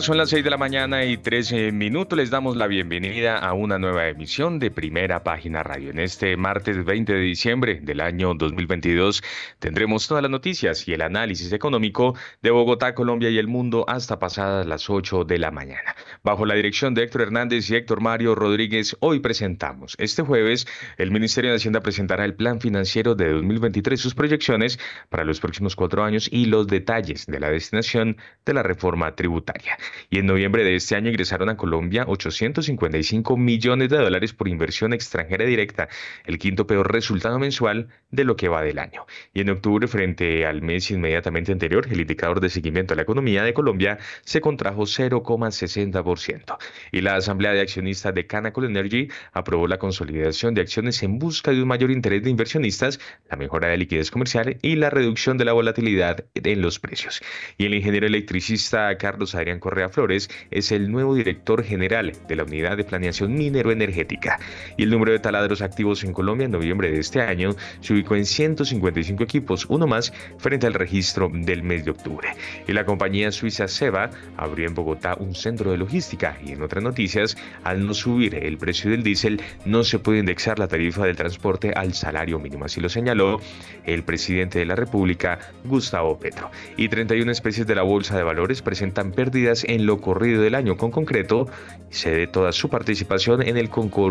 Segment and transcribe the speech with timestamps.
[0.00, 2.18] Son las 6 de la mañana y 13 minutos.
[2.18, 5.90] Les damos la bienvenida a una nueva emisión de Primera Página Radio.
[5.90, 9.22] En este martes 20 de diciembre del año 2022
[9.60, 14.18] tendremos todas las noticias y el análisis económico de Bogotá, Colombia y el mundo hasta
[14.18, 15.94] pasadas las 8 de la mañana.
[16.24, 19.94] Bajo la dirección de Héctor Hernández y Héctor Mario Rodríguez, hoy presentamos.
[19.98, 20.66] Este jueves,
[20.98, 25.76] el Ministerio de Hacienda presentará el Plan Financiero de 2023, sus proyecciones para los próximos
[25.76, 29.78] cuatro años y los detalles de la destinación de la reforma tributaria
[30.10, 34.92] y en noviembre de este año ingresaron a Colombia 855 millones de dólares por inversión
[34.92, 35.88] extranjera directa,
[36.24, 39.06] el quinto peor resultado mensual de lo que va del año.
[39.32, 43.42] Y en octubre, frente al mes inmediatamente anterior, el indicador de seguimiento a la economía
[43.42, 46.56] de Colombia se contrajo 0,60%.
[46.92, 51.50] Y la Asamblea de Accionistas de Canacol Energy aprobó la consolidación de acciones en busca
[51.50, 53.00] de un mayor interés de inversionistas,
[53.30, 57.22] la mejora de liquidez comercial y la reducción de la volatilidad en los precios.
[57.58, 62.44] Y el ingeniero electricista Carlos Adrián Correa Flores es el nuevo director general de la
[62.44, 64.38] Unidad de Planeación Minero-Energética.
[64.76, 67.50] Y el número de taladros activos en Colombia en noviembre de este año
[67.80, 72.28] se ubicó en 155 equipos, uno más frente al registro del mes de octubre.
[72.66, 76.38] Y la compañía suiza Seba abrió en Bogotá un centro de logística.
[76.44, 80.58] Y en otras noticias, al no subir el precio del diésel, no se puede indexar
[80.58, 82.64] la tarifa del transporte al salario mínimo.
[82.64, 83.40] Así lo señaló
[83.84, 86.50] el presidente de la República, Gustavo Petro.
[86.76, 90.76] Y 31 especies de la Bolsa de Valores presentan pérdidas en lo corrido del año.
[90.76, 91.48] Con concreto,
[91.90, 93.70] cede toda su participación en el,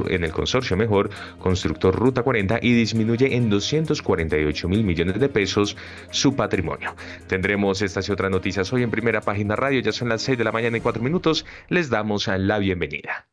[0.09, 5.77] en el consorcio mejor constructor Ruta 40 y disminuye en 248 mil millones de pesos
[6.11, 6.95] su patrimonio.
[7.27, 9.81] Tendremos estas y otras noticias hoy en primera página radio.
[9.81, 11.45] Ya son las 6 de la mañana y 4 minutos.
[11.69, 13.32] Les damos la bienvenida.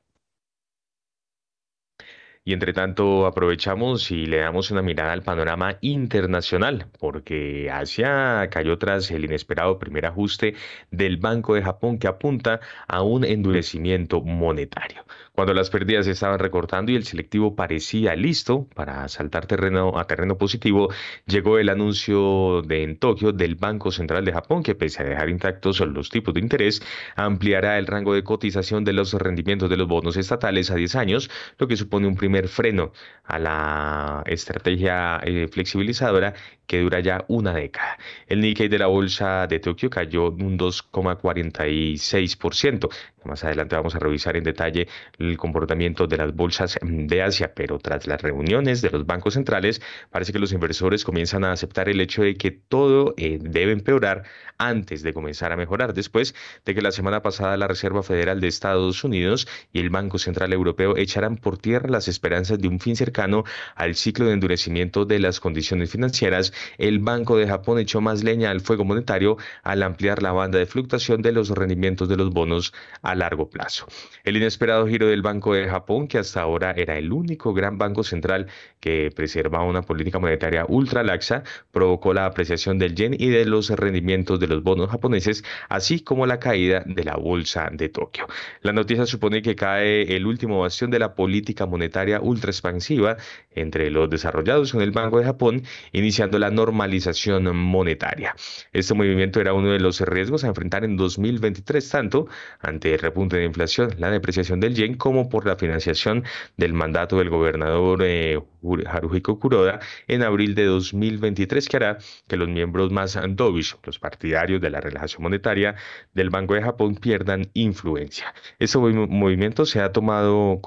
[2.50, 8.77] Y entre tanto aprovechamos y le damos una mirada al panorama internacional, porque Asia cayó
[8.77, 10.56] tras el inesperado primer ajuste
[10.91, 15.05] del Banco de Japón que apunta a un endurecimiento monetario.
[15.41, 20.05] Cuando las pérdidas se estaban recortando y el selectivo parecía listo para saltar terreno a
[20.05, 20.91] terreno positivo,
[21.25, 25.31] llegó el anuncio de en Tokio del Banco Central de Japón que pese a dejar
[25.31, 26.83] intactos los tipos de interés,
[27.17, 31.31] ampliará el rango de cotización de los rendimientos de los bonos estatales a 10 años,
[31.56, 32.93] lo que supone un primer freno
[33.25, 36.34] a la estrategia eh, flexibilizadora
[36.70, 37.98] que dura ya una década.
[38.28, 42.88] El Nikkei de la bolsa de Tokio cayó un 2,46%.
[43.25, 44.88] Más adelante vamos a revisar en detalle
[45.19, 49.82] el comportamiento de las bolsas de Asia, pero tras las reuniones de los bancos centrales,
[50.10, 54.22] parece que los inversores comienzan a aceptar el hecho de que todo eh, debe empeorar
[54.56, 58.48] antes de comenzar a mejorar, después de que la semana pasada la Reserva Federal de
[58.48, 62.97] Estados Unidos y el Banco Central Europeo echaran por tierra las esperanzas de un fin
[62.97, 63.44] cercano
[63.75, 68.50] al ciclo de endurecimiento de las condiciones financieras, el Banco de Japón echó más leña
[68.50, 72.72] al fuego monetario al ampliar la banda de fluctuación de los rendimientos de los bonos
[73.03, 73.87] a largo plazo.
[74.25, 78.03] El inesperado giro del Banco de Japón, que hasta ahora era el único gran banco
[78.03, 78.47] central
[78.81, 83.70] que preservaba una política monetaria ultra laxa, provocó la apreciación del yen y de los
[83.70, 88.26] rendimientos de los bonos japoneses, así como la caída de la bolsa de Tokio.
[88.62, 93.16] La noticia supone que cae el último bastión de la política monetaria ultra expansiva
[93.53, 95.62] entre los desarrollados en el Banco de Japón,
[95.93, 98.34] iniciando la normalización monetaria.
[98.72, 102.28] Este movimiento era uno de los riesgos a enfrentar en 2023, tanto
[102.61, 106.25] ante el repunte de inflación, la depreciación del yen, como por la financiación
[106.56, 108.38] del mandato del gobernador eh,
[108.87, 114.61] Haruhiko Kuroda en abril de 2023, que hará que los miembros más dovish, los partidarios
[114.61, 115.77] de la relajación monetaria
[116.15, 118.34] del Banco de Japón, pierdan influencia.
[118.59, 120.61] Este movimiento se ha tomado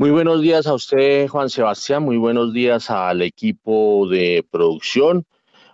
[0.00, 5.26] Muy buenos días a usted, Juan Sebastián, muy buenos días al equipo de producción,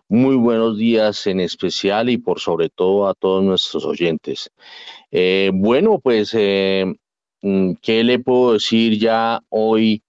[0.09, 4.51] muy buenos días en especial y por sobre todo a todos nuestros oyentes.
[5.11, 6.87] Eh, bueno, pues, eh,
[7.43, 10.03] mm, ¿qué le puedo decir ya hoy?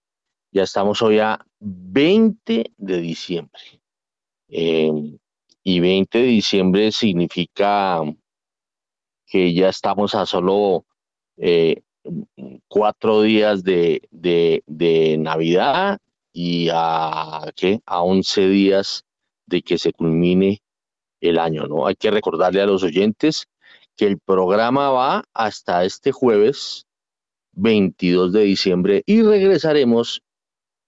[0.50, 3.60] Ya estamos hoy a 20 de diciembre.
[4.48, 5.18] Em,
[5.62, 8.00] y 20 de diciembre significa
[9.26, 10.84] que ya estamos a solo
[11.36, 11.82] eh,
[12.68, 15.98] cuatro días de, de, Navidad
[16.32, 17.80] y a, ¿qué?
[17.86, 19.04] a 11 días
[19.46, 20.62] de que se culmine
[21.20, 21.86] el año, ¿no?
[21.86, 23.46] Hay que recordarle a los oyentes
[23.96, 26.86] que el programa va hasta este jueves
[27.52, 30.22] 22 de diciembre y regresaremos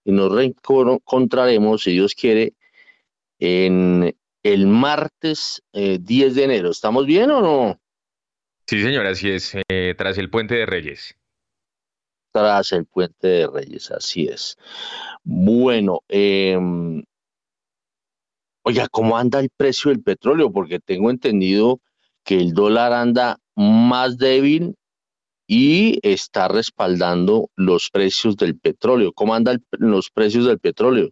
[0.05, 2.55] y nos reencontraremos, si Dios quiere,
[3.39, 6.71] en el martes 10 eh, de enero.
[6.71, 7.81] ¿Estamos bien o no?
[8.67, 11.17] Sí, señor, así es, eh, tras el puente de Reyes.
[12.33, 14.57] Tras el puente de Reyes, así es.
[15.25, 16.59] Bueno, eh,
[18.63, 20.53] oiga, ¿cómo anda el precio del petróleo?
[20.53, 21.81] Porque tengo entendido
[22.25, 24.75] que el dólar anda más débil
[25.47, 29.15] y está respaldando los precios del petróleo.
[29.15, 31.09] ¿Cómo andan los precios del petróleo?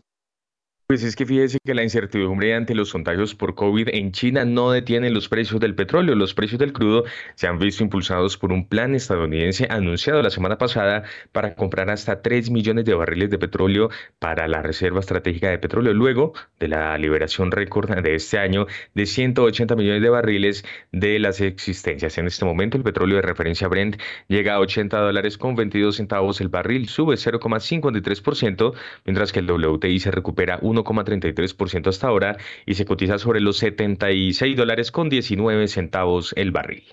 [0.88, 4.71] Pues es que fíjese que la incertidumbre ante los contagios por COVID en China no
[4.71, 6.15] detiene los precios del petróleo.
[6.15, 7.03] Los precios del crudo
[7.35, 11.03] se han visto impulsados por un plan estadounidense anunciado la semana pasada
[11.33, 13.91] para comprar hasta 3 millones de barriles de petróleo
[14.21, 19.06] para la Reserva Estratégica de Petróleo, luego de la liberación récord de este año de
[19.06, 22.17] 180 millones de barriles de las existencias.
[22.17, 26.41] En este momento el petróleo de referencia Brent llega a 80 dólares con 22 centavos
[26.41, 28.73] el barril, sube 0,53%,
[29.05, 32.37] mientras que el WTI se recupera 1 1,33% hasta ahora
[32.67, 36.84] y se cotiza sobre los 76 dólares con 19 centavos el barril.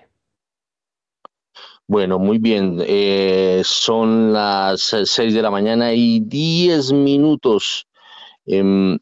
[1.87, 2.77] Bueno, muy bien.
[2.87, 7.87] Eh, son las 6 de la mañana y 10 minutos.
[8.45, 8.97] Em,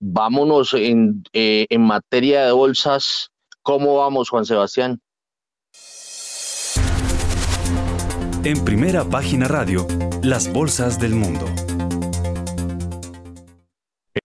[0.00, 3.30] vámonos en, eh, en materia de bolsas.
[3.62, 5.00] ¿Cómo vamos, Juan Sebastián?
[8.44, 9.86] En primera página radio,
[10.22, 11.46] las bolsas del mundo.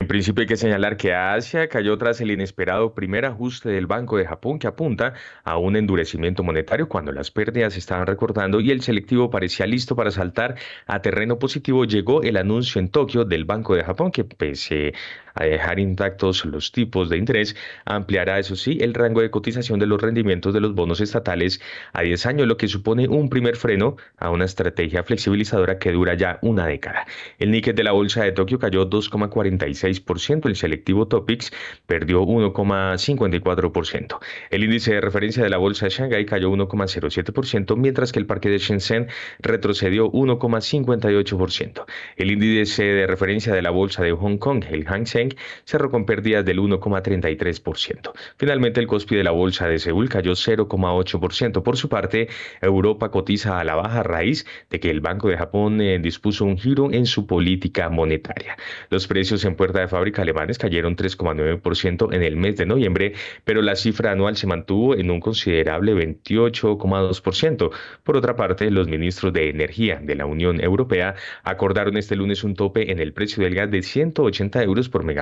[0.08, 4.16] En principio hay que señalar que Asia cayó tras el inesperado primer ajuste del Banco
[4.16, 8.82] de Japón que apunta a un endurecimiento monetario cuando las pérdidas estaban recortando y el
[8.82, 10.56] selectivo parecía listo para saltar
[10.86, 11.84] a terreno positivo.
[11.84, 14.94] Llegó el anuncio en Tokio del Banco de Japón que pese
[15.38, 17.56] a dejar intactos los tipos de interés,
[17.86, 21.62] ampliará, eso sí, el rango de cotización de los rendimientos de los bonos estatales
[21.94, 26.16] a 10 años, lo que supone un primer freno a una estrategia flexibilizadora que dura
[26.16, 27.06] ya una década.
[27.40, 31.52] El níquel de la bolsa de Tokio cayó 2,46%, el selectivo Topix
[31.86, 34.20] perdió 1,54%.
[34.50, 38.50] El índice de referencia de la bolsa de Shanghái cayó 1,07%, mientras que el parque
[38.50, 39.08] de Shenzhen
[39.40, 41.86] retrocedió 1,58%.
[42.16, 45.27] El índice de referencia de la bolsa de Hong Kong, el Hang Seng,
[45.66, 48.12] cerró con pérdidas del 1,33%.
[48.38, 51.64] Finalmente, el COSPI de la bolsa de Seúl cayó 0,8%.
[51.64, 52.30] Por su parte,
[52.62, 56.58] Europa cotiza a la baja raíz de que el Banco de Japón eh, dispuso un
[56.58, 58.58] giro en su política monetaria.
[58.90, 63.14] Los precios en puerta de fábrica alemanes cayeron 3,9% en el mes de noviembre,
[63.44, 67.72] pero la cifra anual se mantuvo en un considerable 28,2%.
[68.04, 72.56] Por otra parte, los ministros de Energía de la Unión Europea acordaron este lunes un
[72.56, 75.17] tope en el precio del gas de 180 euros por megavatio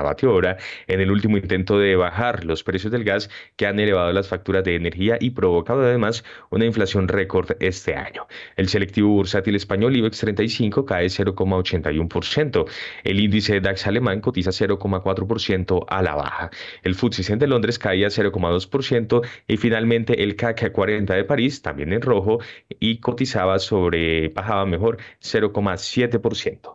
[0.87, 4.63] en el último intento de bajar los precios del gas que han elevado las facturas
[4.63, 8.27] de energía y provocado además una inflación récord este año.
[8.55, 12.65] El selectivo bursátil español IBEX 35 cae 0,81%.
[13.03, 16.49] El índice DAX alemán cotiza 0,4% a la baja.
[16.83, 21.93] El FTSE 100 de Londres caía 0,2% y finalmente el CAC 40 de París también
[21.93, 22.39] en rojo
[22.79, 26.74] y cotizaba sobre bajaba mejor 0,7%.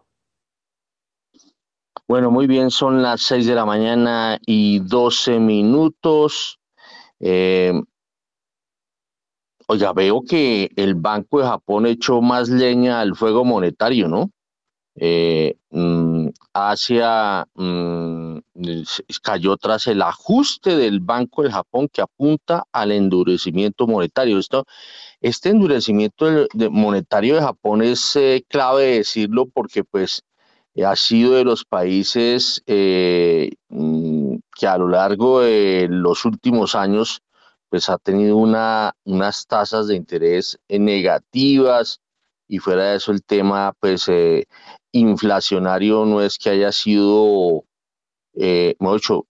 [2.11, 6.59] Bueno, muy bien, son las 6 de la mañana y 12 minutos.
[7.21, 7.73] Eh,
[9.69, 14.33] oiga, veo que el Banco de Japón echó más leña al fuego monetario, ¿no?
[14.97, 18.39] Eh, mm, Asia mm,
[19.23, 24.41] cayó tras el ajuste del Banco del Japón que apunta al endurecimiento monetario.
[24.41, 24.65] Esto,
[25.21, 26.27] este endurecimiento
[26.73, 30.25] monetario de Japón es eh, clave decirlo porque pues
[30.85, 37.23] ha sido de los países eh, mm, que a lo largo de los últimos años
[37.69, 42.01] pues ha tenido una, unas tasas de interés negativas
[42.49, 44.47] y fuera de eso el tema pues eh,
[44.93, 47.65] inflacionario no es que haya sido,
[48.35, 48.75] eh,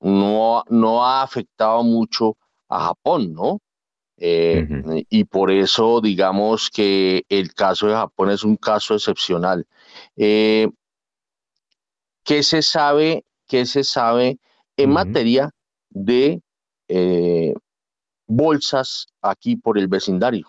[0.00, 2.36] no, no ha afectado mucho
[2.68, 3.58] a Japón, ¿no?
[4.22, 4.66] Eh,
[5.08, 9.66] y por eso digamos que el caso de Japón es un caso excepcional.
[10.16, 10.68] Eh,
[12.30, 14.38] ¿Qué se sabe, qué se sabe
[14.76, 15.50] en materia
[15.88, 16.40] de
[16.86, 17.54] eh,
[18.28, 20.46] bolsas aquí por el vecindario?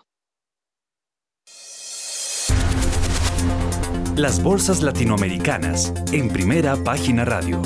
[4.14, 7.60] Las bolsas latinoamericanas en primera página radio.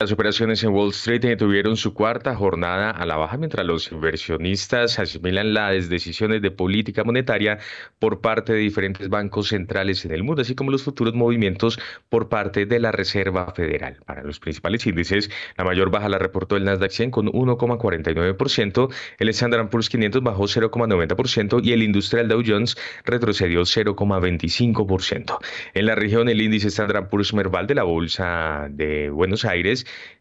[0.00, 4.98] Las operaciones en Wall Street tuvieron su cuarta jornada a la baja mientras los inversionistas
[4.98, 7.58] asimilan las decisiones de política monetaria
[7.98, 12.30] por parte de diferentes bancos centrales en el mundo, así como los futuros movimientos por
[12.30, 13.98] parte de la Reserva Federal.
[14.06, 19.28] Para los principales índices, la mayor baja la reportó el Nasdaq 100 con 1,49%, el
[19.28, 25.38] Standard Poor's 500 bajó 0,90% y el Industrial Dow Jones retrocedió 0,25%.
[25.74, 29.73] En la región, el índice Standard Poor's Merval de la Bolsa de Buenos Aires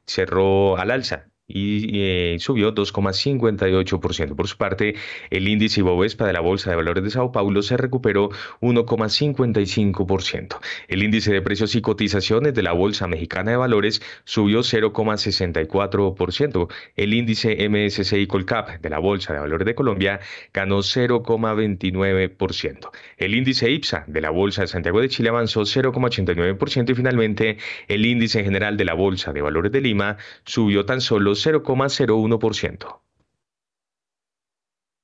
[0.06, 4.36] cerró al alza y eh, subió 2,58%.
[4.36, 4.96] Por su parte,
[5.30, 8.30] el índice Ibovespa de la Bolsa de Valores de Sao Paulo se recuperó
[8.62, 10.60] 1,55%.
[10.88, 16.70] El índice de precios y cotizaciones de la Bolsa Mexicana de Valores subió 0,64%.
[16.96, 20.22] El índice MSCI Colcap de la Bolsa de Valores de Colombia
[20.54, 22.90] ganó 0,29%.
[23.18, 27.58] El índice IPSA de la Bolsa de Santiago de Chile avanzó 0,89% y finalmente
[27.88, 33.04] el índice general de la Bolsa de Valores de Lima subió tan solo 0,01%.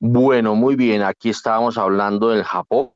[0.01, 2.91] Bueno, muy bien, aquí estábamos hablando del Japón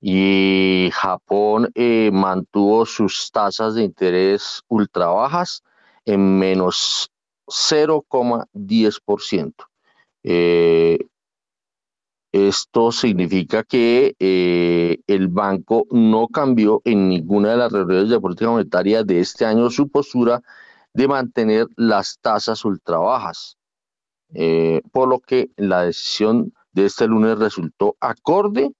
[0.00, 5.62] y Japón eh, mantuvo sus tasas de interés ultra bajas
[6.04, 7.10] en menos
[7.46, 9.54] 0,10%.
[10.22, 10.98] Eh,
[12.32, 18.50] esto significa que eh, el banco no cambió en ninguna de las reuniones de política
[18.50, 20.42] monetaria de este año su postura
[20.96, 23.58] de mantener las tasas ultra bajas,
[24.32, 28.72] eh, por lo que la decisión de este lunes resultó acorde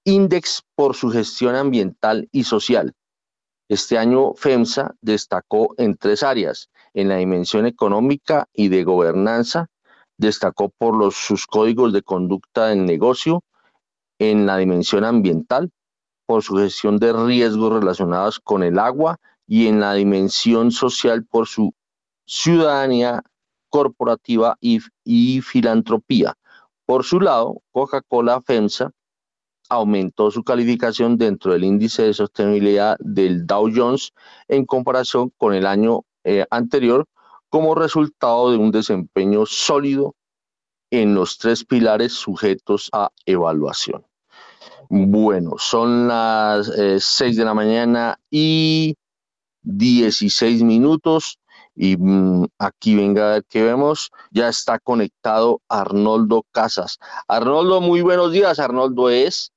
[0.03, 2.91] Index por su gestión ambiental y social.
[3.69, 9.67] Este año FEMSA destacó en tres áreas, en la dimensión económica y de gobernanza,
[10.17, 13.41] destacó por sus códigos de conducta del negocio,
[14.19, 15.71] en la dimensión ambiental,
[16.25, 19.21] por su gestión de riesgos relacionados con el agua.
[19.47, 21.73] Y en la dimensión social por su
[22.25, 23.23] ciudadanía
[23.75, 26.33] corporativa y, filantropía.
[26.85, 28.91] Por su lado, Coca-Cola FEMSA
[29.67, 34.13] aumentó su calificación dentro del índice de sostenibilidad del Dow Jones
[34.47, 37.05] en comparación con el año eh, anterior
[37.49, 40.15] como resultado de un desempeño sólido
[40.89, 44.05] en los tres pilares sujetos a evaluación.
[44.87, 48.95] Bueno, son las 6 eh, de la mañana y
[49.63, 51.39] 16 minutos.
[51.75, 54.11] Y mm, aquí venga a ver qué vemos.
[54.31, 56.99] Ya está conectado Arnoldo Casas.
[57.27, 58.59] Arnoldo, muy buenos días.
[58.59, 59.51] Arnoldo es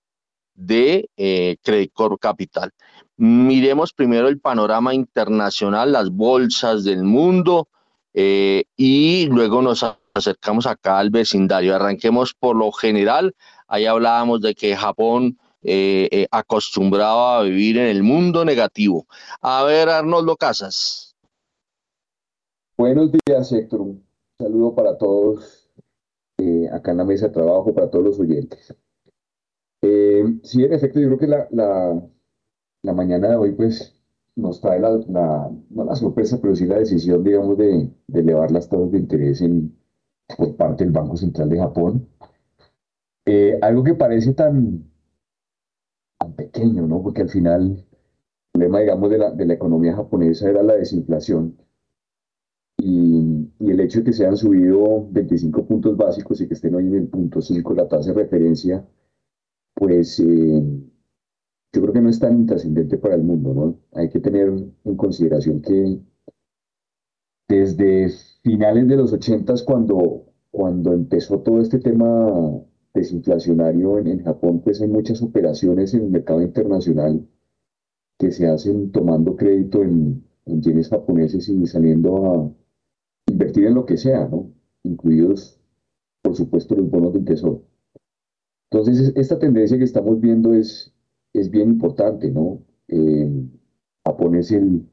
[0.55, 2.73] de eh, Credit Corp Capital.
[3.17, 7.69] Miremos primero el panorama internacional, las bolsas del mundo
[8.15, 9.85] eh, y luego nos
[10.15, 11.75] acercamos acá al vecindario.
[11.75, 13.35] Arranquemos por lo general.
[13.69, 19.07] Ahí hablábamos de que Japón eh, acostumbraba a vivir en el mundo negativo.
[19.41, 21.08] A ver, Arnoldo Casas.
[22.79, 23.81] Buenos días, Héctor.
[23.81, 24.07] Un
[24.39, 25.69] saludo para todos
[26.39, 28.73] eh, acá en la mesa de trabajo, para todos los oyentes.
[29.83, 34.01] Eh, sí, en efecto, yo creo que la, la, mañana de hoy, pues,
[34.37, 34.97] nos trae la,
[35.71, 39.43] no la sorpresa, pero sí la decisión, digamos, de, elevar las tasas de interés
[40.37, 42.09] por parte del Banco Central de Japón.
[43.27, 44.89] Eh, algo que parece tan,
[46.17, 47.03] tan pequeño, ¿no?
[47.03, 47.87] Porque al final el
[48.53, 51.57] problema, digamos, de la, de la economía japonesa era la desinflación
[52.79, 56.87] Y, el hecho de que se han subido 25 puntos básicos y que estén hoy
[56.87, 58.87] en el punto 5 la tasa de referencia,
[59.75, 60.63] pues eh,
[61.73, 63.79] yo creo que no es tan trascendente para el mundo, ¿no?
[63.93, 66.01] Hay que tener en consideración que
[67.49, 68.09] desde
[68.43, 72.61] finales de los 80 cuando, cuando empezó todo este tema
[72.95, 77.27] desinflacionario en, en Japón, pues hay muchas operaciones en el mercado internacional
[78.19, 82.53] que se hacen tomando crédito en, en yenes japoneses y saliendo a
[83.29, 84.51] invertir en lo que sea, ¿no?
[84.83, 85.61] Incluidos,
[86.23, 87.63] por supuesto, los bonos del tesoro.
[88.71, 90.93] Entonces, esta tendencia que estamos viendo es,
[91.33, 92.63] es bien importante, ¿no?
[92.89, 93.49] Eh,
[94.05, 94.87] Japón es el,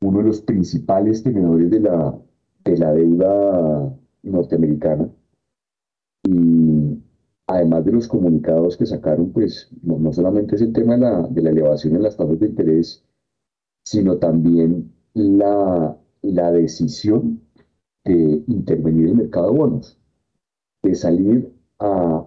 [0.00, 2.18] uno de los principales tenedores de la,
[2.64, 5.08] de la deuda norteamericana.
[6.24, 6.98] Y
[7.46, 11.42] además de los comunicados que sacaron, pues no, solamente es el tema de la, de
[11.42, 13.04] la, elevación en las tasas de interés,
[13.84, 17.45] sino también la, la decisión
[18.06, 19.98] de intervenir en el mercado de bonos,
[20.82, 22.26] de salir a,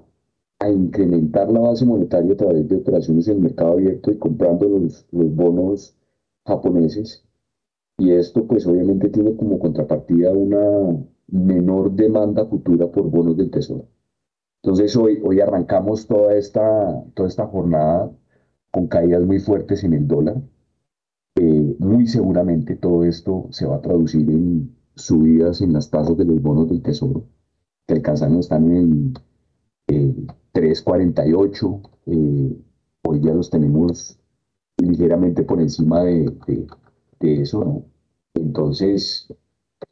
[0.59, 4.67] a, incrementar la base monetaria a través de operaciones en el mercado abierto y comprando
[4.67, 5.95] los, los bonos
[6.45, 7.25] japoneses.
[7.98, 13.88] Y esto pues obviamente tiene como contrapartida una menor demanda futura por bonos del tesoro.
[14.62, 18.12] Entonces hoy, hoy arrancamos toda esta, toda esta jornada
[18.71, 20.41] con caídas muy fuertes en el dólar.
[21.36, 26.25] Eh, muy seguramente todo esto se va a traducir en subidas en las tasas de
[26.25, 27.25] los bonos del tesoro,
[27.87, 29.13] que alcanzaron están en
[29.87, 32.57] el 3.48, eh,
[33.03, 34.19] hoy ya los tenemos
[34.77, 36.33] ligeramente por encima de,
[37.19, 37.85] eso, ¿no?
[38.33, 39.27] Entonces,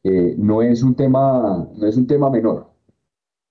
[0.03, 2.71] eh, no, es un tema, no es un tema menor.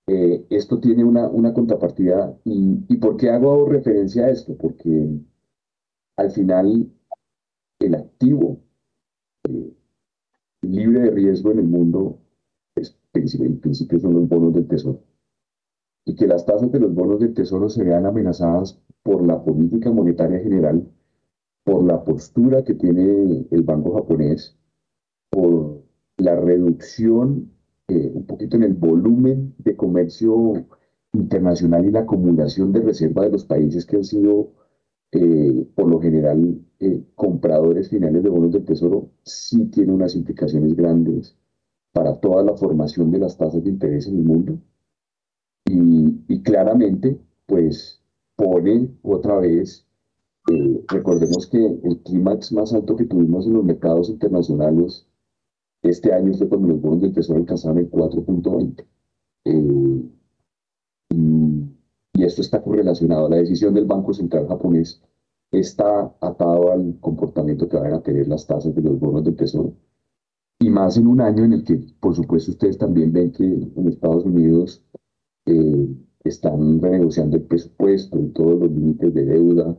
[0.07, 2.37] Eh, esto tiene una, una contrapartida.
[2.45, 4.57] Y, ¿Y por qué hago referencia a esto?
[4.57, 5.19] Porque
[6.17, 6.89] al final
[7.79, 8.66] el activo eh,
[10.71, 12.19] libre de riesgo en el mundo,
[12.75, 15.01] es, en principio son los bonos del tesoro.
[16.05, 19.91] Y que las tasas de los bonos del tesoro se vean amenazadas por la política
[19.91, 20.87] monetaria general,
[21.63, 24.57] por la postura que tiene el Banco japonés,
[25.29, 25.83] por
[26.17, 27.51] la reducción
[27.89, 30.65] eh, un poquito en el volumen de comercio
[31.13, 34.51] internacional y la acumulación de reserva de los países que han sido,
[35.11, 40.75] eh, por lo general, eh, compradores finales de bonos del tesoro, sí tiene unas implicaciones
[40.75, 41.35] grandes
[41.91, 44.59] para toda la formación de las tasas de interés en el mundo.
[45.65, 48.01] Y, y claramente, pues,
[48.35, 49.85] pone otra vez,
[50.87, 55.07] recordemos que el clímax más alto que tuvimos en los mercados internacionales
[55.83, 58.85] este año fue cuando los bonos del Tesoro alcanzaron el 4.20.
[59.45, 60.01] Eh,
[62.17, 63.29] y, esto está correlacionado.
[63.29, 65.01] La decisión del Banco Central japonés
[65.51, 69.73] está atado al comportamiento que van a tener las tasas de los bonos del Tesoro.
[70.59, 73.87] Y más en un año en el que, por supuesto, ustedes también ven que en
[73.87, 74.83] Estados Unidos
[75.45, 75.87] eh,
[76.23, 79.77] están renegociando el presupuesto y todos los límites de deuda.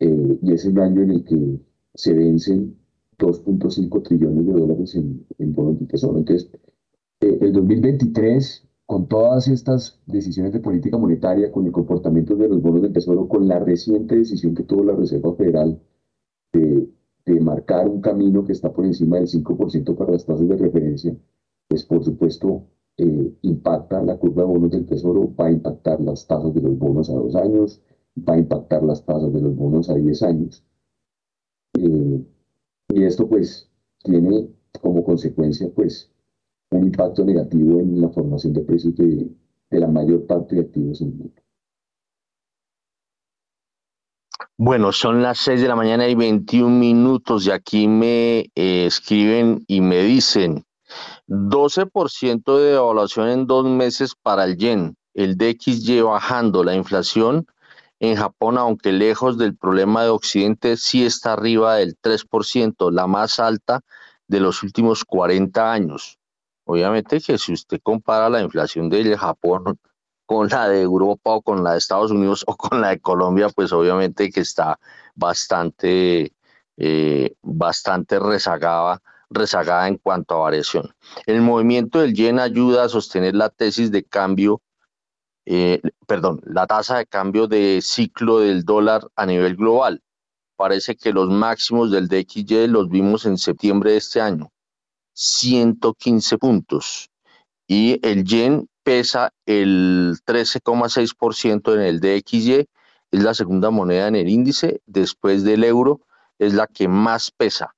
[0.00, 1.60] Eh, y es un año en el que
[1.94, 2.76] se vencen
[3.18, 6.18] 2.5 trillones de dólares en, en bonos de tesoro.
[6.18, 6.50] Entonces,
[7.20, 12.60] eh, el 2023, con todas estas decisiones de política monetaria, con el comportamiento de los
[12.60, 15.80] bonos del tesoro, con la reciente decisión que tuvo la Reserva Federal
[16.52, 16.90] de,
[17.40, 21.16] marcar un camino que está por encima del 5% para las tasas de referencia,
[21.68, 22.66] pues por supuesto
[22.98, 26.78] eh, impacta la curva de bonos del tesoro, va a impactar las tasas de los
[26.78, 27.80] bonos a dos años,
[28.18, 30.62] va a impactar las tasas de los bonos a 10 años.
[31.78, 32.26] Eh,
[32.90, 33.70] y esto pues
[34.04, 34.50] tiene
[34.82, 36.11] como consecuencia pues
[36.76, 39.28] un impacto negativo en la formación de precios de,
[39.70, 41.42] la mayor parte de activos en el mundo.
[44.58, 49.64] Bueno, son las 6 de la mañana y 21 minutos y aquí me eh, escriben
[49.66, 50.64] y me dicen
[51.26, 57.46] 12% de devaluación en dos meses para el yen, el DXY bajando, la inflación
[58.02, 63.38] en Japón, aunque lejos del problema de Occidente, sí está arriba del 3%, la más
[63.38, 63.80] alta
[64.26, 66.18] de los últimos 40 años.
[66.72, 69.78] Obviamente que si usted compara la inflación de Japón
[70.26, 73.48] con la de Europa o con la de Estados Unidos o con la de Colombia,
[73.50, 74.78] pues obviamente que está
[75.14, 76.32] bastante,
[76.76, 80.94] eh, bastante rezagada, rezagada en cuanto a variación.
[81.26, 84.62] El movimiento del yen ayuda a sostener la tesis de cambio
[85.44, 90.02] eh, perdón, la tasa de cambio de ciclo del dólar a nivel global.
[90.56, 94.52] Parece que los máximos del DXY los vimos en septiembre de este año,
[95.14, 97.10] 115 puntos.
[97.66, 102.68] Y el yen pesa el 13,6% en el DXY,
[103.10, 106.00] es la segunda moneda en el índice, después del euro,
[106.38, 107.74] es la que más pesa.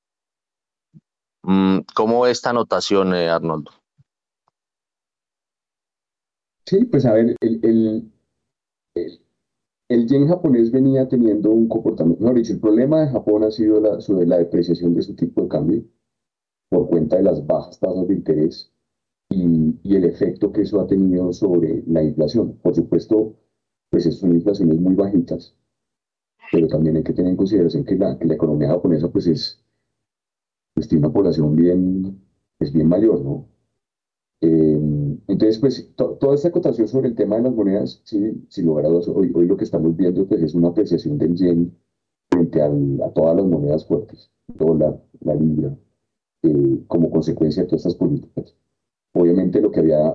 [1.43, 3.73] Mm, ¿Cómo ve esta anotación, eh, Arnoldo?
[6.67, 9.21] Sí, pues a ver, el, el,
[9.89, 13.81] el, yen japonés venía teniendo un comportamiento, no dicho, el problema de Japón ha sido
[13.81, 15.85] la, la depreciación de su tipo de cambio
[16.75, 18.73] por cuenta de las bajas tasas de interés
[19.31, 22.59] y, y, el efecto que eso ha tenido sobre la inflación.
[22.63, 23.37] Por supuesto,
[23.91, 25.55] pues son inflaciones muy bajitas,
[26.51, 29.65] pero también hay que tener en consideración que la, que la economía japonesa pues es,
[30.75, 32.21] pues tiene una población bien,
[32.59, 33.49] es bien mayor, ¿no?
[34.41, 38.87] Eh, entonces, pues toda esta acotación sobre el tema de las monedas, sí, sin lugar
[38.87, 41.79] a dudas, hoy, hoy lo que estamos viendo pues, es una apreciación del yen
[42.31, 42.69] frente a
[43.15, 45.79] todas las monedas fuertes, dólar, la libra,
[46.45, 48.55] eh, como consecuencia de todas estas políticas.
[49.15, 50.15] Obviamente lo que había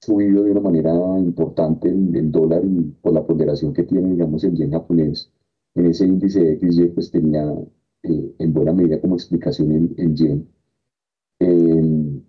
[0.00, 4.54] subido de una manera importante el, dólar y por la ponderación que tiene, digamos, el
[4.54, 5.30] yen japonés,
[5.74, 7.44] en ese índice XY, pues tenía
[8.02, 10.48] eh, en buena medida como explicación el, el yen.
[11.40, 12.22] Eh,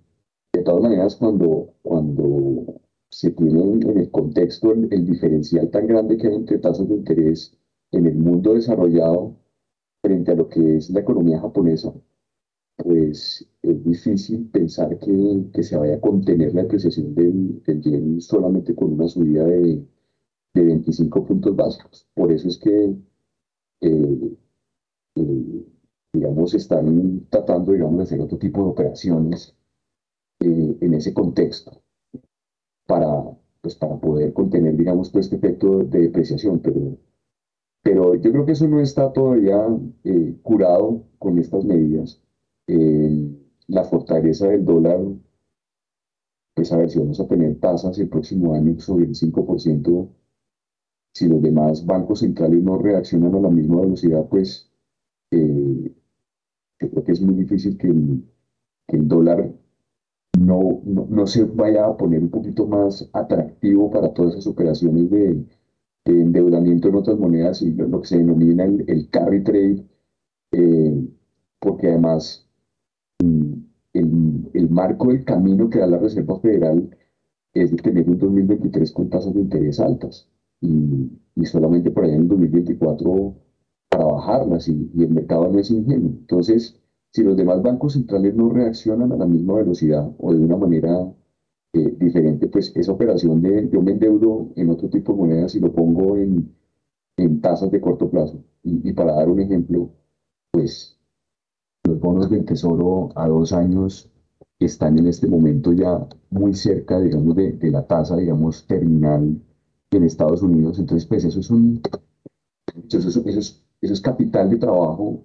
[0.53, 6.27] de todas maneras, cuando, cuando se tiene en el contexto el, diferencial tan grande que
[6.27, 7.56] hay entre tasas de interés
[7.91, 9.36] en el mundo desarrollado
[10.01, 11.93] frente a lo que es la economía japonesa,
[12.77, 18.21] pues es difícil pensar que, que se vaya a contener la apreciación del, del yen
[18.21, 19.86] solamente con una subida de,
[20.53, 22.07] de 25 puntos básicos.
[22.13, 22.95] Por eso es que,
[23.81, 24.38] eh,
[25.15, 25.65] eh,
[26.13, 29.55] digamos, están tratando, digamos, de hacer otro tipo de operaciones
[30.41, 31.81] eh, en ese contexto
[32.86, 33.07] para,
[33.62, 36.59] pues, para poder contener, digamos, todo este efecto de depreciación.
[36.59, 36.97] Pero,
[37.83, 39.67] pero yo creo que eso no está todavía
[40.03, 42.21] eh, curado con estas medidas.
[42.67, 43.32] Eh,
[43.67, 44.99] la fortaleza del dólar,
[46.56, 50.10] pues a ver si vamos a tener tasas el próximo año sobre el 5%,
[51.13, 54.69] si los demás bancos centrales no reaccionan a la misma velocidad, pues
[55.32, 57.91] yo creo que es muy difícil que
[58.88, 59.54] que el dólar
[60.39, 65.45] no, no, se vaya a poner un poquito más atractivo para todas esas operaciones de,
[66.06, 69.86] endeudamiento en otras monedas y lo, que se denomina el, carry trade,
[70.52, 71.08] eh,
[71.60, 72.42] porque además
[73.19, 76.89] el, el, marco del camino que da la Reserva Federal
[77.54, 80.28] es de tener un 2023 con tasas de interés altas
[80.62, 83.36] y, y solamente por allá en 2024
[83.89, 86.10] para bajarlas y, y el mercado no es ingenuo.
[86.10, 90.58] Entonces, si los demás bancos centrales no reaccionan a la misma velocidad o de una
[90.58, 91.13] manera
[91.73, 95.60] eh, diferente, pues esa operación de yo me endeudo en otro tipo de monedas y
[95.60, 96.56] lo pongo en,
[97.17, 98.43] en tasas de corto plazo.
[98.63, 99.91] Y, para dar un ejemplo,
[100.52, 100.99] pues
[101.84, 104.10] los bonos del tesoro a dos años
[104.60, 109.41] están en este momento ya muy cerca, digamos, de, de la tasa, digamos, terminal
[109.91, 110.80] en Estados Unidos.
[110.80, 111.82] Entonces, pues eso es un,
[112.88, 115.24] eso, eso, es, eso es capital de trabajo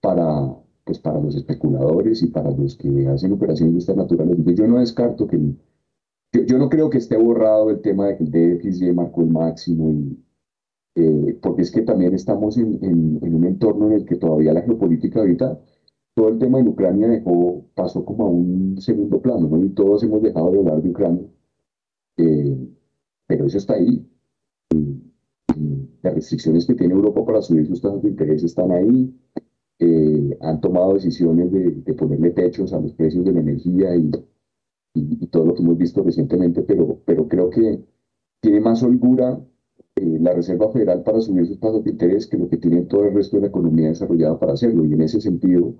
[0.00, 4.36] para, pues para los especuladores y para los que hacen operaciones de estas naturales.
[4.54, 5.38] yo no descarto que,
[6.32, 9.90] yo, no creo que esté borrado el tema de que el déficit marcó el máximo,
[9.90, 10.18] y,
[10.96, 14.62] eh, porque es que también estamos en, en, un entorno en el que todavía la
[14.62, 15.58] geopolítica ahorita,
[16.20, 19.64] todo el tema en Ucrania dejó, pasó como a un segundo plano, ¿no?
[19.64, 21.26] Y todos hemos dejado de hablar de Ucrania,
[22.18, 22.68] eh,
[23.26, 24.06] pero eso está ahí.
[26.02, 29.18] las restricciones que tiene Europa para subir sus tasas de interés están ahí
[29.78, 34.10] eh, han tomado decisiones de, ponerle techos a los precios de la energía y,
[34.92, 37.82] y, todo lo que hemos visto recientemente, pero, pero creo que
[38.42, 39.40] tiene más holgura
[39.96, 43.04] eh, la Reserva Federal para subir sus tasas de interés que lo que tiene todo
[43.06, 44.84] el resto de la economía desarrollada para hacerlo.
[44.84, 45.74] Y en ese sentido,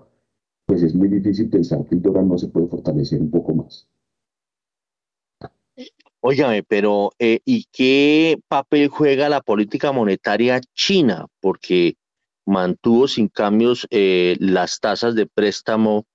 [0.71, 3.89] pues es muy difícil pensar que el dólar no se puede fortalecer un poco más.
[6.21, 11.27] Óigame, pero eh, ¿y qué papel juega la política monetaria china?
[11.41, 11.97] Porque
[12.47, 16.07] mantuvo sin cambios eh, las tasas de préstamo.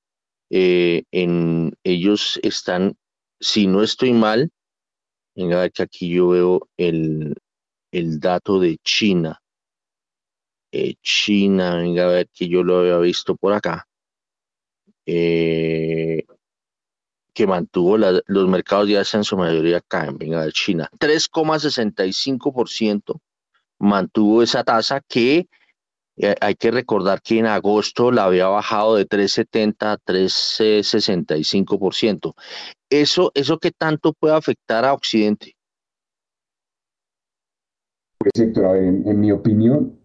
[0.49, 2.95] Eh, en ellos están,
[3.41, 4.51] si no estoy mal,
[5.35, 7.35] venga a ver que aquí yo veo el,
[7.91, 9.41] el dato de China.
[11.01, 13.85] China, venga a ver que yo lo había visto por acá.
[15.05, 16.25] Que
[17.47, 20.89] mantuvo los mercados ya en su mayoría caen, venga a ver, China.
[20.99, 23.19] 3,65%
[23.79, 25.47] mantuvo esa tasa que
[26.17, 32.33] eh, hay que recordar que en agosto la había bajado de 3,70 a 3,65%.
[32.89, 35.57] ¿Eso, ¿Eso qué tanto puede afectar a Occidente?
[38.17, 39.99] Pues en, mi opinión,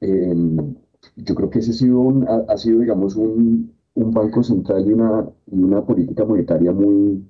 [0.00, 0.74] em,
[1.16, 2.10] yo creo que ese ha sido,
[2.48, 7.28] ha, sido digamos, un, banco central y una, y una política monetaria muy,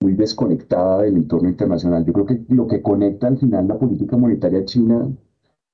[0.00, 2.04] muy desconectada del entorno internacional.
[2.04, 5.08] Yo creo que lo que conecta al final la política monetaria china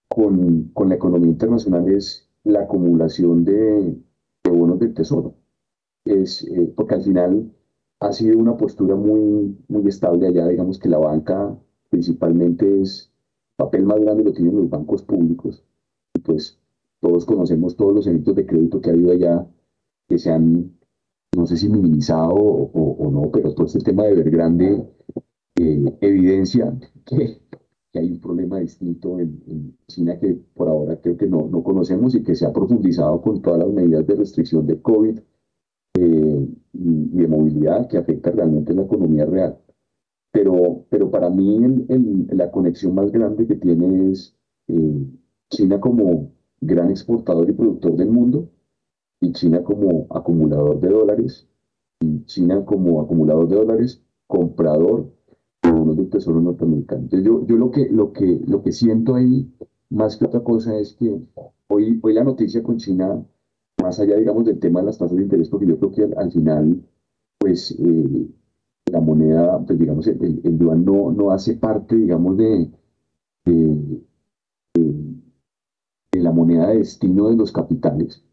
[0.08, 3.96] con, la economía internacional es la acumulación de,
[4.48, 5.34] bonos del tesoro.
[6.04, 7.52] es, eh, porque al final
[8.00, 11.56] ha sido una postura muy, muy estable allá, digamos que la banca
[11.88, 13.12] principalmente es,
[13.56, 15.64] papel más grande lo tienen los bancos públicos,
[16.14, 16.58] y pues
[17.00, 19.46] todos conocemos todos los eventos de crédito que ha habido allá,
[20.12, 20.78] que se han,
[21.34, 24.86] no sé si minimizado o, no, pero todo este tema de Evergrande
[25.58, 27.40] eh, evidencia que,
[27.90, 32.14] que, hay un problema distinto en, China que por ahora creo que no, no conocemos
[32.14, 35.18] y que se ha profundizado con todas las medidas de restricción de COVID
[35.98, 39.58] eh, y, de movilidad que afecta realmente la economía real.
[40.30, 41.58] Pero, pero para mí
[42.28, 44.36] la conexión más grande que tiene es
[44.68, 45.06] eh,
[45.48, 48.50] China como gran exportador y productor del mundo
[49.22, 51.48] y China como acumulador de dólares
[52.00, 55.10] y China como acumulador de dólares, comprador
[55.62, 57.02] de bonos del Tesoro norteamericano.
[57.02, 59.50] Entonces yo, yo lo, que, lo, que, lo que siento ahí,
[59.88, 61.16] más que otra cosa, es que
[61.68, 63.24] hoy, hoy la noticia con China
[63.82, 66.30] más allá, digamos, del tema de las tasas de interés, porque yo creo que al,
[66.30, 66.82] final,
[67.38, 68.28] pues, eh,
[68.90, 72.70] la moneda, pues, digamos, el, yuan no, no hace parte, digamos, de,
[73.44, 74.02] de,
[76.12, 78.24] la moneda de destino de los capitales,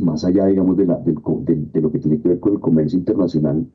[0.00, 3.66] más allá, digamos, de, la, de, lo que tiene que ver con el comercio internacional,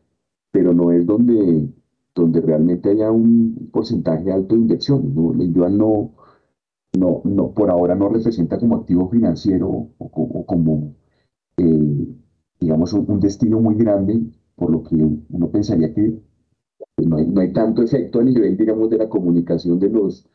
[0.52, 1.70] pero no es donde,
[2.14, 5.14] donde realmente haya un porcentaje alto de inversión.
[5.16, 5.34] ¿no?
[5.34, 6.14] El yuan no,
[6.98, 10.96] no, no, por ahora no representa como activo financiero o, como,
[11.58, 12.08] eh,
[12.60, 14.20] digamos, un, destino muy grande,
[14.56, 16.22] por lo que uno pensaría que
[16.98, 20.28] no hay, no hay, tanto efecto a nivel, digamos, de la comunicación de los,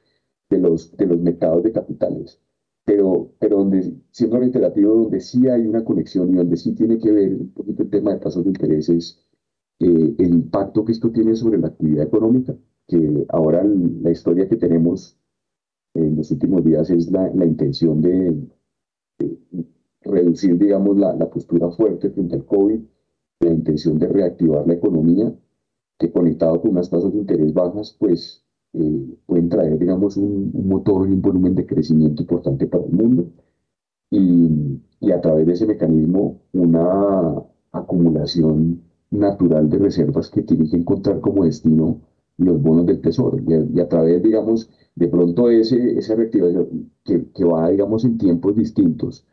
[0.49, 2.41] de los, de los mercados de capitales.
[2.85, 7.13] Pero, pero donde, siendo reiterativo, donde sí hay una conexión y donde sí tiene que
[7.13, 9.25] ver un poquito el tema de tasas de intereses,
[9.81, 12.55] eh, el impacto que esto tiene sobre la actividad económica,
[12.87, 15.19] que ahora la historia que tenemos
[15.95, 18.37] en los últimos días es la, la intención de,
[20.03, 22.81] reducir, digamos, la, la, postura fuerte frente al COVID,
[23.41, 25.35] la intención de reactivar la economía,
[25.99, 28.44] que conectado con unas tasas de interés bajas, pues
[28.75, 32.93] eh, pueden traer, digamos, un, un, motor y un volumen de crecimiento importante para el
[32.93, 33.31] mundo.
[34.11, 40.77] Y, y a través de ese mecanismo, una acumulación natural de reservas que tiene que
[40.77, 42.01] encontrar como destino
[42.39, 43.39] los bonos del tesoro.
[43.47, 48.57] Y a, través, digamos, de pronto ese, esa reactivación que, que va, digamos, en tiempos
[48.57, 49.27] distintos,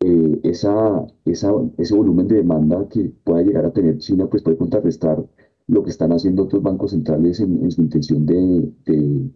[0.00, 4.56] eh, esa, esa, ese volumen de demanda que pueda llegar a tener China, pues puede
[4.56, 5.24] contrarrestar
[5.68, 9.30] lo que están haciendo otros bancos centrales en, su intención de, de,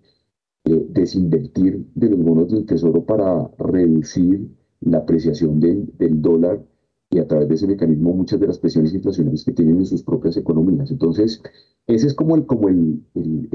[0.65, 4.49] desinvertir de los bonos del tesoro para reducir
[4.81, 5.93] la apreciación del,
[6.23, 6.65] dólar
[7.11, 10.03] y a través de ese mecanismo muchas de las presiones inflacionarias que tienen en sus
[10.03, 10.91] propias economías.
[10.91, 11.43] Entonces,
[11.87, 13.03] ese es como el, como el,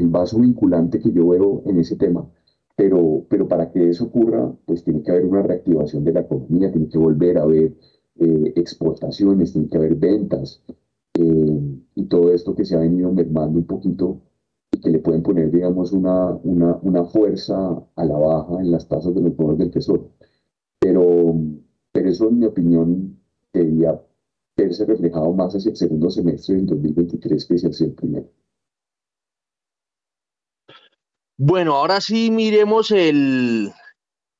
[0.09, 2.29] vaso vinculante que yo veo en ese tema.
[2.75, 6.71] Pero, pero para que eso ocurra, pues tiene que haber una reactivación de la economía,
[6.71, 7.75] tiene que volver a haber
[8.19, 10.61] eh, exportaciones, tiene que haber ventas
[11.19, 14.21] eh, y todo esto que se ha venido mermando un poquito
[14.71, 18.87] y que le pueden poner, digamos, una, una, una fuerza a la baja en las
[18.87, 20.11] tasas de los bonos del tesoro.
[20.79, 21.35] Pero,
[21.91, 23.19] pero eso, en mi opinión,
[23.53, 23.99] debería
[24.55, 28.29] verse reflejado más hacia el segundo semestre del 2023 que hacia el primero.
[31.37, 33.71] Bueno, ahora sí miremos el,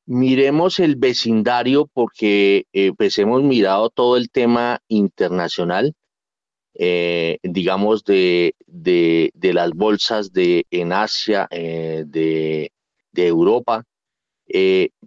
[0.08, 5.94] miremos el vecindario porque eh, pues hemos mirado todo el tema internacional,
[6.80, 12.72] eh, digamos, de, de, las bolsas de, en Asia, eh, de,
[13.12, 13.84] de, Europa,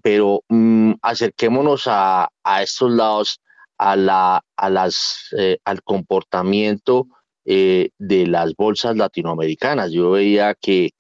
[0.03, 3.41] pero mm, acerquémonos a, a, estos lados
[3.81, 7.07] a la, a las, eh, al comportamiento
[7.47, 9.91] eh, de las bolsas latinoamericanas.
[9.91, 10.91] Yo veía que,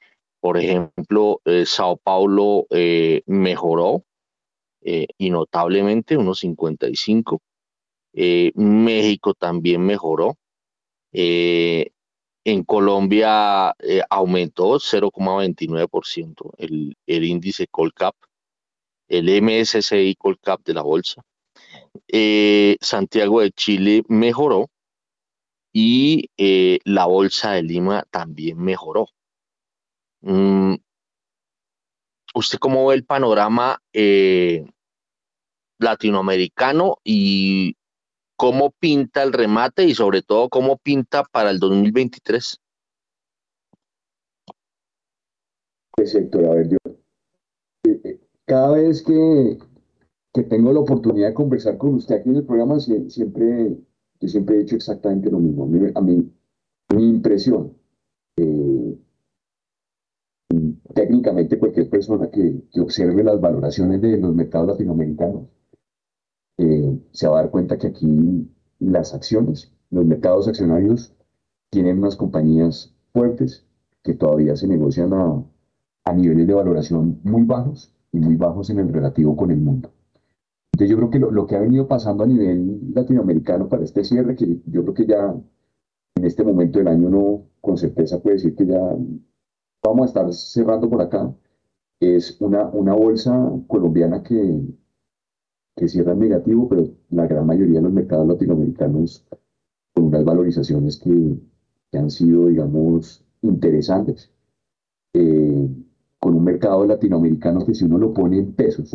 [0.41, 2.65] por ejemplo, eh, Sao Paulo
[3.27, 4.05] mejoró
[4.83, 7.43] y notablemente, unos 55.
[8.15, 10.39] México también mejoró.
[11.13, 13.75] En Colombia
[14.09, 18.15] aumentó 0,29% el, el índice Colcap,
[19.09, 21.23] el MSCI Colcap de la bolsa.
[22.09, 24.69] Eh, Santiago de Chile mejoró
[25.73, 29.07] y eh, la Bolsa de Lima también mejoró.
[30.23, 30.77] Mm,
[32.35, 34.65] ¿Usted cómo ve el panorama eh,
[35.79, 37.77] latinoamericano y
[38.41, 42.59] cómo pinta el remate y sobre todo cómo pinta para el 2023?
[45.95, 46.79] Pues a ver, yo
[48.47, 49.59] cada vez que,
[50.33, 53.77] que tengo la oportunidad de conversar con usted aquí en el programa, siempre,
[54.21, 55.65] yo siempre he dicho exactamente lo mismo.
[55.95, 56.33] A mí,
[56.97, 57.77] mi impresión,
[58.39, 58.99] eh,
[60.95, 65.43] técnicamente cualquier persona que, que, observe las valoraciones de los mercados latinoamericanos,
[66.61, 68.47] eh, se va a dar cuenta que aquí
[68.81, 71.15] las acciones, los mercados accionarios
[71.71, 73.67] tienen unas compañías fuertes
[74.03, 75.43] que todavía se negocian a,
[76.15, 79.91] niveles de valoración muy bajos y muy bajos en el relativo con el mundo.
[80.73, 84.35] Entonces yo creo que lo, que ha venido pasando a nivel latinoamericano para este cierre,
[84.37, 85.35] que yo creo que ya
[86.17, 88.81] en este momento del año no con certeza puede decir que ya
[89.83, 91.33] vamos a estar cerrando por acá,
[92.01, 94.63] es una bolsa colombiana que,
[95.81, 99.27] que cierra en negativo, pero la gran mayoría de los mercados latinoamericanos
[99.95, 101.39] con unas valorizaciones que,
[101.91, 104.31] que han sido, digamos, interesantes.
[105.15, 105.69] Eh,
[106.21, 108.95] con un mercado latinoamericano que si uno lo pone en pesos,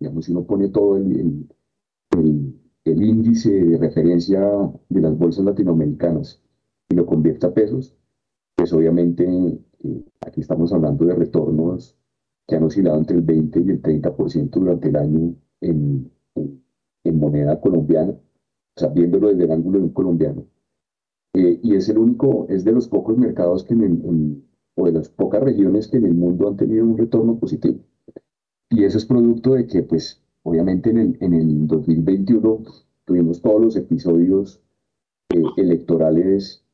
[0.00, 1.46] digamos, si uno pone todo el,
[2.10, 4.40] el, el, índice de referencia
[4.88, 6.42] de las bolsas latinoamericanas
[6.88, 7.96] y lo convierte a pesos,
[8.56, 9.24] pues obviamente
[9.84, 11.96] eh, aquí estamos hablando de retornos
[12.48, 17.60] que han oscilado entre el 20 y el 30% durante el año en, en, moneda
[17.60, 20.46] colombiana, o sea, viéndolo desde el ángulo de un colombiano.
[21.34, 24.44] Eh, y es el único, es de los pocos mercados que en,
[24.76, 27.80] o de las pocas regiones que en el mundo han tenido un retorno positivo.
[28.70, 32.64] Y eso es producto de que, pues, obviamente en el, en el 2021
[33.04, 34.60] tuvimos todos los episodios
[35.30, 36.64] eh, electorales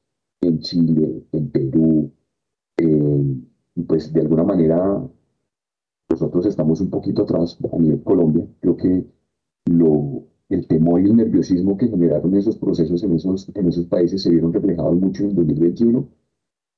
[0.40, 2.12] en Chile, en Perú,
[2.78, 3.40] eh,
[3.86, 5.02] pues de alguna manera
[6.10, 8.46] nosotros estamos un poquito atrás a nivel Colombia.
[8.60, 9.06] Creo que
[9.66, 14.22] lo, el temor y el nerviosismo que generaron esos procesos en esos, en esos países
[14.22, 16.08] se vieron reflejados mucho en 2021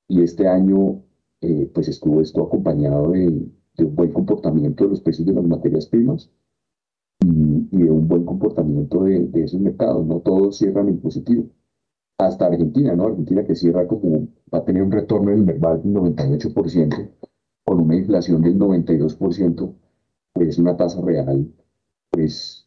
[0.07, 1.03] y este año
[1.41, 5.87] eh, pues estuvo esto acompañado de, un buen comportamiento de los precios de las materias
[5.87, 6.29] primas
[7.21, 10.05] y, de un buen comportamiento de, de, esos mercados.
[10.05, 11.49] No todos cierran en positivo.
[12.17, 13.07] Hasta Argentina, ¿no?
[13.07, 17.09] Argentina que cierra como va a tener un retorno en el mercado del 98%
[17.65, 19.73] con una inflación del 92%,
[20.33, 21.51] pues una tasa real,
[22.11, 22.62] pues,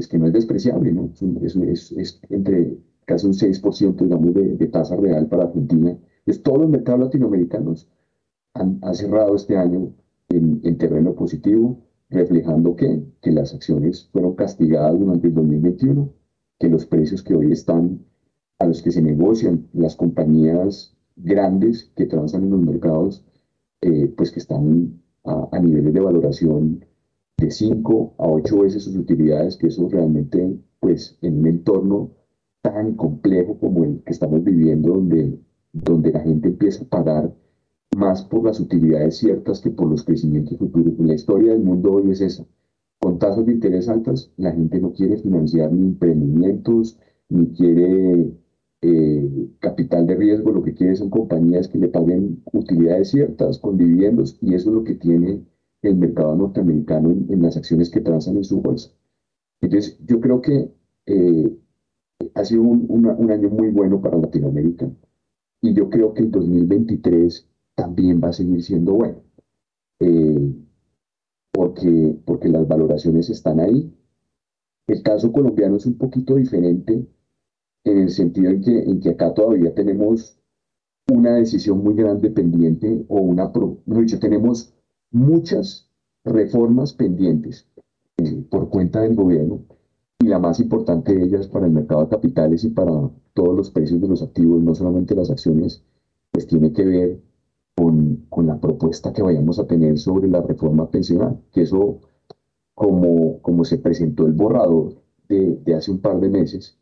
[0.00, 1.10] es que no es despreciable, ¿no?
[1.42, 5.90] Es, es, es entre casi un 6%, digamos, de, de, tasa real para Argentina.
[5.90, 7.88] Entonces, todos los mercados latinoamericanos
[8.54, 9.92] han, cerrado este año
[10.28, 16.12] en, en, terreno positivo, reflejando que, que las acciones fueron castigadas durante el 2021,
[16.58, 18.04] que los precios que hoy están
[18.58, 23.24] a los que se negocian las compañías grandes que transan en los mercados
[23.82, 26.84] eh, pues que están a, niveles de valoración
[27.40, 32.10] de 5 a 8 veces sus utilidades, que eso realmente, pues en un entorno
[32.62, 35.40] tan complejo como el que estamos viviendo, donde,
[35.72, 37.34] donde la gente empieza a pagar
[37.96, 40.94] más por las utilidades ciertas que por los crecimientos futuros.
[40.98, 42.46] La historia del mundo hoy es esa.
[43.00, 46.98] Con tasas de interés altas, la gente no quiere financiar ni emprendimientos,
[47.30, 48.34] ni quiere
[48.82, 53.78] eh, capital de riesgo, lo que quiere son compañías que le paguen utilidades ciertas con
[53.78, 55.40] dividendos y eso es lo que tiene
[55.82, 58.90] el mercado norteamericano en, las acciones que transan en su bolsa.
[59.60, 60.70] Entonces, yo creo que
[61.06, 61.58] eh,
[62.34, 64.90] ha sido un, año muy bueno para Latinoamérica
[65.62, 69.22] y yo creo que el 2023 también va a seguir siendo bueno,
[70.00, 70.54] eh,
[71.52, 73.94] porque, porque las valoraciones están ahí.
[74.86, 77.06] El caso colombiano es un poquito diferente
[77.84, 80.38] en el sentido en que, en que acá todavía tenemos
[81.10, 83.50] una decisión muy grande pendiente o una,
[83.86, 84.74] no dicho, tenemos
[85.10, 85.88] muchas
[86.24, 87.66] reformas pendientes
[88.18, 89.60] eh, por cuenta del gobierno
[90.20, 92.92] y la más importante de ellas para el mercado de capitales y para
[93.34, 95.82] todos los precios de los activos, no solamente las acciones,
[96.30, 97.20] pues tiene que ver
[97.74, 102.00] con, con la propuesta que vayamos a tener sobre la reforma pensional, que eso,
[102.74, 104.94] como, como se presentó el borrador
[105.28, 106.76] de, de hace un par de meses,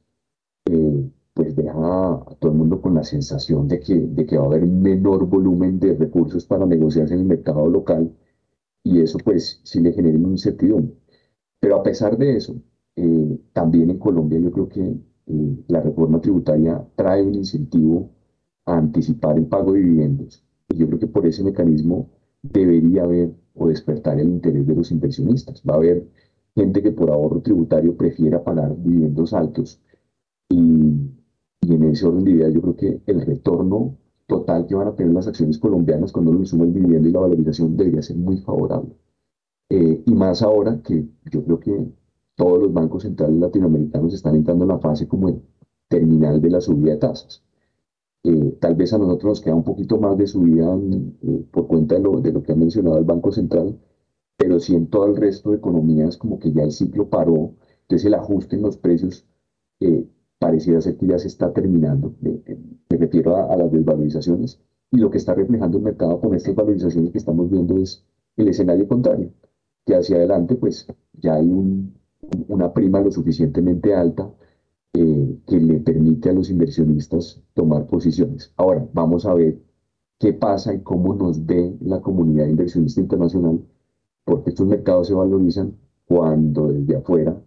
[0.67, 1.71] eh, pues deja
[2.15, 4.83] a todo el mundo con la sensación de que, de que va a haber un
[4.83, 8.13] menor volumen de recursos para negociarse en el mercado local
[8.83, 10.97] y eso pues sí le genera una incertidumbre.
[11.61, 12.57] Pero a pesar de eso,
[12.97, 18.11] eh, también en Colombia yo creo que eh, la reforma tributaria trae un incentivo
[18.67, 22.11] a anticipar el pago de dividendos y yo creo que por ese mecanismo
[22.43, 25.63] debería haber o despertar el interés de los inversionistas.
[25.63, 26.05] Va a haber
[26.57, 29.81] gente que por ahorro tributario prefiera pagar dividendos altos
[30.49, 31.18] y,
[31.63, 35.13] en ese orden de ideas yo creo que el retorno total que van a tener
[35.13, 38.95] las acciones colombianas cuando uno suma el dividendo y la valorización debería ser muy favorable.
[39.71, 41.93] Eh, y más ahora que yo creo que
[42.37, 45.43] todos los bancos centrales latinoamericanos están entrando en la fase como el
[45.89, 47.43] terminal de la subida de tasas.
[48.25, 50.77] Eh, tal vez a nosotros nos queda un poquito más de subida
[51.23, 53.79] eh, por cuenta de lo, de lo que ha mencionado el Banco Central,
[54.37, 58.07] pero sí en todo el resto de economías como que ya el ciclo paró, entonces
[58.07, 59.27] el ajuste en los precios
[60.39, 62.15] pareciera ser que ya se está terminando.
[62.21, 62.41] Me,
[62.91, 64.61] refiero a, las desvalorizaciones
[64.91, 68.05] y lo que está reflejando el mercado con estas valorizaciones que estamos viendo es
[68.37, 69.33] el escenario contrario,
[69.85, 71.51] que hacia adelante pues ya hay
[72.49, 74.31] una prima lo suficientemente alta
[74.95, 78.53] eh, que le permite a los inversionistas tomar posiciones.
[78.57, 79.59] Ahora, vamos a ver
[80.19, 83.61] qué pasa y cómo nos ve la comunidad inversionista internacional,
[84.25, 85.77] porque estos mercados se valorizan
[86.07, 87.41] cuando desde afuera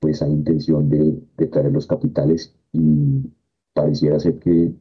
[0.00, 3.30] pues hay intención de, traer los capitales y
[3.74, 4.72] pareciera ser que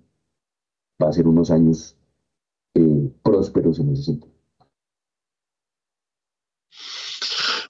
[1.02, 1.98] va a ser unos años
[2.74, 4.40] eh, prósperos en ese sentido.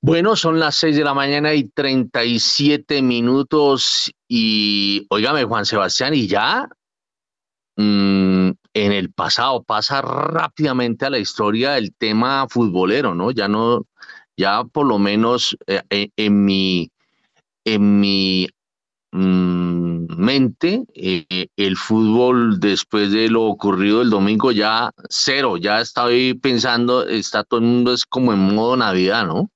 [0.01, 6.25] Bueno, son las 6 de la mañana y 37 minutos y oígame Juan Sebastián, y
[6.27, 6.69] ya
[7.75, 13.31] mm, en el pasado pasa rápidamente a la historia el tema futbolero, ¿no?
[13.31, 13.87] Ya no,
[14.37, 16.89] ya por lo menos eh, eh, en mi,
[17.65, 18.47] en mi
[19.11, 26.33] mm, mente, eh, el fútbol después de lo ocurrido el domingo ya cero, ya estoy
[26.35, 29.49] pensando, está todo el mundo es como en modo Navidad, ¿no?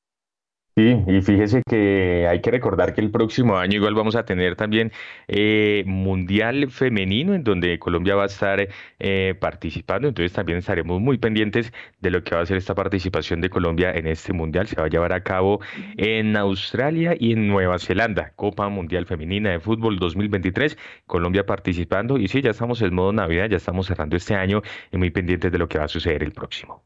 [0.75, 4.55] Sí, y fíjese que hay que recordar que el próximo año igual vamos a tener
[4.55, 4.91] también
[5.27, 8.67] eh, Mundial Femenino, en donde Colombia va a estar
[8.97, 13.39] eh, participando, entonces también estaremos muy pendientes de lo que va a ser esta participación
[13.39, 14.65] de Colombia en este Mundial.
[14.65, 15.61] Se va a llevar a cabo
[15.95, 22.27] en Australia y en Nueva Zelanda, Copa Mundial Femenina de Fútbol 2023, Colombia participando, y
[22.27, 25.57] sí, ya estamos en modo Navidad, ya estamos cerrando este año y muy pendientes de
[25.59, 26.83] lo que va a suceder el próximo.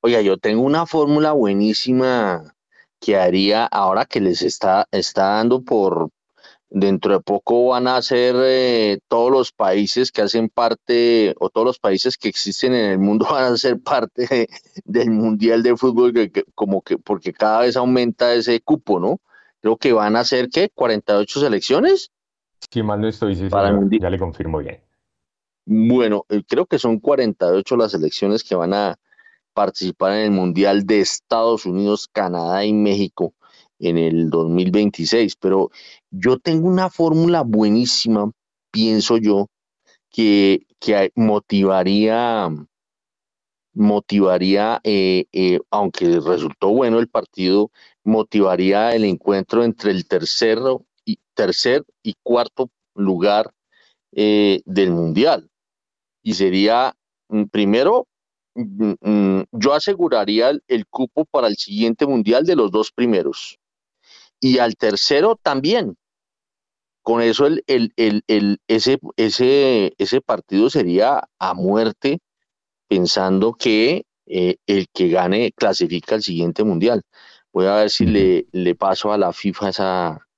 [0.00, 2.53] Oiga, yo tengo una fórmula buenísima
[3.00, 6.10] que haría ahora que les está, está dando por,
[6.74, 11.64] dentro de poco van a ser eh, todos los países que hacen parte, o todos
[11.64, 14.48] los países que existen en el mundo van a ser parte
[14.84, 19.20] del Mundial de Fútbol, que, como que, porque cada vez aumenta ese cupo, ¿no?
[19.60, 20.70] Creo que van a ser, ¿qué?
[20.74, 22.10] ¿48 selecciones?
[22.70, 24.80] Sí, mal no estoy, sí, ya le confirmo bien.
[25.66, 28.98] Bueno, eh, creo que son 48 las selecciones que van a,
[29.54, 33.34] participar en el Mundial de Estados Unidos, Canadá y México
[33.78, 35.36] en el 2026.
[35.36, 35.70] Pero
[36.10, 38.30] yo tengo una fórmula buenísima,
[38.70, 39.46] pienso yo,
[40.10, 42.48] que, que motivaría,
[43.74, 47.70] motivaría eh, eh, aunque resultó bueno el partido,
[48.04, 53.50] motivaría el encuentro entre el tercero y, tercer y cuarto lugar
[54.12, 55.50] eh, del Mundial.
[56.22, 56.94] Y sería,
[57.28, 58.06] mm, primero,
[58.54, 63.58] yo aseguraría el, cupo para el siguiente mundial de los dos primeros.
[64.40, 65.96] Y al tercero también.
[67.02, 67.92] Con eso el, el,
[68.26, 72.20] el, ese, ese, ese partido sería a muerte,
[72.88, 77.02] pensando que eh, el que gane clasifica al siguiente mundial.
[77.52, 80.28] Voy a ver si le, le paso a la FIFA esa,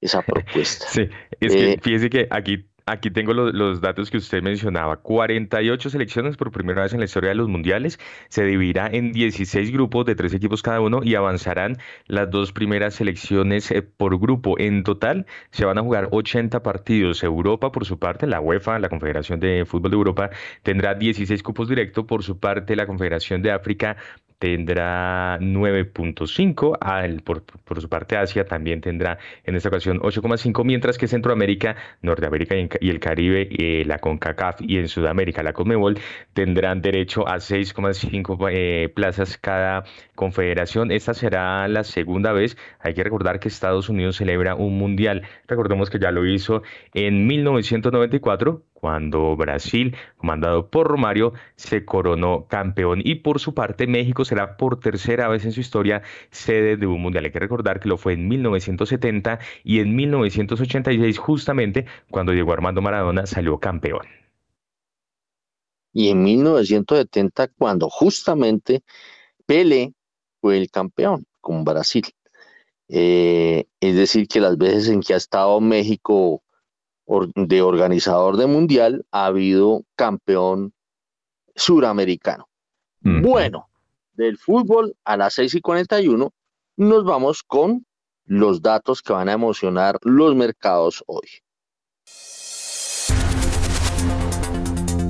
[0.00, 0.86] esa propuesta.
[0.88, 1.02] Sí,
[1.40, 4.98] es que eh, fíjese que aquí Aquí tengo los, datos que usted mencionaba.
[4.98, 7.98] 48 selecciones por primera vez en la historia de los mundiales.
[8.28, 12.94] Se dividirá en 16 grupos de tres equipos cada uno y avanzarán las dos primeras
[12.94, 14.56] selecciones eh, por grupo.
[14.60, 17.24] En total se van a jugar 80 partidos.
[17.24, 20.30] Europa, por su parte, la UEFA, la Confederación de Fútbol de Europa,
[20.62, 22.04] tendrá 16 cupos directos.
[22.04, 23.96] Por su parte, la Confederación de África
[24.38, 30.98] tendrá 9.5, ah, por, por, su parte Asia también tendrá en esta ocasión 8.5, mientras
[30.98, 35.98] que Centroamérica, Norteamérica y el Caribe, eh, la CONCACAF y en Sudamérica la CONMEBOL
[36.32, 40.90] tendrán derecho a 6.5 eh, plazas cada confederación.
[40.90, 42.56] Esta será la segunda vez.
[42.80, 45.22] Hay que recordar que Estados Unidos celebra un mundial.
[45.46, 46.62] Recordemos que ya lo hizo
[46.94, 53.00] en 1994 cuando Brasil, comandado por Romario, se coronó campeón.
[53.02, 57.00] Y por su parte, México será por tercera vez en su historia sede de un
[57.00, 57.24] mundial.
[57.24, 62.82] Hay que recordar que lo fue en 1970 y en 1986, justamente cuando Diego Armando
[62.82, 64.06] Maradona salió campeón.
[65.92, 68.82] Y en 1970, cuando justamente
[69.46, 69.94] Pele
[70.42, 72.04] fue el campeón con Brasil.
[72.88, 76.42] Eh, es decir, que las veces en que ha estado México
[77.34, 80.72] de organizador de mundial ha habido campeón
[81.54, 82.48] suramericano.
[83.00, 83.68] Bueno,
[84.14, 86.32] del fútbol a las 6 y 41
[86.76, 87.86] nos vamos con
[88.24, 91.28] los datos que van a emocionar los mercados hoy.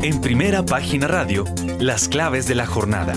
[0.03, 1.45] En primera página radio,
[1.81, 3.15] las claves de la jornada.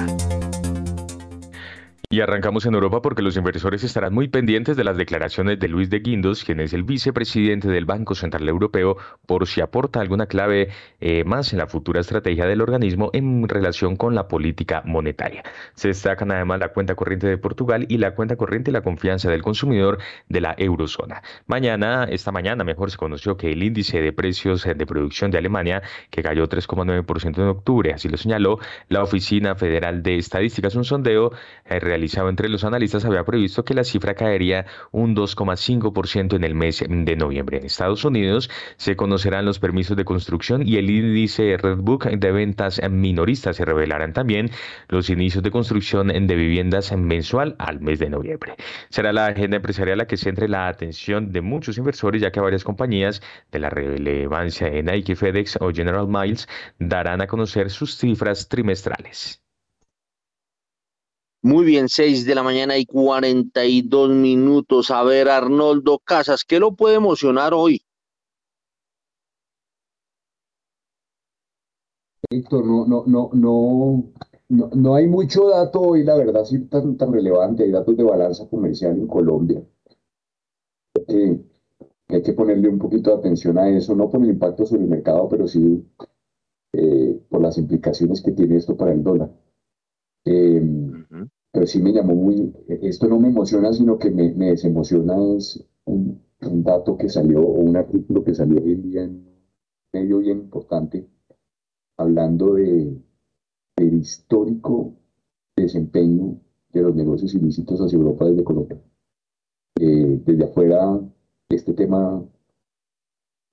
[2.11, 5.91] Y arrancamos en Europa porque los inversores estarán muy pendientes de las declaraciones de Luis
[5.91, 8.97] de Guindos, quien es el vicepresidente del Banco Central Europeo,
[9.27, 10.69] por si aporta alguna clave
[11.01, 15.43] eh, más en la futura estrategia del organismo en relación con la política monetaria.
[15.75, 19.29] Se destacan además la cuenta corriente de Portugal y la cuenta corriente y la confianza
[19.29, 19.99] del consumidor
[20.29, 21.21] de la eurozona.
[21.45, 25.83] Mañana, esta mañana mejor se conoció que el índice de precios de producción de Alemania,
[26.09, 28.57] que cayó 3,9% en octubre, así lo señaló
[28.87, 31.33] la Oficina Federal de Estadísticas, un sondeo
[31.65, 31.98] realizado
[32.29, 37.15] entre los analistas había previsto que la cifra caería un 2,5% en el mes de
[37.15, 37.57] noviembre.
[37.57, 42.81] En Estados Unidos se conocerán los permisos de construcción y el índice Redbook de ventas
[42.89, 43.57] minoristas.
[43.57, 44.49] Se revelarán también
[44.87, 48.55] los inicios de construcción de viviendas mensual al mes de noviembre.
[48.89, 52.63] Será la agenda empresarial la que centre la atención de muchos inversores, ya que varias
[52.63, 53.21] compañías
[53.51, 56.47] de la relevancia en Nike, FedEx o General Miles
[56.79, 59.43] darán a conocer sus cifras trimestrales.
[61.41, 64.91] Muy bien, 6 de la mañana y 42 minutos.
[64.91, 67.81] A ver, Arnoldo Casas, ¿qué lo puede emocionar hoy?
[72.29, 77.13] Víctor, no, no, no, no, no, hay mucho dato hoy, la verdad, sí tan, tan
[77.13, 77.63] relevante.
[77.63, 79.63] Hay datos de balanza comercial en Colombia.
[82.09, 84.89] Hay que ponerle un poquito de atención a eso, no por el impacto sobre el
[84.89, 85.85] mercado, pero sí
[86.73, 89.31] eh, por las implicaciones que tiene esto para el dólar.
[90.25, 90.88] Em,
[91.51, 95.63] pero sí me llamó muy, esto no me emociona, sino que me, me desemociona, es
[95.85, 96.21] un,
[96.63, 99.27] dato que salió, o un artículo que salió hoy en día en
[99.93, 101.07] medio bien importante,
[101.97, 102.97] hablando de,
[103.77, 104.93] del histórico
[105.55, 106.39] desempeño
[106.71, 108.81] de los negocios ilícitos hacia Europa desde Colombia.
[109.79, 110.99] Eh, desde afuera,
[111.49, 112.23] este tema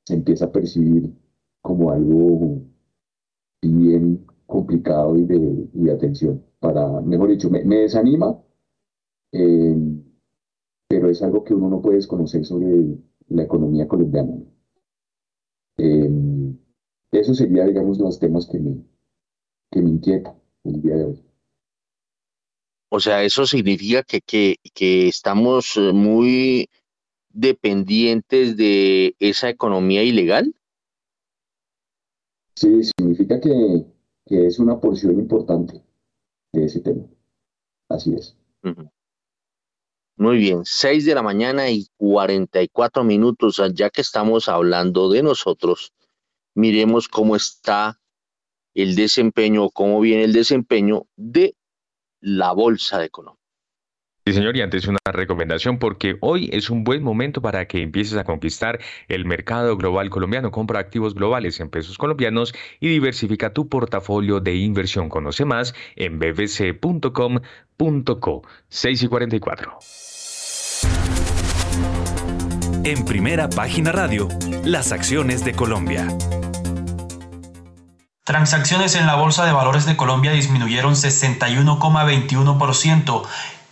[0.04, 1.12] se empieza a percibir
[1.62, 2.62] como algo
[3.62, 6.44] bien complicado y de, atención.
[6.60, 8.42] Para, mejor dicho, me, desanima,
[9.32, 9.76] eh,
[10.88, 12.98] pero es algo que uno no puede desconocer sobre
[13.28, 14.36] la economía colombiana.
[15.78, 16.10] Eh,
[17.12, 18.82] eso sería, digamos, los temas que me,
[19.70, 20.34] que me inquieta
[20.64, 21.22] el día de hoy.
[22.88, 26.68] O sea, eso significa que, que, que estamos eh, muy
[27.30, 30.54] dependientes de esa economía ilegal.
[32.54, 33.84] Sí, significa que,
[34.24, 35.85] que es una porción importante
[36.64, 37.04] ese tema.
[37.88, 38.36] Así es.
[40.16, 45.92] Muy bien, 6 de la mañana y 44 minutos, ya que estamos hablando de nosotros,
[46.54, 48.00] miremos cómo está
[48.74, 51.54] el desempeño, cómo viene el desempeño de
[52.20, 53.45] la Bolsa de Colombia.
[54.26, 58.18] Sí, señor, y antes una recomendación porque hoy es un buen momento para que empieces
[58.18, 60.50] a conquistar el mercado global colombiano.
[60.50, 65.10] Compra activos globales en pesos colombianos y diversifica tu portafolio de inversión.
[65.10, 67.22] Conoce más en bbc.com.co
[68.68, 69.78] 6 y 44.
[72.82, 74.28] En primera página radio,
[74.64, 76.08] las acciones de Colombia.
[78.24, 83.22] Transacciones en la Bolsa de Valores de Colombia disminuyeron 61,21%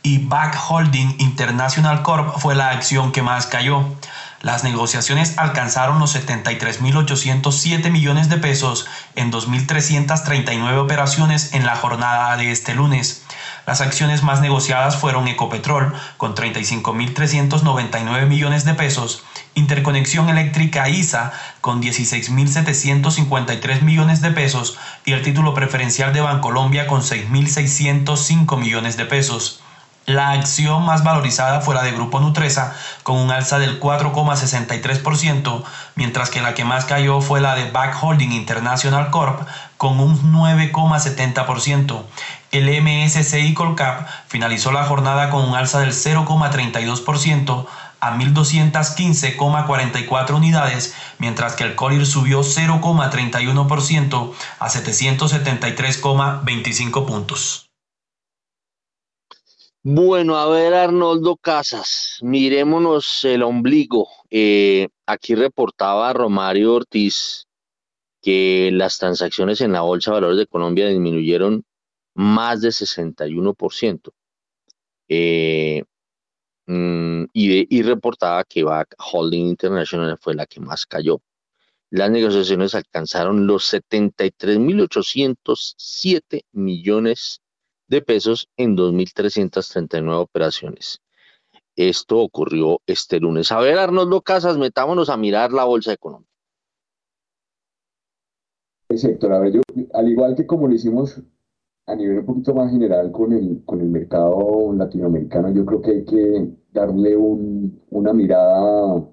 [0.05, 3.87] y Back Holding International Corp fue la acción que más cayó.
[4.43, 8.87] Las negociaciones alcanzaron los 73.807 millones de pesos
[9.17, 13.25] en 2.339 operaciones en la jornada de este lunes.
[13.67, 19.25] Las acciones más negociadas fueron Ecopetrol con 35.399 millones de pesos,
[19.55, 21.33] Interconexión Eléctrica ISA
[21.63, 24.77] con 16.753 millones de pesos
[25.07, 29.64] y el título preferencial de Bancolombia con 6.605 millones de pesos.
[30.07, 32.75] La acción más valorizada fue la de Grupo Nutresa,
[33.05, 37.97] con un alza del 4,63%, mientras que la que más cayó fue la de Back
[38.03, 39.49] Holding International Corp,
[39.79, 42.03] con un 9,70%.
[42.53, 47.67] El MSCI Colcap finalizó la jornada con un alza del 0,32%,
[48.01, 57.71] a 1.215,44 unidades, mientras que el Colir subió 0,31% a 773,25 puntos.
[59.85, 64.09] Bueno, a ver, Arnoldo Casas, mirémonos el ombligo.
[64.31, 67.47] Eh, aquí reportaba Romario Ortiz
[68.23, 71.65] que las transacciones en la Bolsa de Valores de Colombia disminuyeron
[72.15, 74.13] más de 61%.
[75.09, 75.85] Eh,
[76.67, 81.21] Mm, y, reportaba que Back Holding International fue la que más cayó.
[81.91, 87.43] Las negociaciones alcanzaron los 73.807 millones
[87.89, 91.01] de pesos en 2.339 operaciones.
[91.77, 93.51] Esto ocurrió este lunes.
[93.51, 96.31] A ver, Arnoldo Casas, metámonos a mirar la bolsa económica.
[98.89, 99.63] Héctor, a ver, yo,
[99.93, 101.21] al igual que como lo hicimos
[101.87, 105.91] a nivel un poquito más general con el, con el mercado latinoamericano, yo creo que
[105.91, 109.05] hay que darle una mirada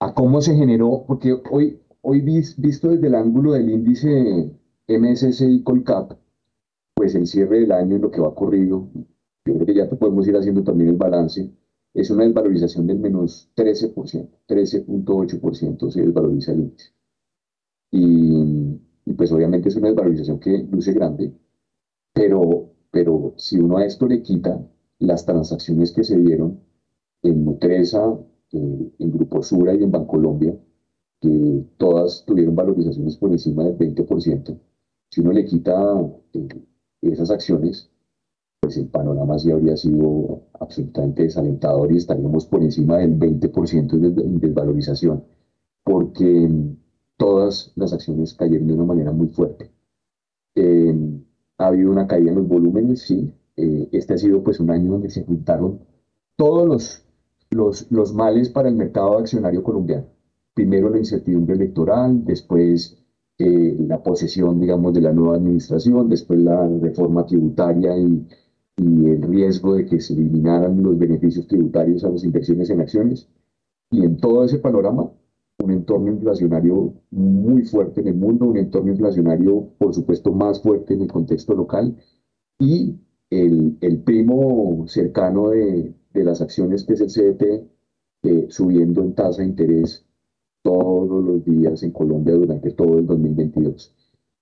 [0.00, 4.52] a cómo se generó, porque hoy, hoy visto desde el ángulo del índice
[4.86, 6.12] MSCI Colcap,
[7.08, 8.90] pues el cierre del año y lo que va ocurrido,
[9.46, 11.50] yo creo que ya podemos ir haciendo también el balance,
[11.94, 16.92] es una desvalorización del menos 13%, 13.8% se desvaloriza el índice.
[17.90, 21.32] Y, y pues obviamente es una desvalorización que luce grande,
[22.12, 24.60] pero pero si uno a esto le quita
[24.98, 26.60] las transacciones que se dieron
[27.22, 28.18] en Nutresa,
[28.52, 30.58] eh, en Grupo Sura y en Bancolombia,
[31.20, 34.58] que todas tuvieron valorizaciones por encima del 20%,
[35.10, 35.74] si uno le quita
[36.34, 36.48] eh,
[37.02, 37.90] esas acciones,
[38.60, 44.10] pues el panorama sí habría sido absolutamente desalentador y estaríamos por encima del 20% de
[44.38, 45.24] desvalorización,
[45.84, 46.50] porque
[47.16, 49.70] todas las acciones cayeron de una manera muy fuerte.
[50.54, 50.94] Eh,
[51.58, 53.32] ha habido una caída en los volúmenes, sí.
[53.56, 55.80] Eh, este ha sido pues un año donde se juntaron
[56.36, 57.04] todos los,
[57.50, 60.06] los, los males para el mercado accionario colombiano.
[60.54, 62.98] Primero la incertidumbre electoral, después
[63.38, 68.26] eh, la posesión, digamos, de la nueva administración, después la reforma tributaria y,
[68.76, 73.28] el riesgo de que se eliminaran los beneficios tributarios a las inversiones en acciones.
[73.90, 75.10] Y en todo ese panorama,
[75.64, 80.94] un entorno inflacionario muy fuerte en el mundo, un entorno inflacionario, por supuesto, más fuerte
[80.94, 81.96] en el contexto local
[82.60, 82.96] y
[83.30, 87.42] el, el primo cercano de, de, las acciones, que es el CDT,
[88.24, 90.07] eh, subiendo en tasa de interés
[90.68, 93.94] todos los días en Colombia durante todo el 2022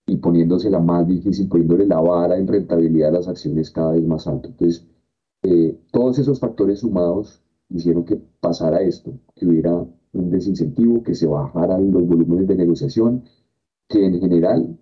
[0.07, 4.05] y poniéndose la más difícil, poniéndole la vara en rentabilidad a las acciones cada vez
[4.05, 4.49] más alto.
[4.49, 4.85] Entonces,
[5.43, 9.73] eh, todos esos factores sumados hicieron que pasara esto, que hubiera
[10.13, 13.23] un desincentivo, que se bajaran los volúmenes de negociación,
[13.89, 14.77] que en general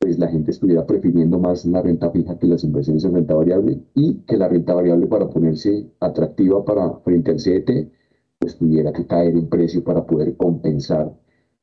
[0.00, 3.80] pues la gente estuviera prefiriendo más la renta fija que las inversiones en renta variable
[3.94, 7.92] y que la renta variable para ponerse atractiva para frente al CET
[8.40, 11.12] pues tuviera que caer en precio para poder compensar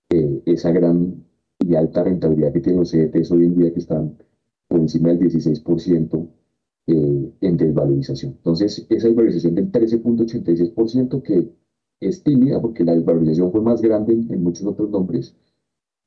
[0.10, 1.26] eh, esa gran
[1.60, 4.16] y alta rentabilidad que tienen los CETs hoy en día que están
[4.68, 6.30] por encima del 16%
[6.88, 8.34] eh, en desvalorización.
[8.34, 11.52] Entonces, esa desvalorización del 13.86% que
[12.00, 15.36] es tímida porque la desvalorización fue más grande en, muchos otros nombres,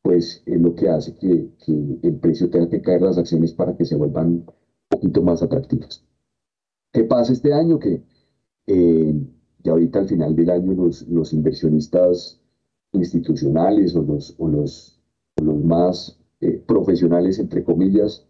[0.03, 1.51] pues es lo que hace que,
[2.03, 4.47] el precio tenga que caer las acciones para que se vuelvan un
[4.89, 6.05] poquito más atractivas.
[6.93, 7.79] ¿Qué pasa este año?
[7.79, 8.03] Que
[8.67, 9.15] eh,
[9.63, 12.41] ya ahorita al final del año los, los inversionistas
[12.93, 15.01] institucionales o los, o los,
[15.43, 18.27] los más eh, profesionales, entre comillas,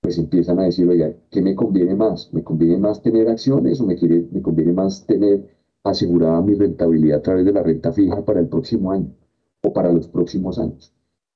[0.00, 2.32] pues empiezan a decir, oye, ¿qué me conviene más?
[2.32, 5.48] ¿Me conviene más tener acciones o me, quiere, me conviene más tener
[5.84, 9.14] asegurada mi rentabilidad a través de la renta fija para el próximo año
[9.62, 10.94] o para los próximos años.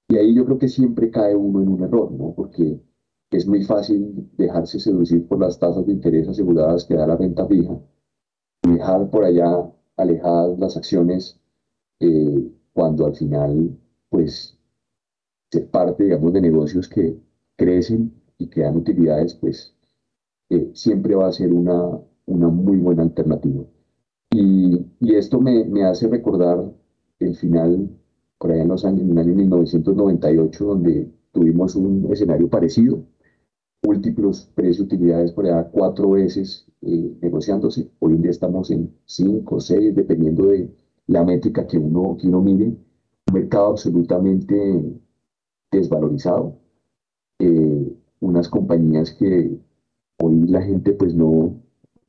[0.09, 2.35] Y ahí yo creo que siempre cae uno en un error, ¿no?
[2.35, 2.81] Porque
[3.31, 7.47] es muy fácil dejarse seducir por las tasas de interés aseguradas que da la renta
[7.47, 7.92] fija y
[8.63, 11.41] dejar por allá alejadas las acciones
[12.01, 14.59] eh, cuando al final, pues,
[15.51, 17.19] ser parte, digamos, de negocios que
[17.57, 19.75] crecen y que dan utilidades, pues,
[20.51, 23.65] eh, siempre va a ser una, una muy buena alternativa.
[24.31, 26.73] Y, y esto me, me, hace recordar
[27.19, 27.91] el final,
[28.39, 33.05] por allá en los años, en el año 1998, donde tuvimos un escenario parecido,
[33.83, 37.91] múltiplos precios-utilidades por allá cuatro veces eh, negociándose.
[37.99, 40.73] Hoy en día estamos en cinco, seis, dependiendo de
[41.09, 42.67] la métrica que uno, que uno mire.
[42.67, 44.55] Un mercado absolutamente
[45.71, 46.59] desvalorizado.
[47.39, 49.59] Eh, unas compañías que
[50.23, 51.61] hoy la gente pues no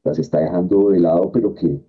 [0.03, 1.82] las está dejando de lado, pero que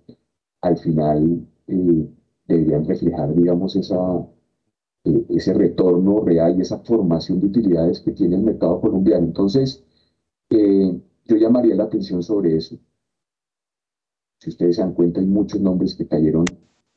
[0.61, 2.09] al final eh,
[2.47, 3.97] deberían reflejar, digamos, esa,
[5.05, 9.25] eh, ese retorno real y esa formación de utilidades que tiene el mercado colombiano.
[9.25, 9.83] Entonces,
[10.49, 12.77] eh, yo llamaría la atención sobre eso.
[14.39, 16.45] Si ustedes se dan cuenta, hay muchos nombres que cayeron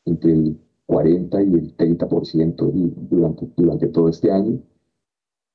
[0.05, 2.73] entre el 40 y el 30%
[3.11, 4.61] durante, durante todo este año.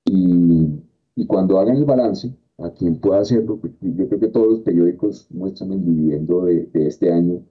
[0.05, 0.83] Y,
[1.15, 5.27] y cuando hagan el balance, a quien pueda hacerlo, yo creo que todos los periódicos
[5.31, 7.43] muestran el dividendo de, de este año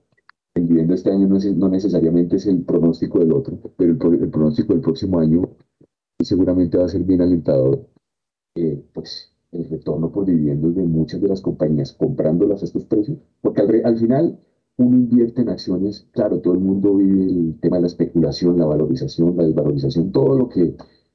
[0.55, 4.31] el dividendo este año no, es, no, necesariamente es el pronóstico del otro, pero el,
[4.31, 5.49] pronóstico del próximo año
[6.21, 7.89] seguramente va a ser bien alentador.
[8.55, 13.19] Eh, pues el retorno por dividendos de muchas de las compañías comprándolas a estos precios,
[13.41, 14.39] porque al, al, final
[14.77, 18.67] uno invierte en acciones, claro, todo el mundo vive el tema de la especulación, la
[18.67, 20.75] valorización, la desvalorización, todo lo que,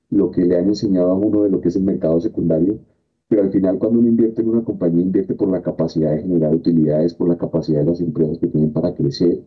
[0.09, 2.79] lo que le han enseñado a uno de lo que es el mercado secundario,
[3.27, 6.55] pero al final cuando uno invierte en una compañía, invierte por la capacidad de generar
[6.55, 9.43] utilidades, por la capacidad de las empresas que tienen para crecer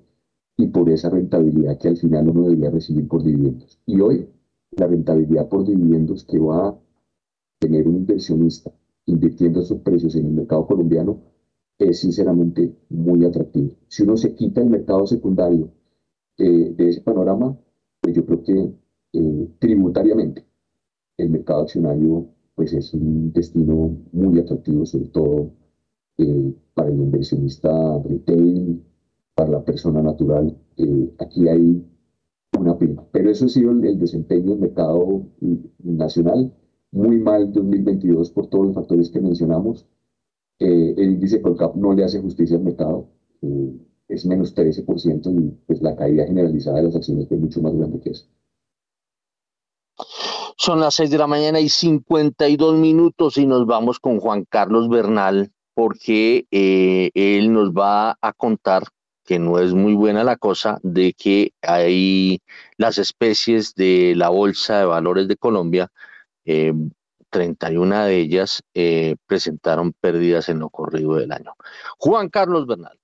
[0.56, 3.80] y por esa rentabilidad que al final uno debería recibir por dividendos.
[3.86, 4.28] Y hoy
[4.72, 6.78] la rentabilidad por dividendos que va a
[7.58, 8.70] tener un inversionista
[9.06, 11.22] invirtiendo esos precios en el mercado colombiano
[11.78, 13.74] es sinceramente muy atractivo.
[13.88, 15.72] Si uno se quita el mercado secundario
[16.36, 17.56] eh, de ese panorama,
[18.00, 18.74] pues yo creo que
[19.12, 20.44] eh, tributariamente
[21.16, 22.28] el mercado accionario
[22.60, 25.50] pues es un destino muy atractivo, sobre todo
[26.18, 27.70] eh, para el inversionista
[28.04, 28.84] retail,
[29.34, 30.54] para la persona natural.
[30.76, 31.82] Eh, aquí hay
[32.58, 33.02] una prima.
[33.12, 35.22] Pero eso ha sido el, desempeño del mercado
[35.82, 36.52] nacional.
[36.92, 39.86] Muy mal 2022 por todos los factores que mencionamos.
[40.58, 43.08] el índice Colcap no le hace justicia al mercado,
[44.06, 48.00] es menos 13% y pues la caída generalizada de las acciones fue mucho más grande
[48.00, 48.26] que eso.
[50.62, 54.90] Son las 6 de la mañana y 52 minutos y nos vamos con Juan Carlos
[54.90, 58.82] Bernal porque eh, él nos va a contar
[59.24, 62.42] que no es muy buena la cosa de que hay
[62.76, 65.90] las especies de la Bolsa de Valores de Colombia,
[66.44, 71.54] 31 eh, de ellas eh, presentaron pérdidas en lo corrido del año.
[71.96, 72.99] Juan Carlos Bernal.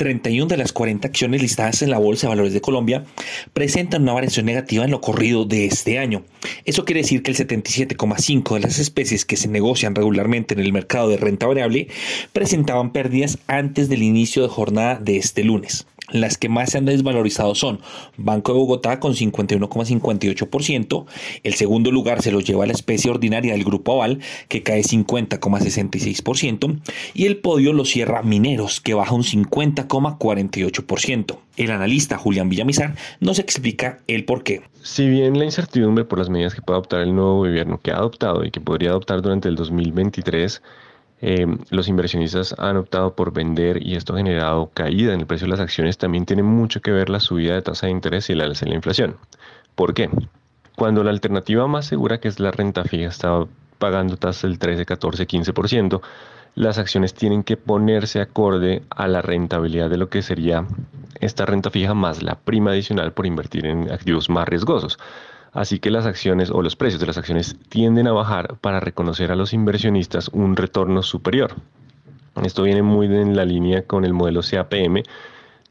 [0.00, 3.04] 31 de las 40 acciones listadas en la Bolsa de Valores de Colombia
[3.52, 6.24] presentan una variación negativa en lo corrido de este año.
[6.64, 10.72] Eso quiere decir que el 77,5 de las especies que se negocian regularmente en el
[10.72, 11.88] mercado de renta variable
[12.32, 15.86] presentaban pérdidas antes del inicio de jornada de este lunes.
[16.10, 17.80] Las que más se han desvalorizado son
[18.16, 21.06] Banco de Bogotá con 51,58%,
[21.42, 26.80] el segundo lugar se lo lleva la especie ordinaria del Grupo Aval que cae 50,66%
[27.14, 31.38] y el podio lo cierra Mineros que baja un 50,48%.
[31.56, 34.62] El analista Julián Villamizar nos explica el por qué.
[34.82, 37.96] Si bien la incertidumbre por las medidas que puede adoptar el nuevo gobierno que ha
[37.96, 40.62] adoptado y que podría adoptar durante el 2023
[41.22, 45.46] eh, los inversionistas han optado por vender y esto ha generado caída en el precio
[45.46, 48.34] de las acciones, también tiene mucho que ver la subida de tasa de interés y
[48.34, 49.16] la alza de la inflación.
[49.74, 50.08] ¿Por qué?
[50.76, 53.44] Cuando la alternativa más segura, que es la renta fija, está
[53.78, 56.00] pagando tasas del 13, 14, 15%,
[56.54, 60.66] las acciones tienen que ponerse acorde a la rentabilidad de lo que sería
[61.20, 64.98] esta renta fija más la prima adicional por invertir en activos más riesgosos.
[65.52, 69.32] Así que las acciones o los precios de las acciones tienden a bajar para reconocer
[69.32, 71.54] a los inversionistas un retorno superior.
[72.44, 75.02] Esto viene muy en la línea con el modelo CAPM,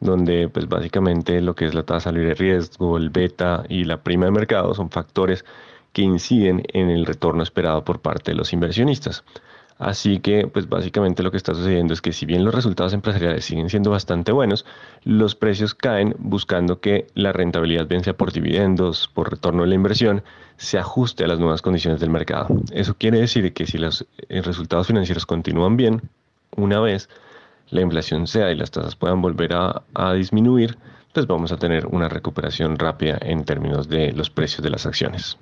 [0.02, 4.02] donde pues básicamente lo que es la tasa libre de riesgo, el beta y la
[4.04, 5.46] prima de mercado son factores
[5.94, 9.24] que inciden en el retorno esperado por parte de los inversionistas.
[9.80, 13.46] Así que, pues básicamente lo que está sucediendo es que si bien los resultados empresariales
[13.46, 14.66] siguen siendo bastante buenos,
[15.06, 19.76] los precios caen buscando que la rentabilidad, bien sea por dividendos, por retorno de la
[19.76, 20.22] inversión,
[20.58, 22.50] se ajuste a las nuevas condiciones del mercado.
[22.74, 26.02] Eso quiere decir que si los eh, resultados financieros continúan bien,
[26.58, 27.08] una vez
[27.70, 30.78] la inflación sea y las tasas puedan volver a, a disminuir,
[31.14, 35.38] pues vamos a tener una recuperación rápida en términos de los precios de las acciones.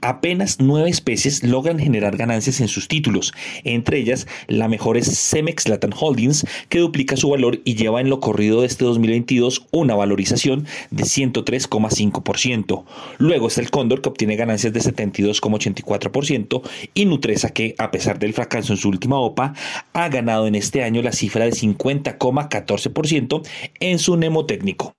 [0.00, 3.32] Apenas nueve especies logran generar ganancias en sus títulos.
[3.62, 8.10] Entre ellas, la mejor es Cemex Latin Holdings, que duplica su valor y lleva en
[8.10, 12.84] lo corrido de este 2022 una valorización de 103,5%.
[13.18, 16.62] Luego está el Cóndor, que obtiene ganancias de 72,84%,
[16.92, 19.54] y Nutresa, que, a pesar del fracaso en su última OPA,
[19.92, 23.46] ha ganado en este año la cifra de 50,14%
[23.80, 24.94] en su nemotécnico.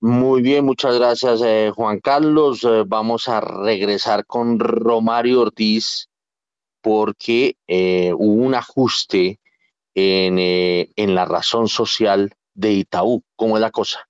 [0.00, 2.62] Muy bien, muchas gracias eh, Juan Carlos.
[2.62, 6.08] Eh, vamos a regresar con Romario Ortiz
[6.80, 9.40] porque eh, hubo un ajuste
[9.96, 13.24] en, en la razón social de Itaú.
[13.34, 14.08] ¿Cómo es la cosa?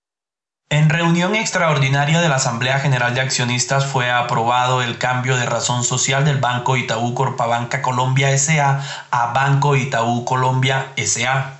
[0.70, 5.82] En reunión extraordinaria de la Asamblea General de Accionistas fue aprobado el cambio de razón
[5.82, 11.57] social del Banco Itaú Corpabanca Colombia SA a Banco Itaú Colombia SA.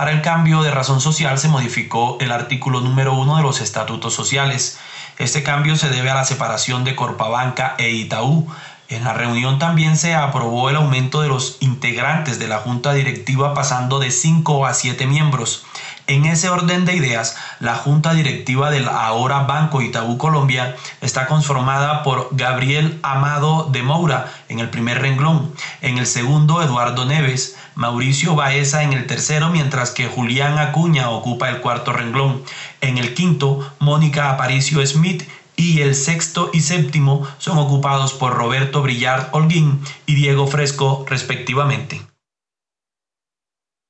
[0.00, 4.14] Para el cambio de razón social se modificó el artículo número uno de los estatutos
[4.14, 4.78] sociales.
[5.18, 8.48] Este cambio se debe a la separación de Corpabanca e Itaú.
[8.88, 13.52] En la reunión también se aprobó el aumento de los integrantes de la junta directiva
[13.52, 15.66] pasando de 5 a 7 miembros.
[16.06, 22.02] En ese orden de ideas, la junta directiva del ahora Banco Itaú Colombia está conformada
[22.02, 28.34] por Gabriel Amado de Moura en el primer renglón, en el segundo Eduardo Neves, Mauricio
[28.34, 32.42] Baeza en el tercero, mientras que Julián Acuña ocupa el cuarto renglón.
[32.82, 35.22] En el quinto, Mónica Aparicio Smith
[35.56, 42.02] y el sexto y séptimo son ocupados por Roberto Brillard Holguín y Diego Fresco respectivamente.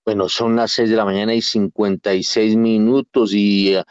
[0.06, 3.82] Bueno, son las seis de la mañana y 56 minutos y eh,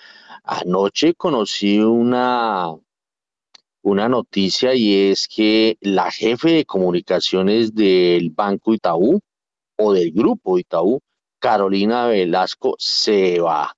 [0.45, 2.69] anoche conocí una,
[3.81, 9.19] una noticia y es que la jefe de comunicaciones del Banco Itaú,
[9.79, 10.99] o del grupo Itaú,
[11.39, 13.73] Carolina Velasco se va,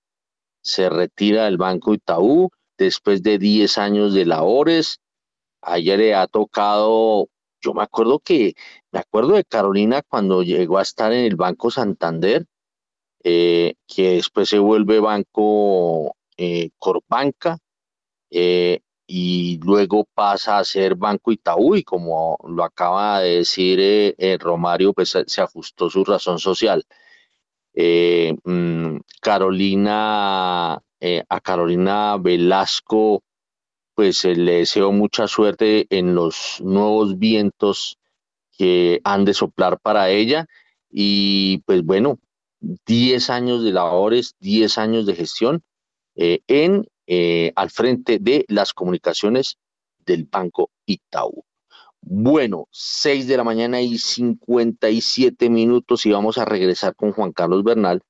[0.62, 5.00] se retira del Banco Itaú después de 10 años de labores.
[5.62, 7.28] Ayer le ha tocado,
[7.62, 8.56] yo me acuerdo que,
[8.92, 12.48] me acuerdo de Carolina cuando llegó a estar en el Banco Santander,
[13.24, 17.60] eh, que después se vuelve Banco eh, Corbanca,
[18.32, 18.80] eh,
[19.14, 24.38] y luego pasa a ser Banco Itaú y como lo acaba de decir eh, eh,
[24.40, 26.86] Romario, pues se ajustó su razón social.
[27.74, 33.22] Eh, mm, Carolina, a Carolina Velasco,
[33.96, 37.98] pues le deseo mucha suerte en los nuevos vientos
[38.58, 40.48] que han de soplar para ella.
[40.90, 42.18] Y pues bueno,
[42.62, 45.64] 10 años de labores, 10 años de gestión
[46.16, 49.58] en, eh, al frente de las comunicaciones
[50.06, 51.44] del Banco Itaú.
[52.00, 57.66] Bueno, 6 de la mañana y 57 minutos y vamos a regresar con Juan Carlos
[57.66, 58.02] Bernal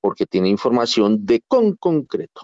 [0.00, 2.42] porque tiene información de con concreto.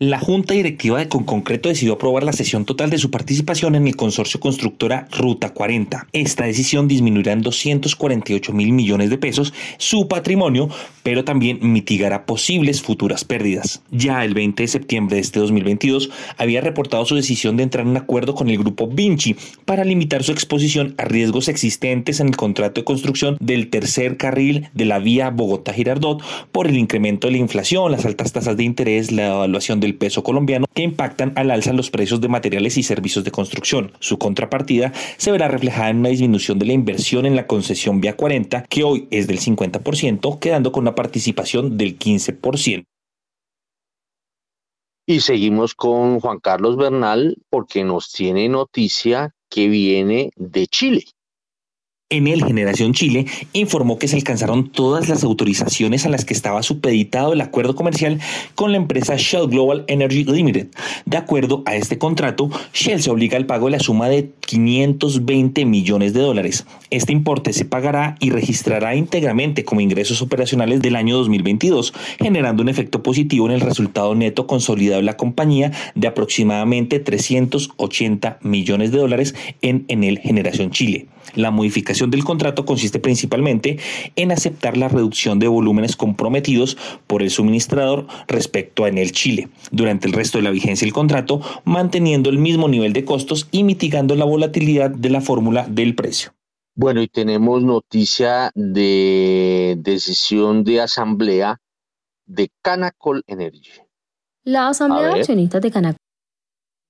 [0.00, 3.94] La Junta Directiva de Conconcreto decidió aprobar la cesión total de su participación en el
[3.94, 6.08] consorcio constructora Ruta 40.
[6.12, 10.68] Esta decisión disminuirá en 248 mil millones de pesos su patrimonio,
[11.04, 13.82] pero también mitigará posibles futuras pérdidas.
[13.92, 17.90] Ya el 20 de septiembre de este 2022 había reportado su decisión de entrar en
[17.90, 22.36] un acuerdo con el grupo Vinci para limitar su exposición a riesgos existentes en el
[22.36, 26.20] contrato de construcción del tercer carril de la vía Bogotá-Girardot
[26.50, 30.22] por el incremento de la inflación, las altas tasas de interés, la evaluación del peso
[30.22, 33.92] colombiano que impactan al alza los precios de materiales y servicios de construcción.
[34.00, 38.16] Su contrapartida se verá reflejada en una disminución de la inversión en la concesión Vía
[38.16, 42.84] 40, que hoy es del 50%, quedando con una participación del 15%.
[45.06, 51.04] Y seguimos con Juan Carlos Bernal porque nos tiene noticia que viene de Chile.
[52.14, 57.32] Enel Generación Chile informó que se alcanzaron todas las autorizaciones a las que estaba supeditado
[57.32, 58.20] el acuerdo comercial
[58.54, 60.68] con la empresa Shell Global Energy Limited.
[61.06, 65.64] De acuerdo a este contrato, Shell se obliga al pago de la suma de 520
[65.64, 66.66] millones de dólares.
[66.90, 72.68] Este importe se pagará y registrará íntegramente como ingresos operacionales del año 2022, generando un
[72.68, 78.98] efecto positivo en el resultado neto consolidado de la compañía de aproximadamente 380 millones de
[78.98, 81.08] dólares en Enel Generación Chile.
[81.34, 83.78] La modificación del contrato consiste principalmente
[84.16, 90.06] en aceptar la reducción de volúmenes comprometidos por el suministrador respecto a Enel Chile durante
[90.06, 94.14] el resto de la vigencia del contrato, manteniendo el mismo nivel de costos y mitigando
[94.14, 96.32] la volatilidad de la fórmula del precio.
[96.76, 101.60] Bueno, y tenemos noticia de decisión de asamblea
[102.26, 103.70] de Canacol Energy.
[104.42, 106.03] La asamblea de accionistas de Canacol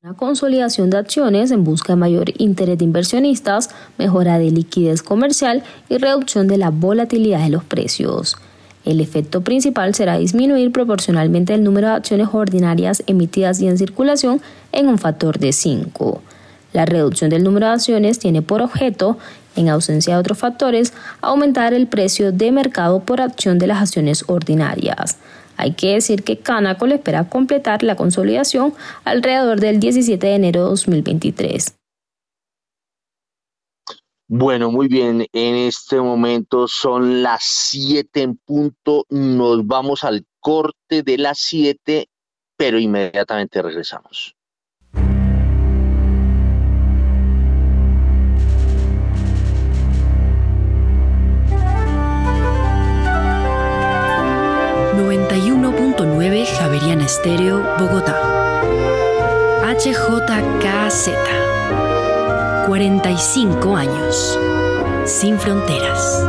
[0.04, 5.62] una consolidación de acciones en busca de mayor interés de inversionistas, mejora de liquidez comercial
[5.88, 8.36] y reducción de la volatilidad de los precios.
[8.84, 14.42] El efecto principal será disminuir proporcionalmente el número de acciones ordinarias emitidas y en circulación
[14.72, 16.20] en un factor de 5.
[16.74, 19.16] La reducción del número de acciones tiene por objeto,
[19.56, 20.92] en ausencia de otros factores,
[21.22, 25.16] aumentar el precio de mercado por acción de las acciones ordinarias.
[25.56, 28.74] Hay que decir que Canacol espera completar la consolidación
[29.04, 31.76] alrededor del 17 de enero de 2023.
[34.26, 35.26] Bueno, muy bien.
[35.32, 39.04] En este momento son las 7 en punto.
[39.10, 42.08] Nos vamos al corte de las 7,
[42.56, 44.34] pero inmediatamente regresamos.
[56.24, 58.18] 91.9 Javeriana Estéreo, Bogotá.
[59.62, 61.10] HJKZ.
[62.66, 64.38] 45 años.
[65.04, 66.26] Sin fronteras.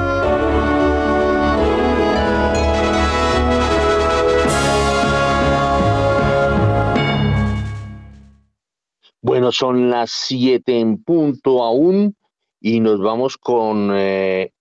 [9.21, 12.17] Bueno, son las 7 en punto aún
[12.59, 14.51] y nos vamos con eh,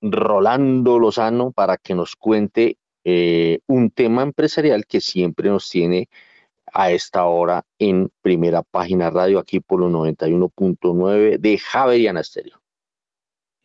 [0.00, 2.78] Rolando Lozano para que nos cuente
[3.08, 6.08] eh, un tema empresarial que siempre nos tiene
[6.72, 12.60] a esta hora en primera página radio aquí por los 91.9 de Javeriana Stereo.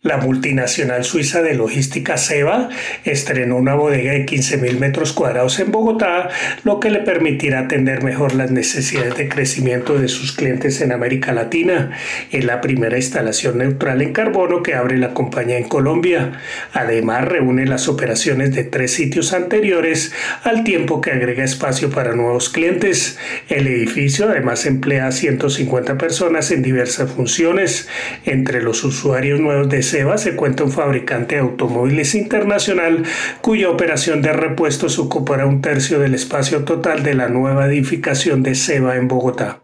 [0.04, 2.70] La multinacional suiza de logística SEBA
[3.04, 6.28] estrenó una bodega de 15.000 metros cuadrados en Bogotá,
[6.64, 11.34] lo que le permitirá atender mejor las necesidades de crecimiento de sus clientes en América
[11.34, 11.92] Latina.
[12.32, 16.32] Es la primera instalación neutral en carbono que abre la compañía en Colombia.
[16.74, 22.50] Además, reúne las operaciones de tres sitios anteriores al tiempo que agrega espacio para nuevos
[22.50, 23.20] clientes.
[23.50, 27.88] El edificio además emplea a 150 personas en diversas funciones.
[28.26, 33.04] Entre los usuarios nuevos de SEBA se cuenta un fabricante de automóviles internacional
[33.42, 38.56] cuya operación de repuestos ocupará un tercio del espacio total de la nueva edificación de
[38.56, 39.64] SEBA en Bogotá.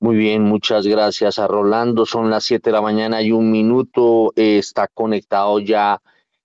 [0.00, 2.06] Muy bien, muchas gracias a Rolando.
[2.06, 4.32] Son las 7 de la mañana y un minuto.
[4.34, 6.00] está conectado ya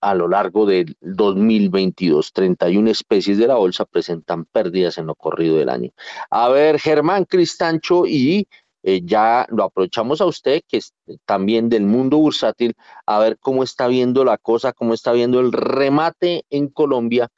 [0.00, 2.32] a lo largo del 2022.
[2.32, 5.90] 31 especies de la bolsa presentan pérdidas en lo corrido del año.
[6.30, 8.46] A ver, Germán Cristancho, y
[8.82, 10.92] eh, ya lo aprovechamos a usted, que es
[11.24, 12.74] también del mundo bursátil,
[13.06, 17.28] a ver cómo está viendo la cosa, cómo está viendo el remate en Colombia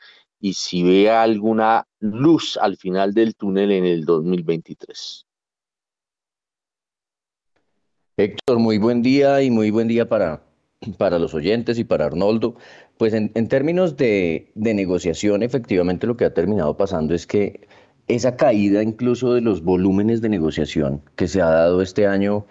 [0.40, 5.26] y si ve alguna luz al final del túnel en el 2023.
[8.18, 10.42] Héctor, muy buen día y muy buen día para,
[10.96, 12.56] para los oyentes y para Arnoldo.
[12.96, 17.68] Pues en, términos de, negociación, efectivamente lo que ha terminado pasando es que
[18.08, 22.46] esa caída incluso de los volúmenes de negociación que se ha dado este año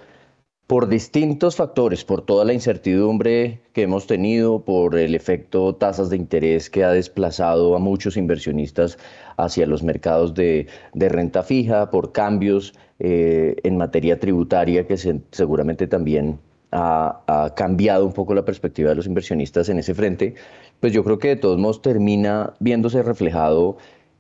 [0.68, 6.18] por distintos factores, por toda la incertidumbre que hemos tenido, por el efecto tasas de
[6.18, 8.98] interés que ha desplazado a muchos inversionistas
[9.38, 14.98] hacia los mercados de, renta fija, por cambios eh, en materia tributaria que
[15.32, 16.40] seguramente también
[16.72, 20.36] ha, cambiado un poco la perspectiva de los inversionistas en ese frente,
[20.80, 23.78] pues yo creo que de todos modos termina viéndose reflejado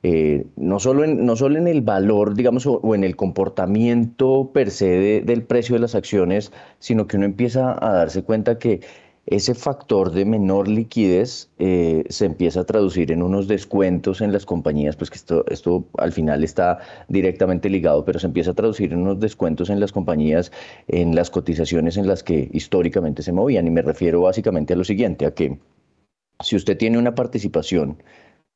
[0.07, 4.69] eh, no, solo en, no solo en el valor, digamos, o, en el comportamiento per
[4.69, 8.81] se del precio de las acciones, sino que uno empieza a darse cuenta que
[9.25, 14.45] ese factor de menor liquidez eh, se empieza a traducir en unos descuentos en las
[14.45, 16.77] compañías, pues que esto, esto al final está
[17.07, 20.51] directamente ligado, pero se empieza a traducir en unos descuentos en las compañías,
[20.87, 23.65] en las cotizaciones en las que históricamente se movían.
[23.65, 25.57] Y me refiero básicamente a lo siguiente, a que
[26.43, 27.97] si usted tiene una participación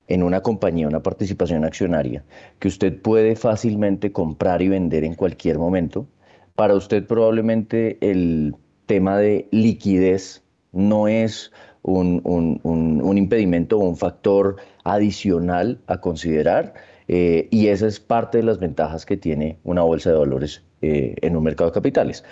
[0.10, 2.24] en una compañía, una participación accionaria,
[2.60, 6.08] que usted puede fácilmente comprar y vender en cualquier momento,
[6.56, 8.56] para usted probablemente el
[8.86, 10.44] tema de liquidez
[10.74, 11.52] no es
[11.84, 16.74] un, impedimento o un factor adicional a considerar
[17.08, 21.16] eh, y esa es parte de las ventajas que tiene una bolsa de valores eh,
[21.22, 22.24] en un mercado de capitales.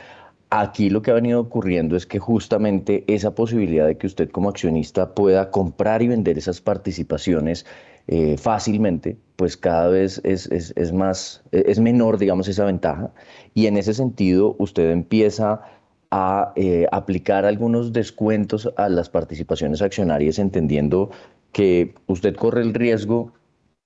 [0.49, 4.49] Aquí lo que ha venido ocurriendo es que justamente esa posibilidad de que usted como
[4.49, 7.65] accionista pueda comprar y vender esas participaciones
[8.07, 13.11] eh, fácilmente, pues cada vez es, es, más, es menor, digamos, esa ventaja.
[13.53, 15.61] Y en ese sentido, usted empieza
[16.11, 21.09] a eh, aplicar algunos descuentos a las participaciones accionarias, entendiendo
[21.51, 23.33] que usted corre el riesgo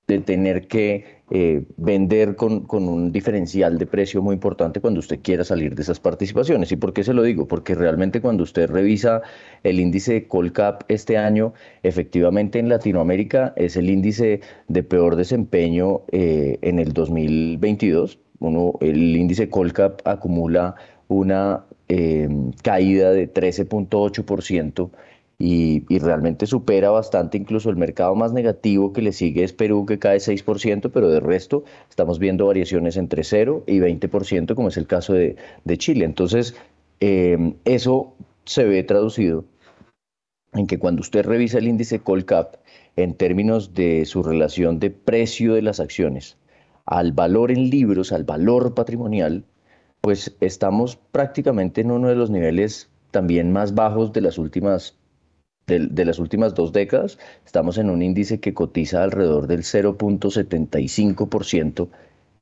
[0.06, 5.44] de tener que eh, vender con, un diferencial de precio muy importante cuando usted quiera
[5.44, 6.72] salir de esas participaciones.
[6.72, 7.48] ¿Y por qué se lo digo?
[7.48, 9.22] Porque realmente cuando usted revisa
[9.64, 11.54] el índice Colcap este año,
[11.84, 18.20] efectivamente en Latinoamérica es el índice de peor desempeño eh, en el 2022.
[18.40, 20.76] Uno, el índice Colcap acumula
[21.08, 24.92] una Em, caída de 13.8%
[25.42, 29.88] y, y, realmente supera bastante incluso el mercado más negativo que le sigue es Perú
[29.88, 34.78] que cae 6%, pero de resto estamos viendo variaciones entre 0 y 20% como es
[34.78, 35.36] el caso de,
[35.78, 36.06] Chile.
[36.06, 36.56] Entonces,
[37.00, 38.14] em, eso
[38.46, 39.46] se ve traducido
[40.54, 42.58] en que cuando usted revisa el índice Colcap
[42.96, 46.38] en términos de su relación de precio de las acciones
[46.86, 49.46] al valor en libros, al valor patrimonial,
[50.02, 54.98] pues estamos prácticamente en uno de los niveles también más bajos de las últimas
[55.68, 57.18] de, las últimas dos décadas.
[57.46, 61.88] Estamos en un índice que cotiza alrededor del 0.75%,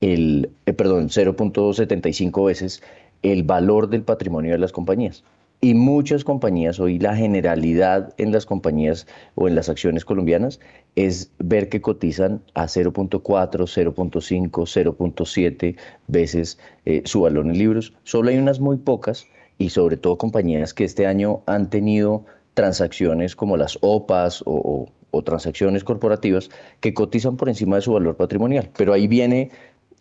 [0.01, 2.82] el, eh, perdón, 0.75 veces
[3.22, 5.26] el valor del patrimonio de las compañías.
[5.61, 10.61] Y muchas compañías, hoy la generalidad en las compañías o en las acciones colombianas
[10.95, 15.76] es ver que cotizan a 0.4, 0.5, 0.7
[16.07, 17.93] veces eh, su valor en libros.
[18.03, 22.24] Solo hay unas muy pocas y sobre todo compañías que este año han tenido
[22.60, 24.89] transacciones como las OPAs o,
[25.24, 26.49] transacciones corporativas
[26.82, 28.70] que cotizan por encima de su valor patrimonial.
[28.76, 29.49] Pero ahí viene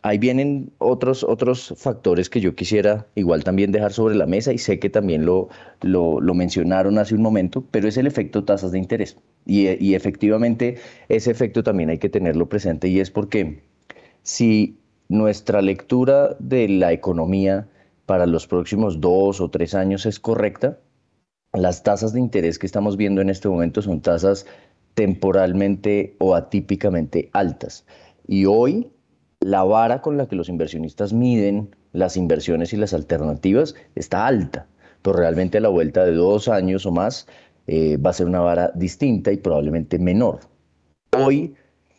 [0.02, 4.58] ahí vienen otros, otros factores que yo quisiera igual también dejar sobre la mesa y
[4.58, 5.48] sé que también lo,
[5.82, 9.16] lo, mencionaron hace un momento, pero es el efecto tasas de interés.
[9.46, 10.78] Y, y, efectivamente
[11.08, 13.62] ese efecto también hay que tenerlo presente y es porque
[14.22, 14.78] si
[15.08, 17.68] nuestra lectura de la economía
[18.06, 20.78] para los próximos dos o tres años es correcta,
[21.52, 24.46] las tasas de interés que estamos viendo en este momento son tasas
[24.94, 27.86] temporalmente o atípicamente altas.
[28.26, 28.90] Y hoy
[29.40, 34.66] la vara con la que los inversionistas miden las inversiones y las alternativas está alta,
[35.02, 37.26] pero realmente a la vuelta de dos años o más,
[37.68, 40.40] va a ser una vara distinta y probablemente menor.
[41.16, 41.54] Hoy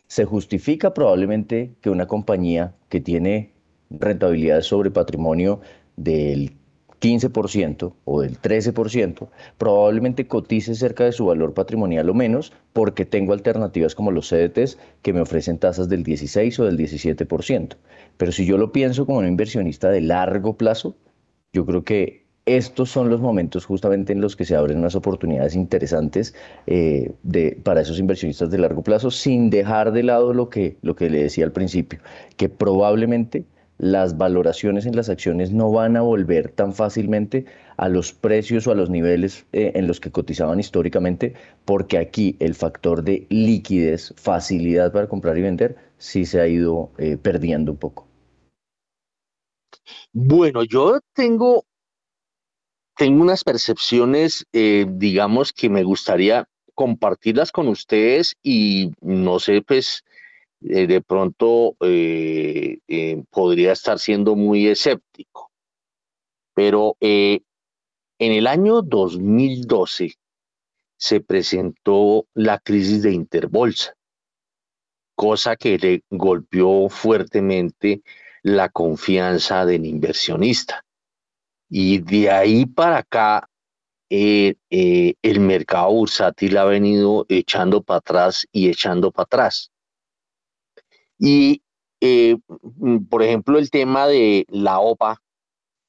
[0.06, 3.52] se justifica probablemente que una compañía que tiene
[3.90, 5.60] rentabilidad sobre patrimonio
[5.96, 6.56] del
[7.00, 9.28] 15% o del 13%,
[9.58, 14.78] probablemente cotice cerca de su valor patrimonial o menos porque tengo alternativas como los CDTs
[15.02, 17.76] que me ofrecen tasas del 16 o del 17%.
[18.16, 20.94] Pero si yo lo pienso como un inversionista de largo plazo,
[21.52, 25.54] yo creo que estos son los momentos justamente en los que se abren unas oportunidades
[25.54, 26.34] interesantes
[26.66, 27.12] eh,
[27.62, 31.22] para esos inversionistas de largo plazo, sin dejar de lado lo que, lo que le
[31.22, 32.00] decía al principio,
[32.36, 33.44] que probablemente
[33.80, 37.46] las valoraciones en las acciones no van a volver tan fácilmente
[37.78, 41.32] a los precios o a los niveles eh, en los que cotizaban históricamente,
[41.64, 46.90] porque aquí el factor de liquidez, facilidad para comprar y vender, sí se ha ido
[46.98, 48.06] eh, perdiendo un poco.
[50.12, 51.64] Bueno, yo tengo,
[52.98, 60.04] tengo unas percepciones, eh, digamos, que me gustaría compartirlas con ustedes y no sé, pues,
[60.62, 65.50] eh, de pronto eh, eh, podría estar siendo muy escéptico.
[66.54, 67.42] Pero en
[68.18, 70.14] el año 2012
[70.96, 73.94] se presentó la crisis de Interbolsa,
[75.14, 78.02] cosa que le golpeó fuertemente
[78.42, 80.84] la confianza del inversionista.
[81.70, 83.48] Y de ahí para acá,
[84.10, 89.69] el mercado bursátil ha venido echando para atrás y echando para atrás.
[91.20, 91.62] Y,
[92.00, 92.36] eh,
[92.78, 95.22] mm, por ejemplo, el tema de la OPA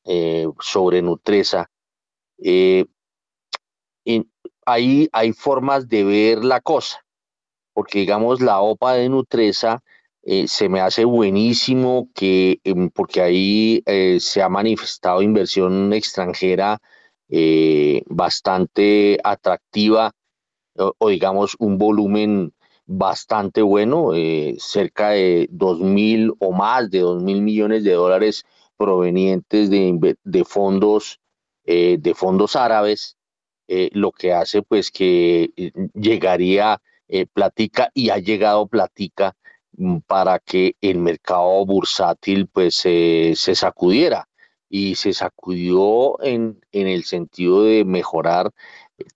[0.06, 1.72] eh, sobre Nutresa,
[2.44, 2.86] eh,
[4.66, 7.06] ahí hay formas de ver la cosa,
[7.74, 9.82] porque digamos la OPA de Nutresa
[10.46, 13.84] se me hace buenísimo que, em, porque ahí
[14.20, 16.80] se ha manifestado inversión extranjera
[18.08, 20.12] bastante atractiva
[20.76, 22.54] o digamos un volumen
[22.92, 28.44] bastante bueno, eh, cerca de dos mil o más de dos mil millones de dólares
[28.76, 31.20] provenientes de, de fondos
[31.64, 33.16] eh, de fondos árabes,
[33.68, 35.52] eh, lo que hace pues que
[35.94, 36.82] llegaría
[37.34, 39.36] platica y ha llegado platica
[39.78, 44.28] mm, para que el mercado bursátil pues se sacudiera.
[44.74, 48.52] Y se sacudió en, en el sentido de mejorar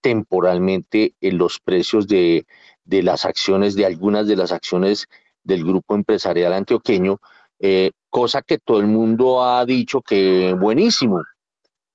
[0.02, 2.46] temporalmente los precios de,
[2.86, 5.08] de las acciones, de algunas de las acciones
[5.44, 7.20] del grupo empresarial antioqueño,
[7.60, 11.24] eh, cosa que todo el mundo ha dicho que buenísimo.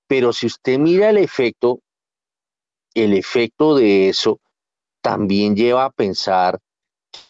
[0.07, 1.81] Pero si usted mira el efecto,
[2.95, 4.41] el efecto de eso
[5.01, 6.59] también lleva a pensar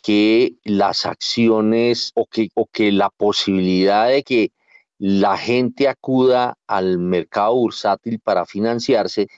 [0.03, 4.53] que las acciones o que, o que la posibilidad de que
[4.99, 9.29] la gente acuda al mercado bursátil para financiarse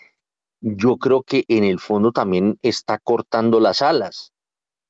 [0.62, 4.32] yo creo que en el fondo también está cortando las alas,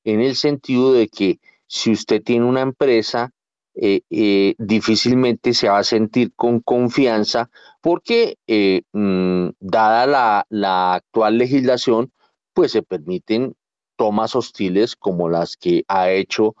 [0.05, 3.31] en el sentido de que si usted tiene una empresa,
[3.75, 7.49] eh, eh, difícilmente se va a sentir con confianza
[7.81, 12.11] porque, eh, mm, dada la, actual legislación,
[12.53, 13.55] pues se permiten
[13.95, 16.55] tomas hostiles como las que ha hecho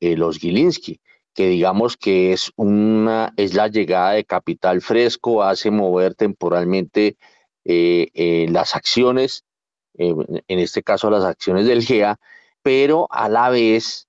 [0.00, 1.00] los Gilinski
[1.34, 7.16] que digamos que es una es la llegada de capital fresco, hace mover temporalmente
[7.64, 9.44] eh, eh, las acciones,
[9.96, 10.14] eh,
[10.48, 12.18] en este caso las acciones del GEA,
[12.62, 14.06] pero a la vez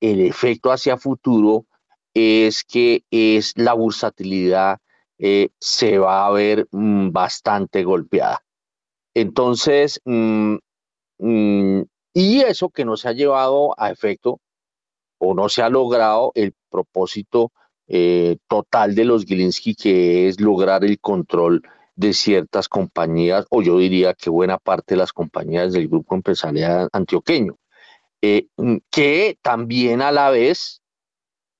[0.00, 1.66] el efecto hacia futuro
[2.14, 4.78] es que es la bursatilidad
[5.60, 8.44] se va a ver mm, bastante golpeada.
[9.14, 10.56] Entonces, mm,
[11.18, 11.82] mm,
[12.14, 14.40] y eso que no se ha llevado a efecto
[15.18, 17.52] o no se ha logrado el propósito
[18.48, 21.62] total de los Gilinski, que es lograr el control
[21.96, 26.88] de ciertas compañías, o yo diría que buena parte de las compañías del grupo empresarial
[26.92, 27.56] antioqueño,
[28.22, 30.82] eh, mm, que también a la vez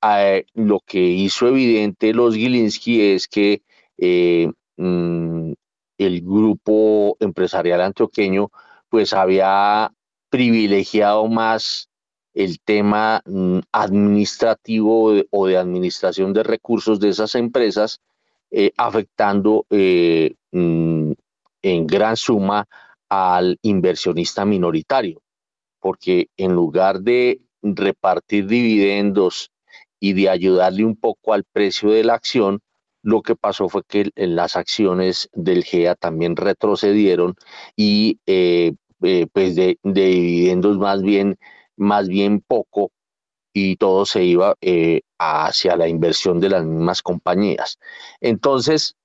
[0.02, 3.62] eh, lo que hizo evidente los Gilinski es que
[3.98, 5.52] eh, mm,
[5.98, 8.50] el grupo empresarial antioqueño
[8.88, 9.92] pues había
[10.30, 11.88] privilegiado más
[12.34, 18.00] el tema mm, administrativo o de administración de recursos de esas empresas
[18.54, 21.12] eh, afectando eh, mm,
[21.62, 22.68] en gran suma
[23.08, 25.22] al inversionista minoritario,
[25.80, 29.50] porque en lugar de repartir dividendos
[29.98, 32.60] y de ayudarle un poco al precio de la acción,
[33.02, 37.36] lo que pasó fue que las acciones del GEA también retrocedieron
[37.74, 38.74] y eh,
[39.32, 41.38] pues de, de, dividendos más bien,
[41.76, 42.92] más bien poco
[43.52, 44.56] y todo se iba
[45.18, 47.78] hacia la inversión de las mismas compañías.
[48.20, 48.96] Entonces,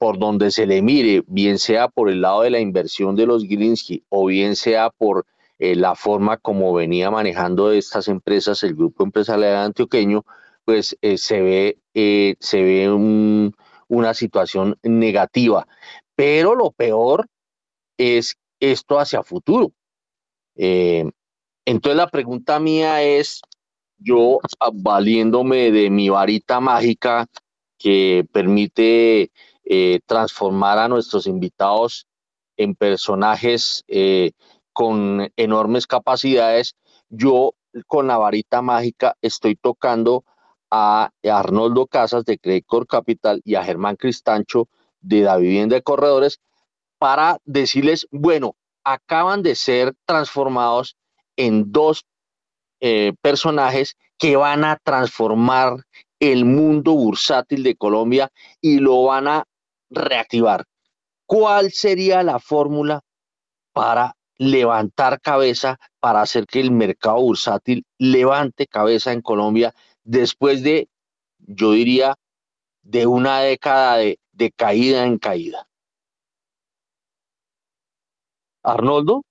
[0.00, 3.44] por donde se le mire, bien sea por el lado de la inversión de los
[3.44, 5.26] Gilinski o bien sea por
[5.58, 10.24] eh, la forma como venía manejando estas empresas el grupo empresarial antioqueño,
[10.64, 12.88] pues eh, se ve, eh, se ve
[13.88, 15.68] una situación negativa.
[16.14, 17.26] Pero lo peor
[17.98, 19.70] es esto hacia futuro.
[20.56, 23.42] entonces la pregunta mía es,
[24.00, 24.40] yo
[24.72, 27.26] valiéndome de mi varita mágica
[27.78, 29.30] que permite
[30.06, 32.06] transformar a nuestros invitados
[32.56, 33.84] en personajes
[34.72, 36.74] con enormes capacidades,
[37.08, 37.54] yo
[37.86, 40.24] con la varita mágica estoy tocando
[40.70, 44.68] a Arnoldo Casas de Credit Capital y a Germán Cristancho
[45.00, 46.40] de la de Corredores
[46.98, 50.96] para decirles, bueno, acaban de ser transformados
[51.36, 52.04] en dos
[52.80, 55.84] eh, personajes que van a transformar
[56.18, 58.30] el mundo bursátil de Colombia
[58.60, 59.44] y lo van a
[59.90, 60.64] reactivar.
[61.26, 63.00] ¿Cuál sería la fórmula
[63.72, 70.88] para levantar cabeza para hacer que el mercado bursátil levante cabeza en Colombia después de,
[71.38, 72.16] yo diría,
[72.82, 74.18] de una década de,
[74.56, 75.68] caída en caída.
[78.62, 79.22] Arnoldo.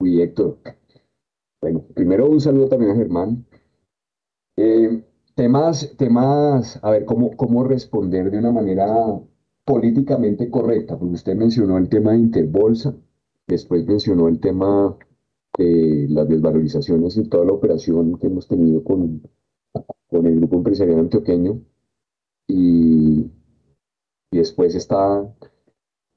[0.00, 0.58] Uy, Héctor.
[1.60, 3.44] Bueno, primero un saludo también a Germán.
[4.56, 5.04] Eh,
[5.34, 8.86] temas, temas, a ver, ¿cómo, cómo responder de una manera
[9.68, 12.94] políticamente correcta, porque usted mencionó el tema de Interbolsa,
[13.46, 14.96] después mencionó el tema
[15.58, 19.22] de las desvalorizaciones y toda la operación que hemos tenido con,
[20.08, 21.60] con el grupo empresarial antioqueño,
[22.46, 23.30] y,
[24.30, 25.30] después está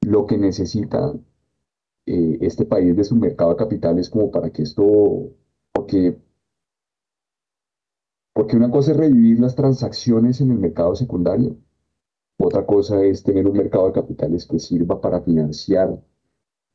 [0.06, 1.12] lo que necesita
[2.06, 5.32] eh, este país de su mercado de capitales como para que esto,
[5.72, 6.18] porque,
[8.34, 11.56] porque una cosa es revivir las transacciones en el mercado secundario,
[12.38, 16.02] otra cosa es tener un mercado de capitales que sirva para financiar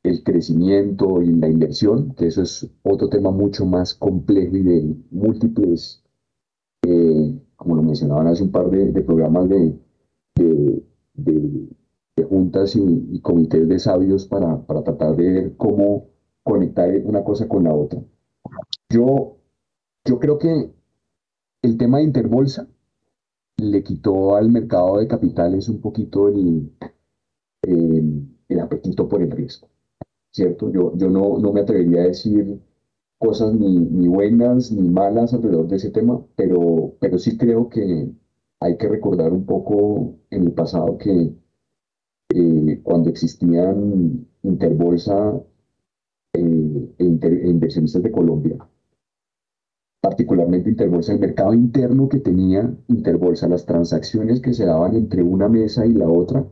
[0.02, 4.96] el crecimiento y la inversión, que eso es otro tema mucho más complejo y de
[5.10, 6.02] múltiples,
[6.86, 9.78] eh, como lo mencionaban hace un par de, programas de,
[10.36, 11.68] de,
[12.24, 16.06] juntas y, comités de sabios para, para tratar de ver cómo
[16.42, 18.00] conectar una cosa con la otra.
[18.90, 19.36] Yo,
[20.04, 20.72] yo creo que
[21.62, 22.68] el tema de Interbolsa
[23.58, 26.72] le quitó al mercado de capitales un poquito el,
[27.62, 29.68] el, apetito por el riesgo,
[30.30, 30.70] ¿cierto?
[30.70, 32.60] Yo, yo no, no me atrevería a decir
[33.18, 38.12] cosas ni, ni, buenas ni malas alrededor de ese tema, pero, pero sí creo que
[38.60, 41.34] hay que recordar un poco en el pasado que
[42.34, 45.42] eh, cuando existían Interbolsa
[46.34, 48.58] eh, e, e inversionistas de Colombia,
[50.00, 55.48] particularmente Interbolsa, el mercado interno que tenía Interbolsa, las transacciones que se daban entre una
[55.48, 56.46] mesa y la otra,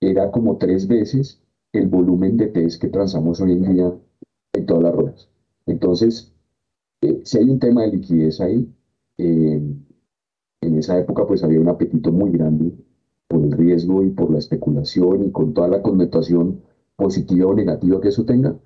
[0.00, 1.42] era como tres veces
[1.72, 3.92] el volumen de test que transamos hoy en día
[4.54, 5.30] en todas las ruedas.
[5.66, 6.32] Entonces,
[7.02, 8.72] eh, si hay un tema de liquidez ahí,
[9.18, 9.60] eh,
[10.62, 12.72] en esa época pues había un apetito muy grande
[13.28, 16.62] por el riesgo y por la especulación y con toda la connotación
[16.96, 18.56] positiva o negativa que eso tenga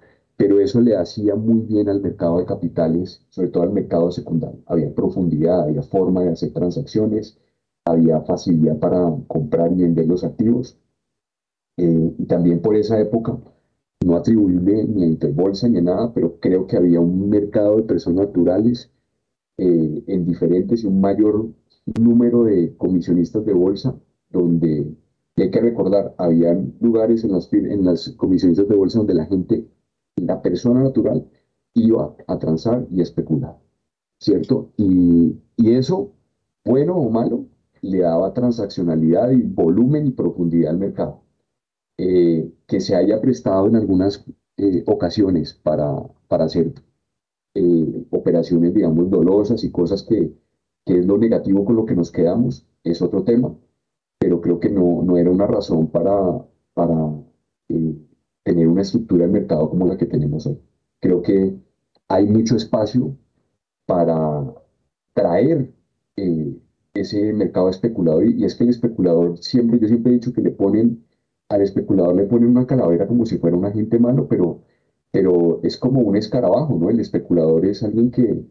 [0.40, 4.58] pero eso le hacía muy bien al mercado de capitales, sobre todo al mercado secundario.
[4.64, 7.36] Había profundidad, había forma de hacer transacciones,
[7.84, 10.78] había facilidad para comprar y vender los activos.
[11.76, 13.38] Eh, y también por esa época,
[14.02, 17.82] no atribuible ni a Interbolsa ni a nada, pero creo que había un mercado de
[17.82, 18.90] personas naturales
[19.58, 21.50] eh, en diferentes y un mayor
[22.00, 23.94] número de comisionistas de bolsa,
[24.30, 24.94] donde
[25.36, 29.66] hay que recordar, había lugares en las, en las comisionistas de bolsa donde la gente
[30.16, 31.26] la persona natural
[31.74, 33.56] iba a transar y especular,
[34.18, 34.72] ¿cierto?
[34.76, 36.12] Y, eso,
[36.64, 37.46] bueno o malo,
[37.82, 41.22] le daba transaccionalidad y volumen y profundidad al mercado.
[41.98, 44.24] Eh, que se haya prestado en algunas
[44.56, 46.72] eh, ocasiones para, para hacer
[47.54, 50.32] eh, operaciones, digamos, dolosas y cosas que,
[50.86, 53.54] que, es lo negativo con lo que nos quedamos, es otro tema,
[54.20, 56.12] pero creo que no, no era una razón para,
[56.74, 56.94] para
[58.44, 60.60] tener una estructura de mercado como la que tenemos hoy.
[61.00, 61.56] Creo que
[62.08, 63.16] hay mucho espacio
[63.86, 64.54] para
[65.14, 65.72] traer
[66.16, 66.56] eh,
[66.94, 70.50] ese mercado especulador y, es que el especulador siempre, yo siempre he dicho que le
[70.50, 71.06] ponen,
[71.48, 74.62] al especulador le ponen una calavera como si fuera un agente malo, pero,
[75.10, 76.90] pero es como un escarabajo, ¿no?
[76.90, 78.44] El especulador es alguien que,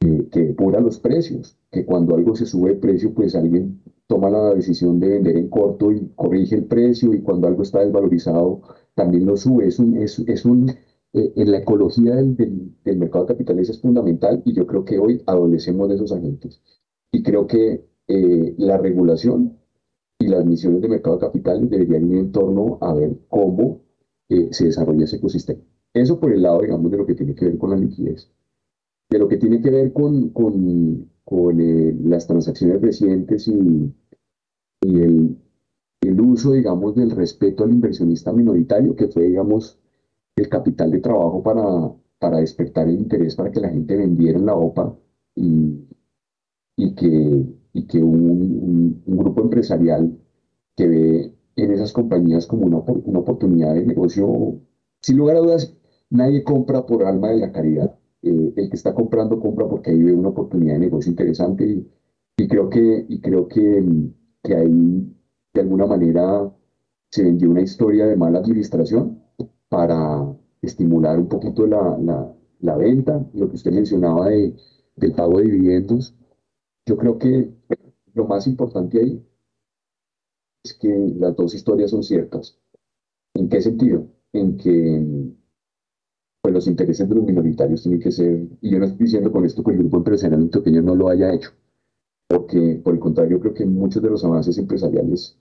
[0.00, 4.30] que, que pura los precios, que cuando algo se sube de precio, pues alguien toma
[4.30, 8.62] la decisión de vender en corto y corrige el precio y cuando algo está desvalorizado
[8.94, 9.66] también lo sube.
[9.66, 12.36] Es un, es, es un, eh, en la ecología del,
[12.84, 16.60] del, mercado de capitales es fundamental y yo creo que hoy adolecemos de esos agentes.
[17.12, 19.58] Y creo que eh, la regulación
[20.18, 23.82] y las misiones de mercado de capitales deberían ir en torno a ver cómo
[24.28, 25.60] eh, se desarrolla ese ecosistema.
[25.94, 28.30] Eso por el lado, digamos, de lo que tiene que ver con la liquidez.
[29.08, 33.92] De lo que tiene que ver con, con, con eh, las transacciones recientes y,
[34.82, 39.78] y el, uso, digamos, del respeto al inversionista minoritario, que fue, digamos,
[40.36, 44.54] el capital de trabajo para, despertar el interés para que la gente vendiera en la
[44.54, 44.96] OPA
[45.34, 45.84] y,
[46.94, 50.16] que, un, grupo empresarial
[50.76, 54.60] que ve en esas compañías como una, una oportunidad de negocio,
[55.02, 55.76] sin lugar a dudas,
[56.10, 57.98] nadie compra por alma de la caridad.
[58.26, 61.64] Eh, el que está comprando compra porque ahí ve una oportunidad de negocio interesante
[62.36, 63.84] y, creo que, y creo que,
[64.42, 65.16] que ahí
[65.54, 66.52] de alguna manera
[67.10, 69.22] se vendió una historia de mala administración
[69.68, 71.96] para estimular un poquito la,
[72.60, 74.56] la, venta, lo que usted mencionaba de,
[74.96, 76.16] del pago de dividendos.
[76.84, 77.52] Yo creo que
[78.14, 79.24] lo más importante ahí
[80.64, 82.58] es que las dos historias son ciertas.
[83.34, 84.08] ¿En qué sentido?
[84.32, 85.32] En que
[86.46, 89.44] pues, los intereses de los minoritarios tienen que ser, y yo no estoy diciendo con
[89.44, 91.50] esto que el grupo empresarial pequeño no lo haya hecho,
[92.28, 95.36] porque por el contrario creo que muchos de los avances empresariales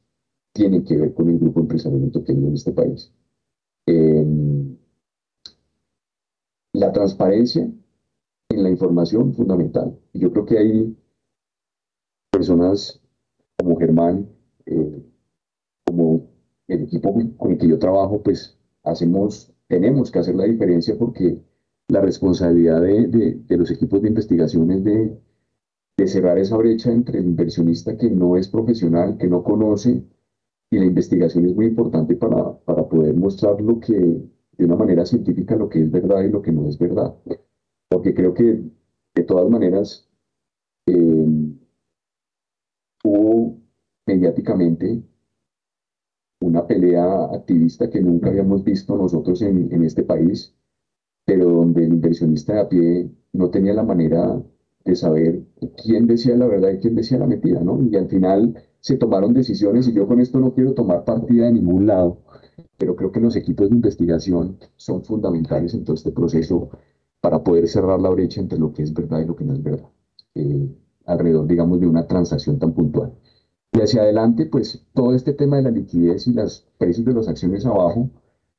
[0.52, 3.14] tiene que ver con el grupo empresarial pequeño en este país.
[3.86, 4.78] Em,
[6.74, 7.72] la transparencia
[8.50, 9.96] en la información fundamental.
[10.14, 10.98] Yo creo que hay
[12.32, 13.00] personas
[13.58, 14.28] como Germán,
[14.66, 15.04] eh,
[15.86, 16.28] como
[16.68, 21.40] el equipo con el que yo trabajo, pues hacemos, tenemos que hacer la diferencia porque
[21.88, 25.18] la responsabilidad de, de, de los equipos de investigación es de,
[25.98, 30.04] de cerrar esa brecha entre el inversionista que no es profesional, que no conoce
[30.72, 35.06] y la investigación es muy importante para, para poder mostrar lo que, de una manera
[35.06, 37.16] científica, lo que es verdad y lo que no es verdad.
[37.90, 38.64] Porque creo que,
[39.16, 40.08] de todas maneras,
[40.88, 41.26] eh,
[43.04, 43.62] hubo
[44.06, 45.02] mediáticamente
[46.40, 50.56] una pelea activista que nunca habíamos visto nosotros en, en este país,
[51.26, 54.42] pero donde el inversionista de a pie no tenía la manera
[54.84, 55.44] de saber
[55.84, 57.82] quién decía la verdad y quién decía la mentira, ¿no?
[57.84, 61.54] Y al final se tomaron decisiones y yo con esto no quiero tomar partida de
[61.54, 62.20] ningún lado,
[62.78, 66.70] pero creo que los equipos de investigación son fundamentales en todo este proceso
[67.22, 69.64] para poder cerrar la brecha entre lo que es verdad y lo que no es
[69.64, 69.90] verdad,
[70.36, 70.70] eh,
[71.06, 73.14] alrededor, digamos, de una transacción tan puntual.
[73.76, 77.28] Y hacia adelante, pues todo este tema de la liquidez y los precios de las
[77.28, 78.10] acciones abajo,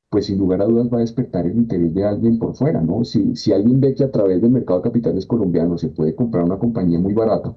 [0.09, 3.03] pues sin lugar a dudas va a despertar el interés de alguien por fuera, ¿no?
[3.03, 6.43] Si, si alguien ve que a través del mercado de capitales colombiano se puede comprar
[6.43, 7.55] una compañía muy barata,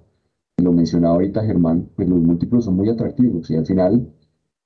[0.57, 4.11] lo mencionaba ahorita Germán, pues los múltiplos son muy atractivos y al final,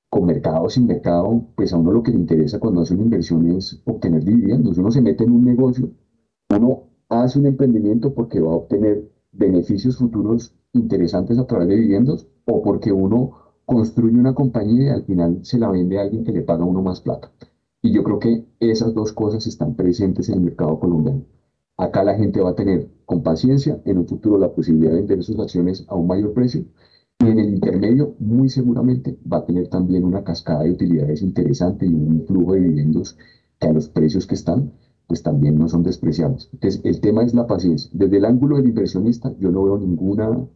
[0.09, 3.05] con mercado o sin mercado, pues a uno lo que le interesa cuando hace una
[3.05, 4.79] inversión es obtener dividendos.
[4.79, 5.91] Uno se mete en un negocio,
[6.51, 12.29] uno hace un emprendimiento porque va a obtener beneficios futuros interesantes a través de dividendos
[12.47, 13.31] o porque uno
[13.65, 16.83] construye una compañía y al final se la vende a alguien que le paga uno
[16.83, 17.31] más plata.
[17.83, 21.25] Y yo creo que esas dos cosas están presentes en el mercado colombiano.
[21.77, 25.23] Acá la gente va a tener con paciencia en un futuro la posibilidad de vender
[25.23, 26.65] sus acciones a un mayor precio
[27.21, 31.87] y en el intermedio muy seguramente va a tener también una cascada de utilidades interesante
[31.87, 33.17] y un flujo de dividendos
[33.59, 34.73] que a los precios que están
[35.07, 36.49] pues también no son despreciables.
[36.53, 37.91] Entonces el tema es la paciencia.
[37.93, 40.47] Desde el ángulo del inversionista yo no veo ninguna,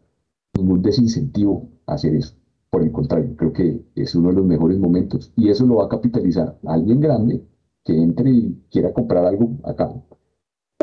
[0.59, 2.35] ningún desincentivo a hacer eso.
[2.71, 5.87] Por el contrario, creo que es uno de los mejores momentos y eso lo va
[5.87, 7.43] a capitalizar alguien grande
[7.85, 9.89] que entre y quiera comprar algo acá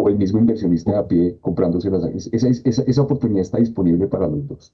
[0.01, 4.27] o el mismo inversionista a pie comprándose las Esa, esa, esa oportunidad está disponible para
[4.27, 4.73] los dos.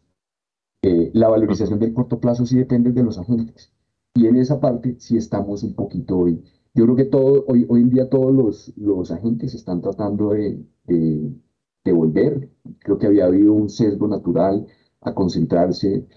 [0.83, 3.73] Eh, la valorización del corto plazo sí depende de los agentes.
[4.15, 6.43] Y en esa parte sí estamos un poquito hoy.
[6.73, 10.65] Yo creo que todo, hoy, hoy en día todos los, los agentes están tratando de,
[10.85, 11.33] de,
[11.85, 12.49] de volver.
[12.79, 14.67] Creo que había habido un sesgo natural
[15.01, 16.07] a concentrarse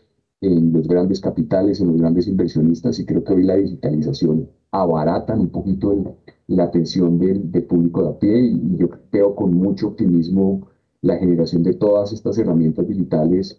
[0.40, 5.40] en los grandes capitales, en los grandes inversionistas, y creo que hoy la digitalización abaratan
[5.40, 6.16] un poquito
[6.48, 10.68] la atención del, público de a pie, y yo veo con mucho optimismo
[11.00, 13.58] la generación de todas estas herramientas digitales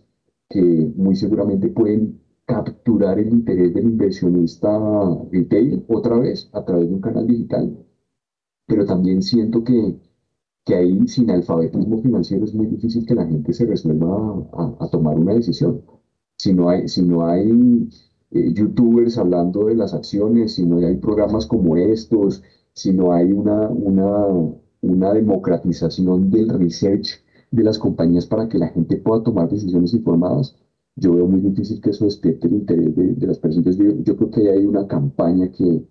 [0.50, 0.62] que
[0.96, 4.70] muy seguramente pueden capturar el interés del inversionista
[5.32, 7.76] retail otra vez a través de un canal digital.
[8.68, 9.96] Pero también siento que,
[10.66, 14.48] que ahí sin alfabetismo financiero es muy difícil que la gente se resuelva
[14.80, 15.82] a tomar una decisión
[16.38, 17.90] si no hay, si no hay
[18.32, 22.44] eh, youtubers hablando de las acciones, si no hay programas como estos,
[22.74, 24.28] si no hay una, una,
[24.82, 30.56] una democratización del research de las compañías para que la gente pueda tomar decisiones informadas,
[30.98, 33.78] yo veo muy difícil que eso despierte el interés de, las personas.
[33.78, 35.86] Yo, yo, creo que hay una campaña que,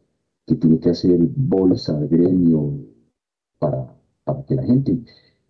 [0.47, 2.79] que tiene que hacer bolsa, gremio,
[3.59, 3.94] para,
[4.25, 4.99] para que la gente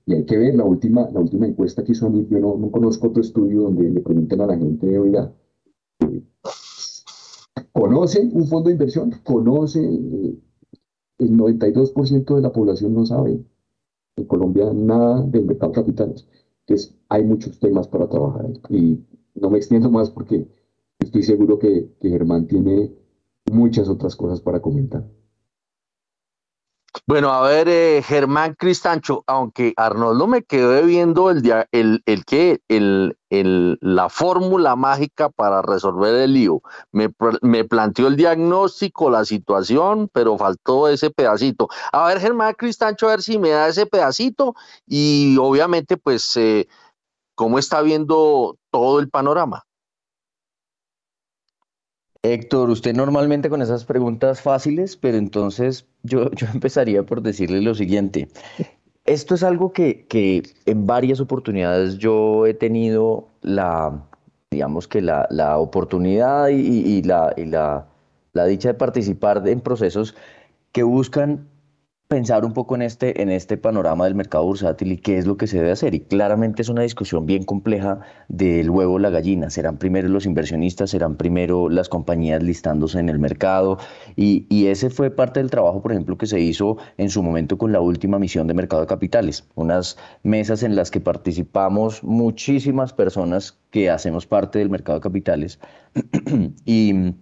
[0.07, 3.09] Y hay que ver la última, la última encuesta que hizo yo no, no conozco
[3.09, 5.33] otro estudio donde le pregunten a la gente, oiga,
[7.73, 9.13] ¿conoce un fondo de inversión?
[9.25, 9.81] ¿Conoce?
[9.83, 10.39] Eh,
[11.19, 13.41] el 92% de la población no sabe
[14.17, 16.27] en Colombia nada del mercado de capitales.
[16.67, 18.47] Entonces, hay muchos temas para trabajar.
[18.71, 19.01] Y
[19.35, 20.47] no me extiendo más porque
[20.99, 22.93] estoy seguro que Germán tiene
[23.53, 25.05] muchas otras cosas para comentar.
[27.07, 31.43] Bueno, a ver, eh, Germán Cristancho, aunque Arnoldo me quedó viendo el,
[31.73, 36.63] el, el, que, el, el, la fórmula mágica para resolver el lío.
[36.93, 37.11] Me,
[37.43, 41.69] me, planteó el diagnóstico, la situación, pero faltó ese pedacito.
[41.93, 44.55] A ver, Germán Cristancho, a ver si me da ese pedacito
[44.87, 46.69] y obviamente, pues, eh,
[47.35, 49.65] cómo está viendo todo el panorama.
[52.25, 57.75] Héctor, usted normalmente con esas preguntas fáciles, pero entonces yo, yo empezaría por decirle lo
[57.75, 58.29] siguiente.
[59.05, 64.03] Esto es algo que, que en varias oportunidades yo he tenido la,
[64.51, 67.87] digamos que la, la oportunidad y, la, y la,
[68.33, 70.15] la dicha de participar en procesos
[70.73, 71.47] que buscan
[72.09, 75.37] pensar un poco en este, en este panorama del mercado bursátil y qué es lo
[75.37, 75.95] que se debe hacer.
[75.95, 79.51] Y claramente es una discusión bien compleja del huevo la gallina.
[79.51, 83.79] Serán primero los inversionistas, serán primero las compañías listándose en el mercado.
[84.17, 87.57] Y, y ese fue parte del trabajo, por ejemplo, que se hizo en su momento
[87.59, 89.49] con la última misión de mercado de capitales.
[89.55, 95.59] Unas mesas en las que participamos muchísimas personas que hacemos parte del mercado de capitales.
[96.67, 97.15] y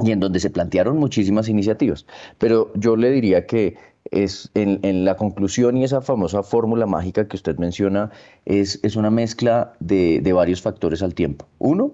[0.00, 2.04] y en donde se plantearon muchísimas iniciativas.
[2.38, 3.76] Pero yo le diría que
[4.10, 8.10] es en, la conclusión y esa famosa fórmula mágica que usted menciona
[8.44, 11.46] es, es una mezcla de, de varios factores al tiempo.
[11.58, 11.92] Uno,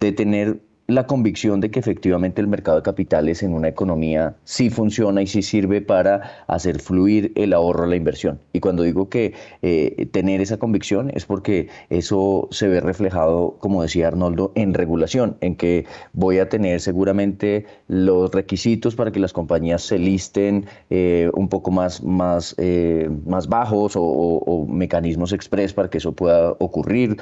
[0.00, 4.70] de tener la convicción de que efectivamente el mercado de capitales en una economía sí
[4.70, 8.38] funciona y sí sirve para hacer fluir el ahorro, la inversión.
[8.52, 13.82] Y cuando digo que eh, tener esa convicción es porque eso se ve reflejado, como
[13.82, 19.32] decía Arnoldo, en regulación, en que voy a tener seguramente los requisitos para que las
[19.32, 25.88] compañías se listen eh, un poco más, más, eh, más bajos o, mecanismos express para
[25.90, 27.16] que eso pueda ocurrir,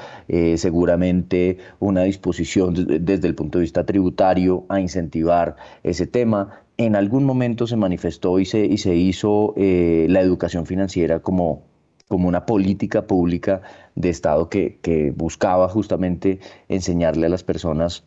[0.56, 6.62] seguramente una disposición desde el punto de vista tributario a incentivar ese tema.
[6.76, 11.62] En algún momento se manifestó y se, y se hizo eh, la educación financiera como,
[12.08, 13.62] como una política pública
[13.94, 18.04] de Estado que, que buscaba justamente enseñarle a las personas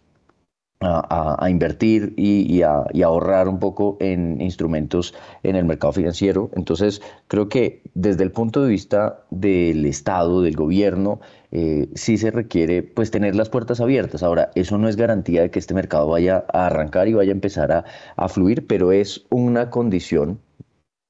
[0.79, 5.13] a, invertir y, a, ahorrar un poco en instrumentos
[5.43, 6.51] en el mercado financiero.
[6.55, 11.19] Entonces, creo que desde el punto de vista del Estado, del gobierno,
[11.51, 14.23] eh, sí se requiere pues tener las puertas abiertas.
[14.23, 17.35] Ahora, eso no es garantía de que este mercado vaya a arrancar y vaya a
[17.35, 17.85] empezar a,
[18.15, 20.39] a fluir, pero es una condición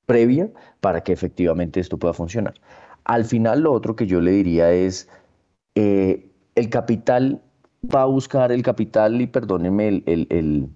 [0.06, 0.50] previa
[0.80, 2.54] para que efectivamente esto pueda funcionar.
[3.04, 5.10] Al final, lo otro que yo le diría es,
[5.76, 7.42] eh, el capital
[7.84, 10.70] va a buscar el capital, y perdónenme el,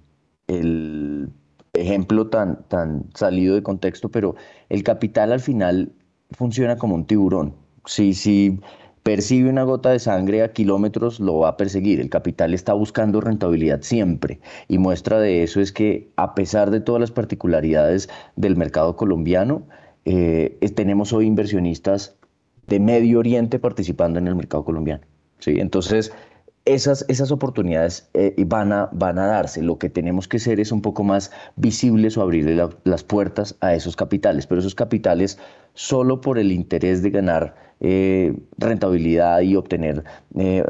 [0.48, 1.30] el,
[1.74, 4.36] ejemplo tan, tan salido de contexto, pero
[4.70, 5.92] el capital al final
[6.32, 7.56] funciona como un tiburón.
[7.86, 8.60] Si, si
[9.04, 12.00] percibe una gota de sangre a kilómetros, lo va a perseguir.
[12.00, 14.40] El capital está buscando rentabilidad siempre.
[14.68, 19.64] Y muestra de eso es que a pesar de todas las particularidades del mercado colombiano,
[20.06, 22.16] eh, tenemos hoy inversionistas
[22.68, 25.04] de Medio Oriente participando en el mercado colombiano.
[25.40, 25.56] ¿sí?
[25.60, 26.14] Entonces,
[26.66, 29.62] esas, esas oportunidades eh, van, a, van a darse.
[29.62, 33.74] Lo que tenemos que hacer es un poco más visibles o abrirle las puertas a
[33.74, 35.40] esos capitales, pero esos capitales
[35.74, 40.04] solo por el interés de ganar eh, rentabilidad y obtener
[40.38, 40.64] eh,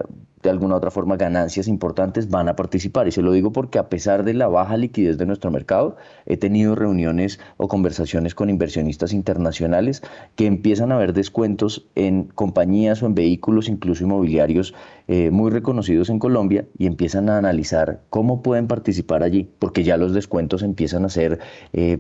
[0.44, 3.08] de alguna otra forma ganancias importantes van a participar.
[3.08, 6.38] Y se lo digo porque a pesar de la baja liquidez de nuestro mercado, he
[6.38, 10.02] tenido reuniones o conversaciones con inversionistas internacionales
[10.36, 14.74] que empiezan a ver descuentos en compañías o en vehículos, incluso inmobiliarios,
[15.08, 19.98] eh, muy reconocidos en Colombia y empiezan a analizar cómo pueden participar allí, porque ya
[19.98, 21.40] los descuentos empiezan a ser
[21.74, 22.00] eh,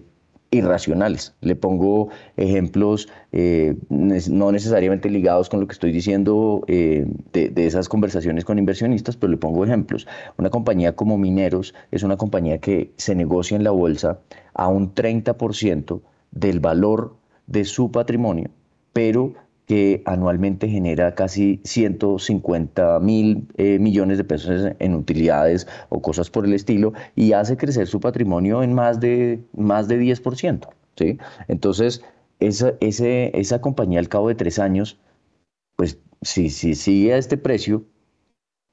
[0.51, 1.33] irracionales.
[1.39, 7.87] Le pongo ejemplos eh, no necesariamente ligados con lo que estoy diciendo eh, de, esas
[7.87, 10.07] conversaciones con inversionistas, pero le pongo ejemplos.
[10.37, 14.19] Una compañía como Mineros es una compañía que se negocia en la bolsa
[14.53, 16.01] a un 30%
[16.31, 17.15] del valor
[17.47, 18.49] de su patrimonio,
[18.93, 19.33] pero
[19.71, 26.45] que anualmente genera casi 150 mil eh, millones de pesos en utilidades o cosas por
[26.45, 30.67] el estilo y hace crecer su patrimonio en más de, más de 10%.
[30.97, 31.17] ¿sí?
[31.47, 32.03] Entonces,
[32.41, 34.99] esa, esa compañía al cabo de tres años,
[35.77, 37.85] pues si, si sigue a este precio,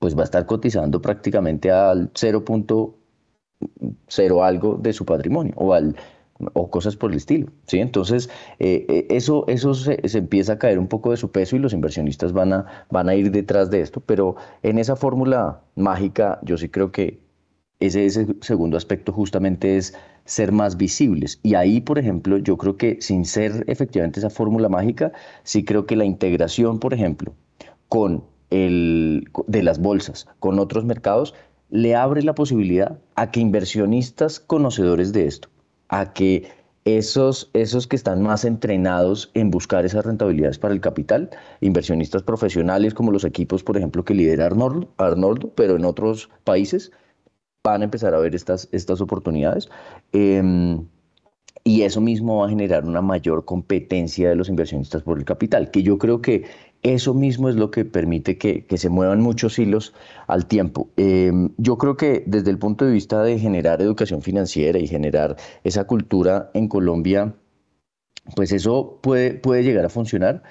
[0.00, 5.94] pues va a estar cotizando prácticamente al 0.0 algo de su patrimonio o al
[6.52, 7.78] o cosas por el estilo, ¿sí?
[7.78, 11.58] Entonces, eh, eh, eso, eso se, empieza a caer un poco de su peso y
[11.58, 16.38] los inversionistas van a, van a ir detrás de esto, pero en esa fórmula mágica
[16.42, 17.20] yo sí creo que
[17.80, 19.94] ese, ese segundo aspecto justamente es
[20.24, 21.40] ser más visibles.
[21.42, 25.12] Y ahí, por ejemplo, yo creo que sin ser efectivamente esa fórmula mágica,
[25.42, 27.34] sí creo que la integración, por ejemplo,
[27.88, 31.34] con el, de las bolsas, con otros mercados,
[31.70, 35.48] le abre la posibilidad a que inversionistas conocedores de esto,
[35.88, 36.48] a que
[36.84, 42.94] esos, esos que están más entrenados en buscar esas rentabilidades para el capital, inversionistas profesionales
[42.94, 46.90] como los equipos, por ejemplo, que lidera Arnoldo, pero en otros países,
[47.62, 49.68] van a empezar a ver estas, estas oportunidades.
[50.12, 50.86] Em,
[51.64, 55.70] y eso mismo va a generar una mayor competencia de los inversionistas por el capital,
[55.70, 56.44] que yo creo que
[56.82, 59.94] eso mismo es lo que permite que, se muevan muchos hilos
[60.26, 60.88] al tiempo.
[60.96, 65.36] Em, yo creo que desde el punto de vista de generar educación financiera y generar
[65.64, 67.34] esa cultura en Colombia,
[68.36, 70.42] pues eso puede, puede llegar a funcionar.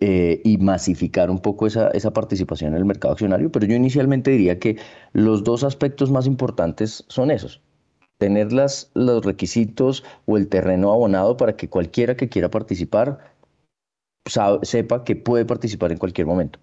[0.00, 4.30] Eh, y masificar un poco esa, esa participación en el mercado accionario, pero yo inicialmente
[4.30, 4.78] diría que
[5.12, 7.60] los dos aspectos más importantes son esos
[8.22, 13.31] tener las, los requisitos o el terreno abonado para que cualquiera que quiera participar
[14.62, 16.58] sepa que puede participar en cualquier momento.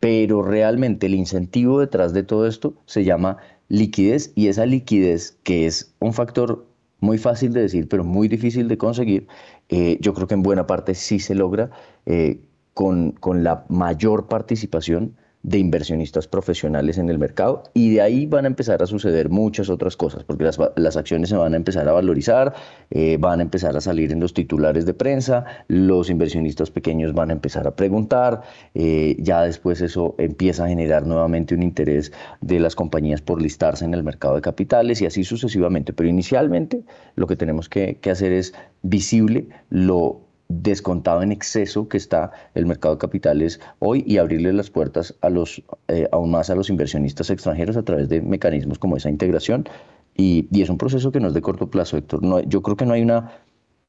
[0.00, 5.66] Pero realmente el incentivo detrás de todo esto se llama liquidez y esa liquidez, que
[5.66, 6.66] es un factor
[7.00, 9.26] muy fácil de decir, pero muy difícil de conseguir,
[9.68, 11.70] eh, yo creo que en buena parte sí se logra
[12.06, 12.40] eh,
[12.74, 18.44] con, con la mayor participación de inversionistas profesionales en el mercado y de ahí van
[18.44, 21.88] a empezar a suceder muchas otras cosas porque las, las acciones se van a empezar
[21.88, 22.54] a valorizar,
[22.90, 27.30] eh, van a empezar a salir en los titulares de prensa, los inversionistas pequeños van
[27.30, 28.42] a empezar a preguntar,
[28.74, 33.84] eh, ya después eso empieza a generar nuevamente un interés de las compañías por listarse
[33.84, 36.82] en el mercado de capitales y así sucesivamente, pero inicialmente
[37.14, 42.66] lo que tenemos que, que hacer es visible lo descontado en exceso que está el
[42.66, 46.70] mercado de capitales hoy y abrirle las puertas a los, eh, aún más a los
[46.70, 49.68] inversionistas extranjeros a través de mecanismos como esa integración.
[50.16, 52.22] Y, y es un proceso que no es de corto plazo, Héctor.
[52.22, 53.32] No, yo creo que no hay una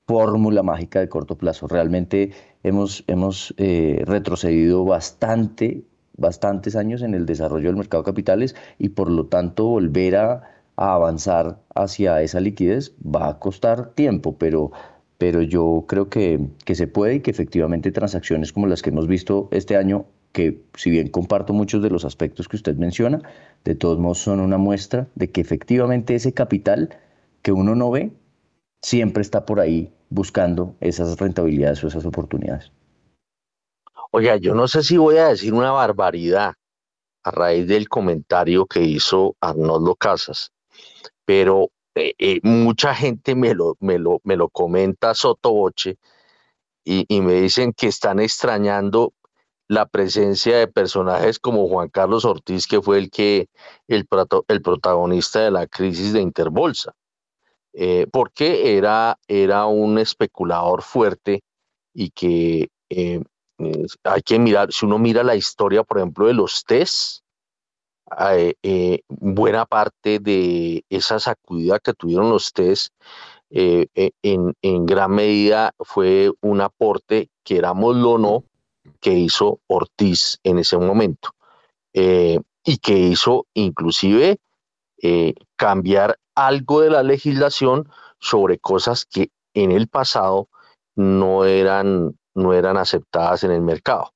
[0.05, 1.67] fórmula mágica de corto plazo.
[1.67, 2.31] Realmente
[2.63, 5.83] hemos, hemos eh, retrocedido bastante,
[6.17, 10.43] bastantes años en el desarrollo del mercado de capitales y por lo tanto volver a,
[10.75, 14.71] a avanzar hacia esa liquidez va a costar tiempo, pero
[15.19, 19.49] pero yo creo que, se puede y que efectivamente transacciones como las que hemos visto
[19.51, 23.21] este año, que si bien comparto muchos de los aspectos que usted menciona,
[23.65, 26.97] de todos modos son una muestra de que efectivamente ese capital
[27.41, 28.13] que uno no ve
[28.81, 32.71] siempre está por ahí buscando esas rentabilidades o esas oportunidades.
[34.11, 36.53] Oiga, yo no sé si voy a decir una barbaridad
[37.25, 40.53] a raíz del comentario que hizo Arnoldo Casas,
[41.25, 45.97] pero eh, eh, mucha gente me lo, me lo, me lo comenta sotoboche
[46.85, 49.13] y, y me dicen que están extrañando
[49.67, 53.49] la presencia de personajes como Juan Carlos Ortiz, que fue el que
[53.87, 54.07] el,
[54.47, 56.93] el protagonista de la crisis de Interbolsa,
[57.73, 61.43] eh, porque era, era un especulador fuerte
[61.93, 62.69] y que
[64.03, 67.23] hay que mirar, si uno mira la historia, por ejemplo, de los test,
[68.17, 72.93] eh, eh, buena parte de esa sacudida que tuvieron los test
[73.51, 73.87] eh,
[74.21, 78.43] en, gran medida fue un aporte, querámoslo o no,
[78.99, 81.29] que hizo Ortiz en ese momento
[81.93, 84.37] y que hizo inclusive
[85.55, 90.47] cambiar algo de la legislación sobre cosas que en el pasado
[90.95, 94.13] no eran, no eran aceptadas en el mercado.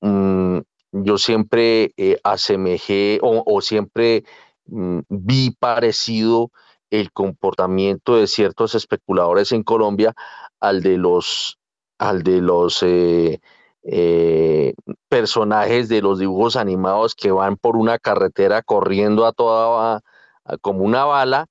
[0.00, 0.58] Mm,
[0.92, 4.24] yo siempre eh, asemejé o, siempre
[4.66, 6.50] mm, vi parecido
[6.90, 10.14] el comportamiento de ciertos especuladores en Colombia
[10.60, 11.58] al de los,
[11.98, 13.40] al de los eh,
[13.82, 14.74] eh,
[15.08, 20.02] personajes de los dibujos animados que van por una carretera corriendo a toda
[20.62, 21.46] como una bala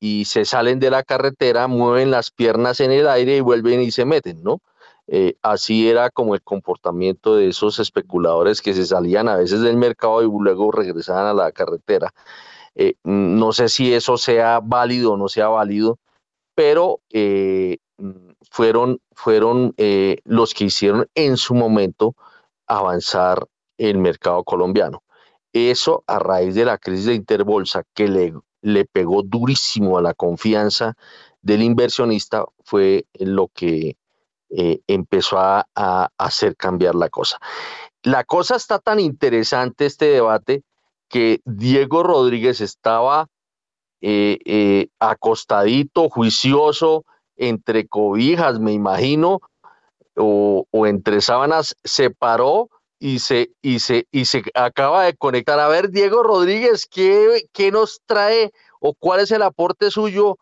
[0.00, 3.90] y se salen de la carretera, mueven las piernas en el aire y vuelven y
[3.90, 4.60] se meten, ¿no?
[5.06, 9.76] Eh, así era como el comportamiento de esos especuladores que se salían a veces del
[9.76, 12.14] mercado y luego regresaban a la carretera.
[12.74, 15.98] Eh, no sé si eso sea válido o no sea válido,
[16.54, 17.78] pero eh,
[18.50, 19.74] fueron, fueron
[20.24, 22.14] los que hicieron en su momento
[22.66, 23.46] avanzar
[23.78, 25.02] el mercado colombiano.
[25.52, 30.14] Eso a raíz de la crisis de Interbolsa que le, le pegó durísimo a la
[30.14, 30.96] confianza
[31.42, 33.96] del inversionista fue lo que
[34.50, 35.66] eh, empezó a,
[36.18, 37.38] hacer cambiar la cosa.
[38.02, 40.62] La cosa está tan interesante, este debate,
[41.08, 43.28] que Diego Rodríguez estaba
[44.00, 47.04] eh, acostadito, juicioso,
[47.36, 49.40] entre cobijas, me imagino,
[50.16, 52.68] o, entre sábanas, se paró
[53.00, 55.58] y se, y, se, y se acaba de conectar.
[55.58, 60.38] A ver, Diego Rodríguez, ¿qué, qué nos trae o cuál es el aporte suyo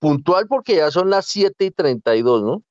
[0.00, 0.48] puntual?
[0.48, 2.62] Porque ya son las 7 y 32, ¿no?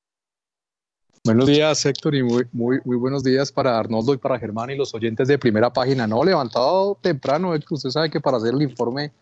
[1.25, 4.75] Buenos días, Héctor, y muy, muy, muy buenos días para Arnoldo y para Germán y
[4.75, 6.05] los oyentes de primera página.
[6.05, 9.13] No, levantado temprano, Héctor, usted sabe que para hacer el informe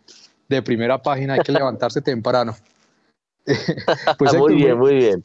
[0.49, 2.55] de primera página hay que levantarse temprano.
[4.17, 5.23] pues, muy bien, muy bien.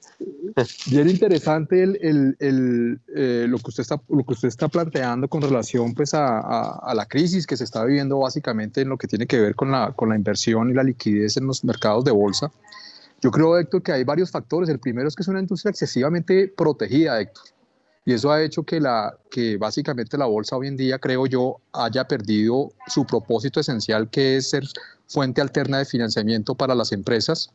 [0.91, 5.41] Bien interesante el, el, eh, lo, que usted está, lo que usted está planteando con
[5.41, 6.41] relación pues, a,
[6.73, 9.71] a, la crisis que se está viviendo básicamente en lo que tiene que ver con
[9.71, 12.51] la, con la inversión y la liquidez en los mercados de bolsa.
[13.21, 14.69] Yo creo, Héctor, que hay varios factores.
[14.69, 17.45] El primero es que es una industria excesivamente protegida, Héctor.
[18.05, 21.57] Y eso ha hecho que, la, que básicamente la bolsa hoy en día, creo yo,
[21.73, 24.63] haya perdido su propósito esencial, que es ser
[25.09, 27.51] fuente alterna de financiamiento para las empresas.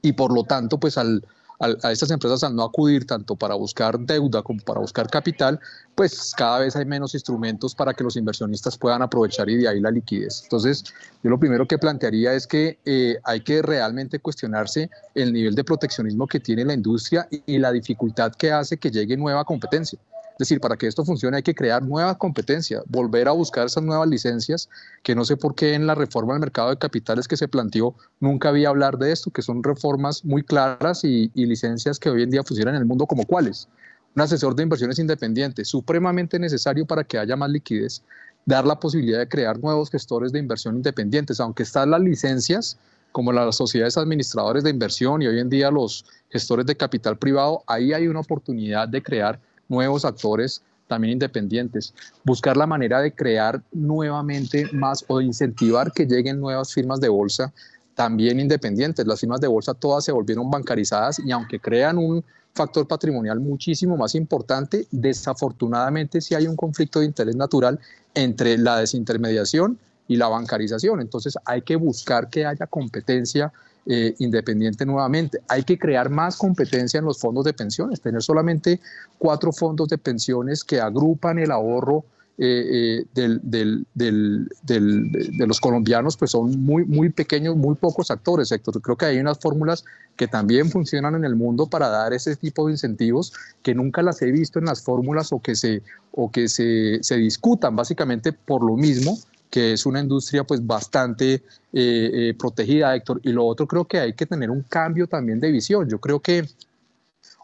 [0.00, 1.24] Y por lo tanto, pues al,
[1.62, 5.60] a estas empresas al no acudir tanto para buscar deuda como para buscar capital,
[5.94, 9.80] pues cada vez hay menos instrumentos para que los inversionistas puedan aprovechar y de ahí
[9.80, 10.40] la liquidez.
[10.42, 10.84] Entonces,
[11.22, 15.62] yo lo primero que plantearía es que eh, hay que realmente cuestionarse el nivel de
[15.62, 19.98] proteccionismo que tiene la industria y la dificultad que hace que llegue nueva competencia.
[20.32, 23.84] Es decir, para que esto funcione hay que crear nueva competencia, volver a buscar esas
[23.84, 24.68] nuevas licencias,
[25.02, 27.94] que no sé por qué en la reforma del mercado de capitales que se planteó
[28.18, 32.30] nunca había hablar de esto, que son reformas muy claras y, licencias que hoy en
[32.30, 33.68] día funcionan en el mundo como cuáles.
[34.14, 38.02] Un asesor de inversiones independiente, supremamente necesario para que haya más liquidez,
[38.46, 42.78] dar la posibilidad de crear nuevos gestores de inversión independientes, aunque están las licencias,
[43.12, 47.62] como las sociedades administradores de inversión y hoy en día los gestores de capital privado,
[47.66, 49.38] ahí hay una oportunidad de crear
[49.72, 56.04] nuevos actores también independientes, buscar la manera de crear nuevamente más o de incentivar que
[56.04, 57.50] lleguen nuevas firmas de bolsa
[57.94, 59.06] también independientes.
[59.06, 62.22] Las firmas de bolsa todas se volvieron bancarizadas y aunque crean un
[62.54, 67.80] factor patrimonial muchísimo más importante, desafortunadamente sí hay un conflicto de interés natural
[68.14, 69.78] entre la desintermediación
[70.08, 71.00] y la bancarización.
[71.00, 73.50] Entonces hay que buscar que haya competencia
[73.86, 75.40] eh, independiente nuevamente.
[75.48, 78.80] Hay que crear más competencia en los fondos de pensiones, tener solamente
[79.18, 82.04] cuatro fondos de pensiones que agrupan el ahorro
[82.38, 88.80] eh, eh, de los colombianos, pues son muy, muy pequeños, muy pocos actores, Héctor.
[88.80, 89.84] Creo que hay unas fórmulas
[90.16, 93.32] que también funcionan en el mundo para dar ese tipo de incentivos
[93.62, 95.82] que nunca las he visto en las fórmulas o que se,
[96.12, 99.18] o que se, se discutan básicamente por lo mismo
[99.52, 101.42] que es una industria pues bastante eh,
[101.74, 103.20] eh, protegida, Héctor.
[103.22, 105.86] Y lo otro creo que hay que tener un cambio también de visión.
[105.90, 106.46] Yo creo que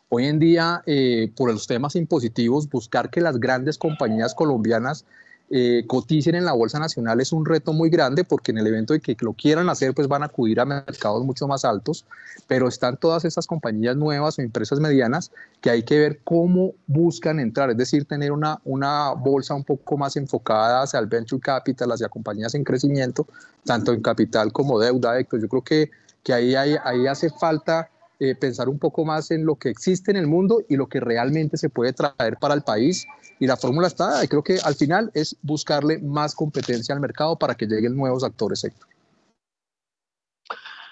[0.09, 5.05] hoy en día, eh, por los temas impositivos, buscar que las grandes compañías colombianas
[5.51, 9.01] eh, en la Bolsa Nacional es un reto muy grande porque en el evento de
[9.01, 12.05] que lo quieran hacer, pues van a acudir a mercados mucho más altos,
[12.47, 15.31] pero están todas esas compañías nuevas o empresas medianas
[15.61, 19.97] que hay que ver cómo buscan entrar, es decir, tener una, una bolsa un poco
[19.97, 23.27] más enfocada hacia el venture capital, hacia compañías en crecimiento,
[23.65, 25.41] tanto en capital como deuda, Héctor.
[25.41, 25.91] Yo creo que,
[26.23, 30.11] que ahí, ahí, ahí hace falta eh, pensar un poco más en lo que existe
[30.11, 33.07] en el mundo y lo que realmente se puede traer para el país.
[33.39, 37.55] Y la fórmula está, creo que al final es buscarle más competencia al mercado para
[37.55, 38.67] que lleguen nuevos actores.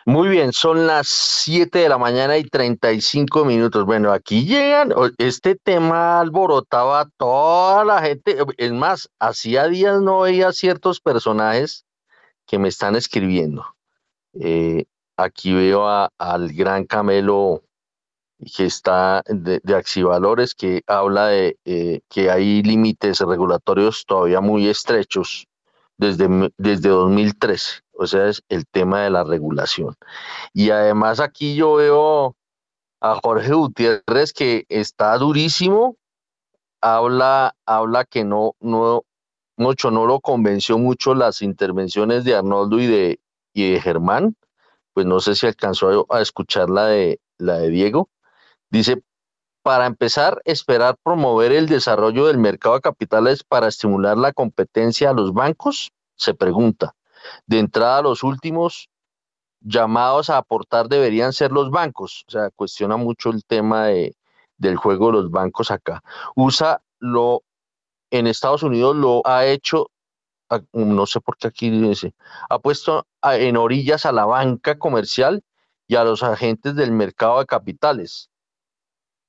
[0.09, 3.85] Muy bien, son las 7 de la mañana y 35 minutos.
[3.85, 8.37] Bueno, aquí llegan, este tema alborotaba a toda la gente.
[8.57, 11.87] Es más, hacía días no veía ciertos personajes
[12.47, 13.67] que me están escribiendo.
[14.35, 14.85] Eh,
[15.17, 17.63] Aquí veo al gran Camelo
[18.55, 24.69] que está de, de Axivalores, que habla de eh, que hay límites regulatorios todavía muy
[24.69, 25.47] estrechos
[25.97, 27.81] desde, desde 2013.
[27.93, 29.95] O sea, es el tema de la regulación.
[30.53, 32.37] Y además aquí yo veo
[33.01, 35.97] a Jorge Gutiérrez que está durísimo,
[36.83, 39.03] habla, habla que no, no,
[39.57, 43.21] mucho, no lo convenció mucho las intervenciones de Arnoldo y de,
[43.55, 44.37] y de Germán
[44.97, 48.09] pues no sé si alcanzó a, escuchar la de, la de Diego.
[48.71, 49.03] Dice,
[49.63, 55.13] para empezar, esperar promover el desarrollo del mercado de capitales para estimular la competencia a
[55.13, 56.95] los bancos, se pregunta.
[57.47, 58.89] De entrada, los últimos
[59.61, 62.25] llamados a aportar deberían ser los bancos.
[62.29, 64.17] O sea, cuestiona mucho el tema de,
[64.57, 66.03] del juego de los bancos acá.
[66.35, 67.43] USA lo
[68.11, 69.91] en Estados Unidos lo ha hecho
[70.73, 72.15] no sé por qué aquí dice,
[72.49, 75.43] ha puesto en orillas a la banca comercial
[75.89, 78.31] y a los agentes del mercado de capitales.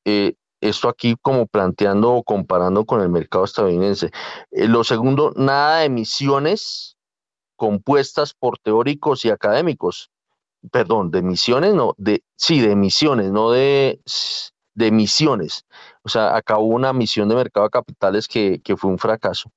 [0.06, 4.12] Eh, esto aquí como planteando o comparando con el mercado estadounidense.
[4.52, 6.98] Eh, lo segundo, nada de emisiones
[7.56, 10.10] compuestas por teóricos y académicos.
[10.72, 14.02] Perdón, de misiones, no, de, sí, de misiones, no de,
[14.78, 15.66] de misiones.
[16.04, 19.52] O sea, acabó una misión de mercado de capitales que, que fue un fracaso.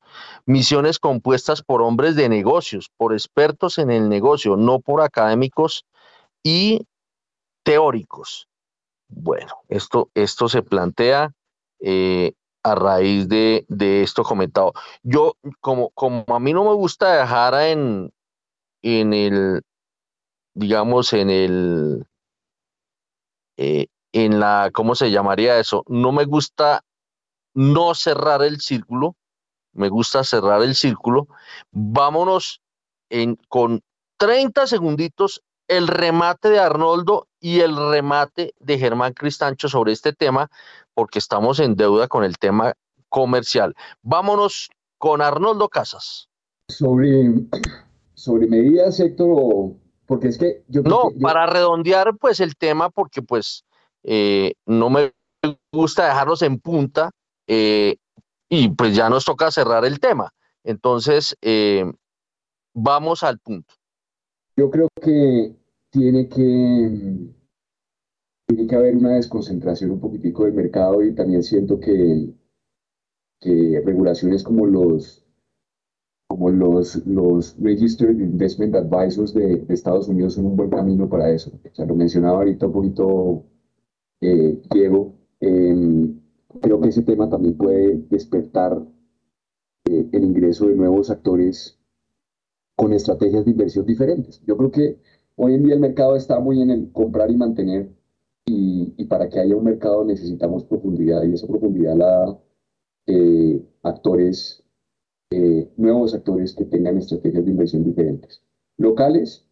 [0.47, 5.85] Misiones compuestas por hombres de negocios, por expertos en el negocio, no por académicos
[6.43, 6.87] y
[7.63, 8.49] teóricos.
[9.09, 11.33] Bueno, esto, esto se plantea
[11.81, 12.33] eh,
[12.63, 13.67] a raíz de,
[14.03, 14.73] esto comentado.
[15.03, 18.11] Yo, como, como a mí no me gusta dejar en,
[18.81, 19.61] en el,
[20.55, 22.07] digamos, en el,
[23.59, 25.85] eh, en la, ¿cómo se llamaría eso?
[25.89, 26.83] No me gusta
[27.55, 29.17] no cerrar el círculo,
[29.73, 31.29] me gusta cerrar el círculo.
[31.71, 32.61] Vámonos
[33.09, 33.83] en, con
[34.19, 40.51] 30 segunditos el remate de Arnoldo y el remate de Germán Cristancho sobre este tema,
[40.95, 42.75] porque estamos en deuda con el tema
[43.09, 43.75] comercial.
[44.03, 44.69] Vámonos
[44.99, 46.29] con Arnoldo Casas.
[46.69, 47.33] Sobre,
[48.15, 49.73] sobre medidas, Héctor,
[50.07, 50.83] porque es que yo...
[50.83, 53.65] No, para redondear pues el tema, porque pues
[54.05, 55.13] eh, no me
[55.73, 57.11] gusta dejarlos en punta
[57.47, 57.97] eh,
[58.49, 60.33] y pues ya nos toca cerrar el tema.
[60.65, 61.85] Entonces, eh,
[62.75, 63.75] vamos al punto.
[64.57, 65.55] Yo creo que
[65.91, 67.33] tiene que,
[68.47, 72.31] tiene que haber una desconcentración un poquitico del mercado y también siento que,
[73.41, 75.25] que regulaciones como los
[76.31, 81.51] como los, los Registered Investment Advisors de, Estados Unidos son un buen camino para eso.
[81.51, 83.45] O sea, lo mencionaba ahorita un poquito
[84.21, 85.15] eh, Diego.
[85.41, 86.21] Em,
[86.61, 88.83] creo que ese tema también puede despertar
[89.87, 91.79] eh, el ingreso de nuevos actores
[92.77, 94.43] con estrategias de inversión diferentes.
[94.47, 94.99] Yo creo que
[95.43, 97.89] Hoy en día el mercado está muy en el comprar y mantener
[98.45, 102.39] y, para que haya un mercado necesitamos profundidad y esa profundidad la da
[103.07, 104.63] eh, actores,
[105.31, 108.43] eh, nuevos actores que tengan estrategias de inversión diferentes,
[108.77, 109.47] locales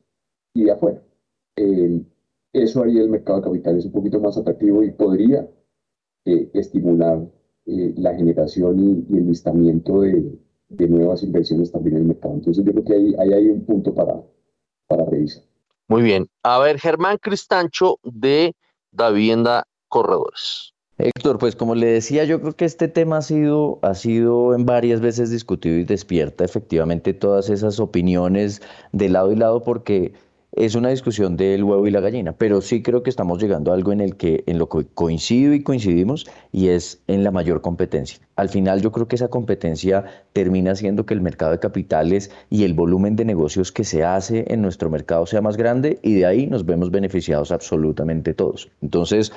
[0.52, 1.02] y de afuera.
[2.52, 5.48] Eh, eso haría el mercado de capitales un poquito más atractivo y podría
[6.24, 7.26] estimular
[7.64, 10.38] la generación y, el listamiento de,
[10.68, 12.34] nuevas inversiones también en el mercado.
[12.34, 14.22] Entonces yo creo que ahí, ahí hay un punto para,
[14.86, 15.42] para revisar.
[15.88, 16.28] Muy bien.
[16.42, 18.54] A ver, Germán Cristancho de
[18.92, 20.74] Davienda Corredores.
[20.98, 24.66] Héctor, pues como le decía, yo creo que este tema ha sido, ha sido en
[24.66, 28.60] varias veces discutido y despierta efectivamente todas esas opiniones
[28.92, 30.12] de lado y lado porque
[30.52, 33.74] es una discusión del huevo y la gallina, pero sí creo que estamos llegando a
[33.74, 37.60] algo en el que en lo que coincido y coincidimos y es en la mayor
[37.60, 38.18] competencia.
[38.34, 42.64] Al final yo creo que esa competencia termina haciendo que el mercado de capitales y
[42.64, 46.26] el volumen de negocios que se hace en nuestro mercado sea más grande y de
[46.26, 48.70] ahí nos vemos beneficiados absolutamente todos.
[48.80, 49.32] Entonces,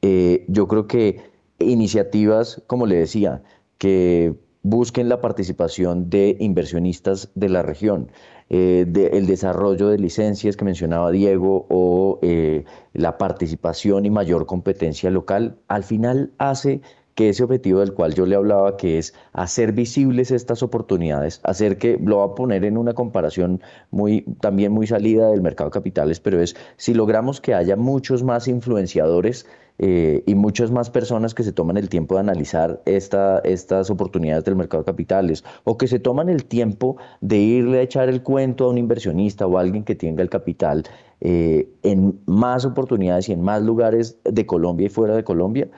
[0.00, 1.20] eh, yo creo que
[1.58, 3.42] iniciativas, como le decía,
[3.78, 8.10] que busquen la participación de inversionistas de la región,
[8.54, 15.10] eh, el desarrollo de licencias que mencionaba Diego o eh, la participación y mayor competencia
[15.10, 16.82] local, al final hace
[17.14, 21.78] que ese objetivo del cual yo le hablaba, que es hacer visibles estas oportunidades, hacer
[21.78, 25.74] que, lo va a poner en una comparación muy, también muy salida del mercado de
[25.74, 29.46] capitales, pero es si logramos que haya muchos más influenciadores
[29.78, 34.44] eh, y muchas más personas que se toman el tiempo de analizar esta, estas oportunidades
[34.44, 38.22] del mercado de capitales o que se toman el tiempo de irle a echar el
[38.22, 40.84] cuento a un inversionista o a alguien que tenga el capital
[41.20, 45.68] eh, en más oportunidades y en más lugares de Colombia y fuera de Colombia,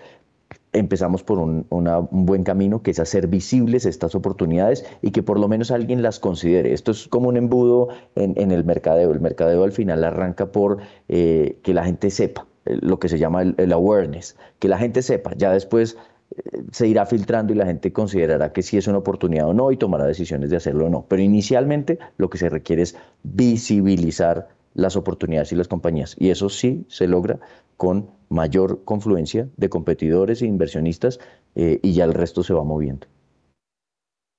[0.72, 1.66] empezamos por un,
[2.10, 6.18] buen camino que es hacer visibles estas oportunidades y que por lo menos alguien las
[6.18, 6.72] considere.
[6.72, 9.12] Esto es como un embudo en, el mercadeo.
[9.12, 13.42] El mercadeo al final arranca por eh, que la gente sepa lo que se llama
[13.42, 15.96] el, awareness, que la gente sepa, ya después
[16.36, 19.70] eh, se irá filtrando y la gente considerará que si es una oportunidad o no
[19.70, 21.06] y tomará decisiones de hacerlo o no.
[21.08, 26.16] Pero inicialmente lo que se requiere es visibilizar las oportunidades y las compañías.
[26.18, 27.38] Y eso sí se logra
[27.76, 31.20] con mayor confluencia de competidores e inversionistas
[31.54, 33.06] eh, y ya el resto se va moviendo.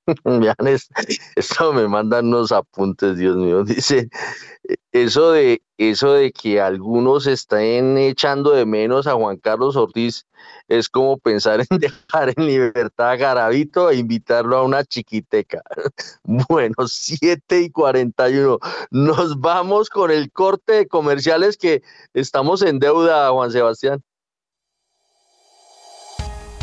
[0.24, 0.56] Vean,
[1.36, 3.64] esto me mandan unos apuntes, Dios mío.
[3.66, 4.10] Dice,
[4.96, 10.26] eso de, eso de que algunos estén echando de menos a Juan Carlos Ortiz
[10.70, 15.62] es como pensar en dejar en libertad a Garavito e invitarlo a una chiquiteca.
[16.24, 18.58] Bueno, 7 y 41.
[18.92, 21.82] Nos vamos con el corte de comerciales que
[22.14, 24.02] estamos en deuda, Juan Sebastián.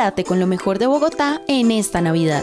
[0.00, 2.42] Quédate con lo mejor de Bogotá en esta Navidad.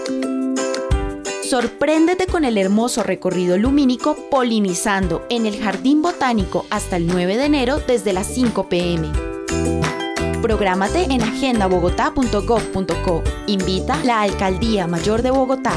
[1.49, 7.45] Sorpréndete con el hermoso recorrido lumínico polinizando en el Jardín Botánico hasta el 9 de
[7.45, 9.11] enero desde las 5 pm.
[10.39, 13.23] Prográmate en agendabogotá.gov.co.
[13.47, 15.73] Invita la Alcaldía Mayor de Bogotá.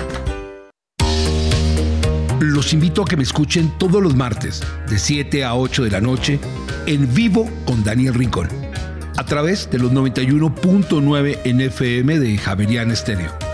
[2.41, 6.03] Los invito a que me escuchen todos los martes de 7 a 8 de la
[6.03, 6.39] noche
[6.85, 8.70] en vivo con Daniel Rincón
[9.21, 13.51] a través de los 91.9 NFM de Javerian Estéreo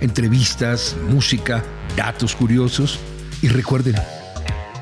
[0.00, 1.64] entrevistas, música,
[1.96, 2.98] datos curiosos
[3.42, 3.96] y recuerden,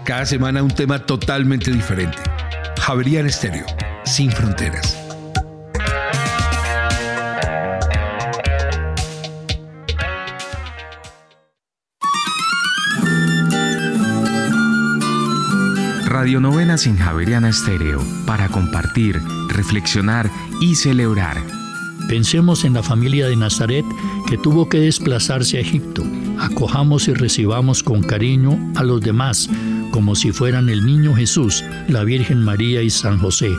[0.04, 2.18] cada semana un tema totalmente diferente.
[2.78, 3.66] Javerian Estéreo,
[4.04, 5.07] sin fronteras.
[16.18, 20.28] Radio Novena sin Javeriana Estéreo, para compartir, reflexionar
[20.60, 21.40] y celebrar
[22.08, 23.84] Pensemos en la familia de Nazaret
[24.26, 26.02] que tuvo que desplazarse a Egipto.
[26.38, 29.50] Acojamos y recibamos con cariño a los demás,
[29.90, 33.50] como si fueran el niño Jesús, la Virgen María y San José.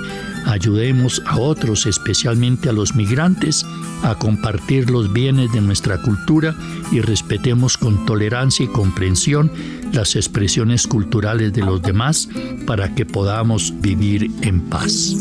[0.49, 3.63] Ayudemos a otros, especialmente a los migrantes,
[4.01, 6.55] a compartir los bienes de nuestra cultura
[6.91, 9.51] y respetemos con tolerancia y comprensión
[9.93, 12.30] las expresiones culturales de los demás
[12.65, 15.13] para que podamos vivir en paz.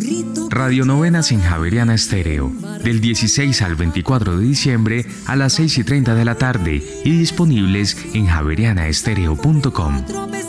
[0.48, 2.50] Radio Novena sin Javeriana Estéreo,
[2.82, 7.10] del 16 al 24 de diciembre a las 6 y 30 de la tarde y
[7.10, 10.47] disponibles en javerianaestereo.com.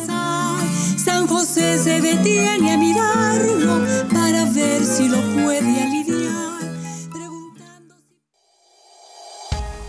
[2.78, 6.60] Mirarlo para ver si lo puede aliviar.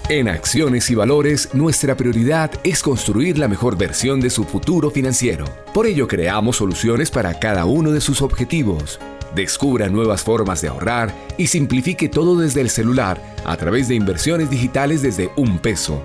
[0.09, 5.45] En Acciones y Valores, nuestra prioridad es construir la mejor versión de su futuro financiero.
[5.73, 8.99] Por ello, creamos soluciones para cada uno de sus objetivos.
[9.35, 14.51] Descubra nuevas formas de ahorrar y simplifique todo desde el celular a través de inversiones
[14.51, 16.05] digitales desde un peso.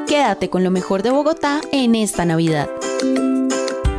[0.07, 2.69] Quédate con lo mejor de Bogotá en esta Navidad.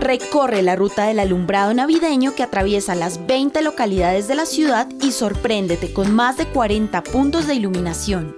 [0.00, 5.12] Recorre la ruta del alumbrado navideño que atraviesa las 20 localidades de la ciudad y
[5.12, 8.36] sorpréndete con más de 40 puntos de iluminación.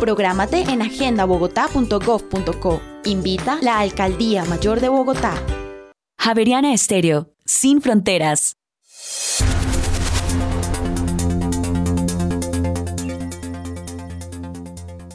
[0.00, 2.80] Prográmate en agendabogotá.gov.co.
[3.04, 5.34] Invita la Alcaldía Mayor de Bogotá.
[6.18, 8.56] Javeriana Estéreo, sin fronteras.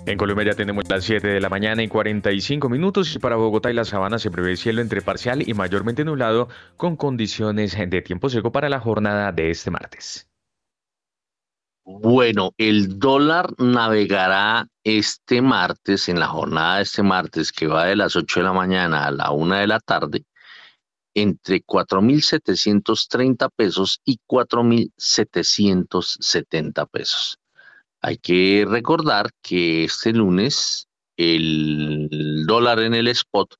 [0.07, 3.71] En Colombia ya tenemos las 7 de la mañana y 45 minutos y para Bogotá
[3.71, 6.47] y la Sabana se prevé cielo entre parcial y mayormente nublado
[6.77, 10.29] con condiciones de tiempo seco para la jornada de este martes.
[11.87, 17.95] Bueno, el dólar navegará este martes, en la jornada de este martes, que va de
[17.95, 20.25] las 8 de la mañana a la 1 de la tarde,
[21.13, 27.37] entre 4.730 pesos y 4.770 pesos.
[28.01, 30.87] Hay que recordar que este lunes
[31.17, 33.57] el dólar en el spot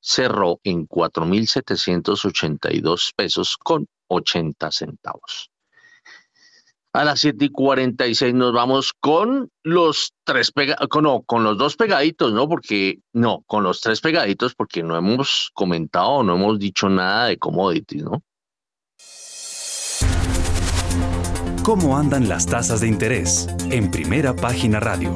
[0.00, 5.50] cerró en 4.782 pesos con 80 centavos.
[6.94, 10.52] A las 7 y 46 nos vamos con los tres
[11.02, 12.48] no, con los dos pegaditos, ¿no?
[12.48, 17.36] Porque, no, con los tres pegaditos, porque no hemos comentado, no hemos dicho nada de
[17.36, 18.22] commodities, ¿no?
[21.64, 23.48] ¿Cómo andan las tasas de interés?
[23.72, 25.12] En primera página radio.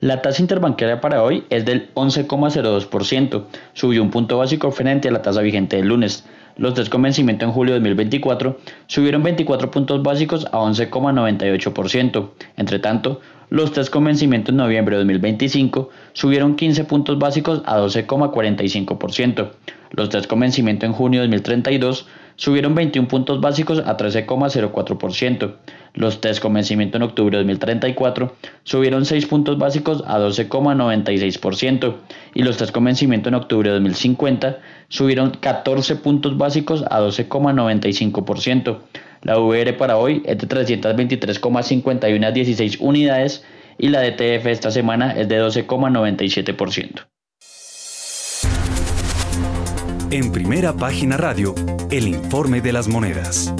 [0.00, 5.22] La tasa interbancaria para hoy es del 11,02%, subió un punto básico frente a la
[5.22, 6.26] tasa vigente del lunes.
[6.58, 8.58] Los test con vencimiento en julio de 2024
[8.88, 12.30] subieron 24 puntos básicos a 11,98%.
[12.56, 17.78] Entre tanto, los test con vencimiento en noviembre de 2025 subieron 15 puntos básicos a
[17.78, 19.50] 12,45%.
[19.92, 25.56] Los test con vencimiento en junio de 2032 subieron 21 puntos básicos a 13,04%.
[25.94, 31.96] Los test con vencimiento en octubre de 2034 subieron 6 puntos básicos a 12,96%
[32.34, 38.78] y los test con vencimiento en octubre de 2050 subieron 14 puntos básicos a 12,95%.
[39.22, 43.44] La VR para hoy es de 323,51 a 16 unidades
[43.78, 47.17] y la DTF esta semana es de 12,97%.
[50.10, 51.54] En primera página radio,
[51.90, 53.52] el informe de las monedas.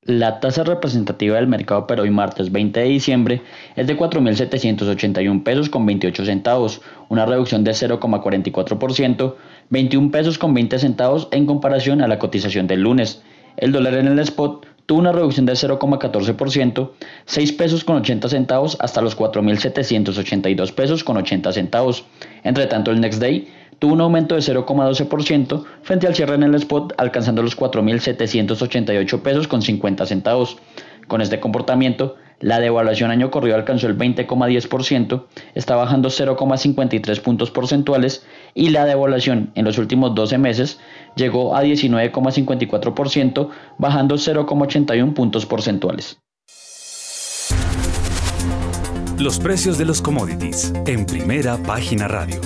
[0.00, 3.42] La tasa representativa del mercado para hoy martes 20 de diciembre
[3.76, 6.80] es de 4.781 pesos con 28 centavos,
[7.10, 9.34] una reducción de 0,44%,
[9.68, 13.22] 21 pesos con 20 centavos en comparación a la cotización del lunes.
[13.58, 16.90] El dólar en el spot tuvo una reducción de 0,14%,
[17.26, 22.06] 6 pesos con 80 centavos hasta los 4.782 pesos con 80 centavos.
[22.42, 23.48] Entre tanto, el next day
[23.78, 29.48] tuvo un aumento de 0,12% frente al cierre en el spot alcanzando los 4.788 pesos
[29.48, 30.58] con 50 centavos.
[31.06, 35.24] Con este comportamiento, la devaluación año corrido alcanzó el 20,10%,
[35.54, 40.80] está bajando 0,53 puntos porcentuales y la devaluación en los últimos 12 meses
[41.16, 43.48] llegó a 19,54%,
[43.78, 46.18] bajando 0,81 puntos porcentuales.
[49.18, 52.40] Los precios de los commodities en primera página radio.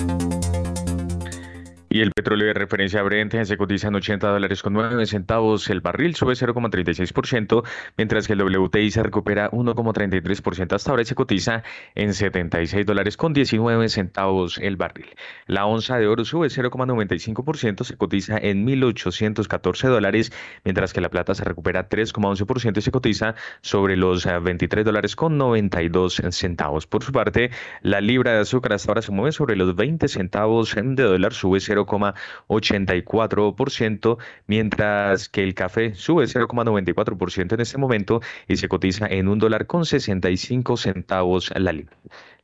[1.91, 5.67] Y el petróleo de referencia Brent se cotiza en 80 dólares con 9 centavos.
[5.71, 7.63] El barril sube 0,36%,
[7.97, 11.63] mientras que el WTI se recupera 1,33% hasta ahora y se cotiza
[11.95, 15.15] en 76 dólares con 19 centavos el barril.
[15.47, 20.31] La onza de oro sube 0,95%, se cotiza en 1.814 dólares,
[20.63, 25.39] mientras que la plata se recupera 3,11% y se cotiza sobre los 23 dólares con
[25.39, 26.85] 92 centavos.
[26.85, 27.49] Por su parte,
[27.81, 31.59] la libra de azúcar hasta ahora se mueve sobre los 20 centavos de dólar, sube
[31.59, 39.27] 0 0,84%, mientras que el café sube 0,94% en este momento y se cotiza en
[39.27, 41.95] un dólar con 65 centavos la libra.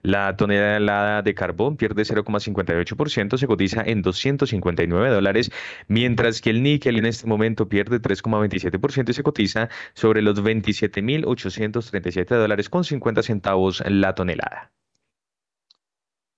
[0.05, 5.51] La tonelada de carbón pierde 0,58%, se cotiza en 259 dólares,
[5.87, 12.35] mientras que el níquel en este momento pierde 3,27% y se cotiza sobre los 27.837
[12.35, 14.71] dólares con 50 centavos la tonelada.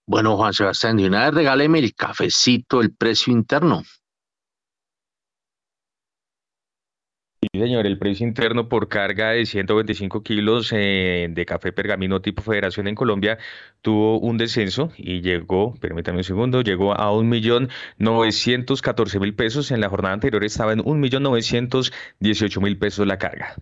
[0.07, 3.83] Bueno, Juan Sebastián, de una vez regáleme el cafecito, el precio interno.
[7.41, 12.41] Sí, señor, el precio interno por carga de 125 kilos eh, de café pergamino tipo
[12.41, 13.37] Federación en Colombia
[13.81, 19.71] tuvo un descenso y llegó, permítame un segundo, llegó a 1.914.000 pesos.
[19.71, 23.55] En la jornada anterior estaba en 1.918.000 pesos la carga.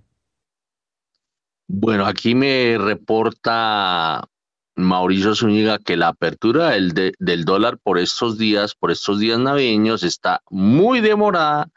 [1.67, 4.29] Bueno, aquí me reporta
[4.75, 10.03] Mauricio Zúñiga que la apertura del, del, dólar por estos días, por estos días navideños,
[10.03, 11.69] está muy demorada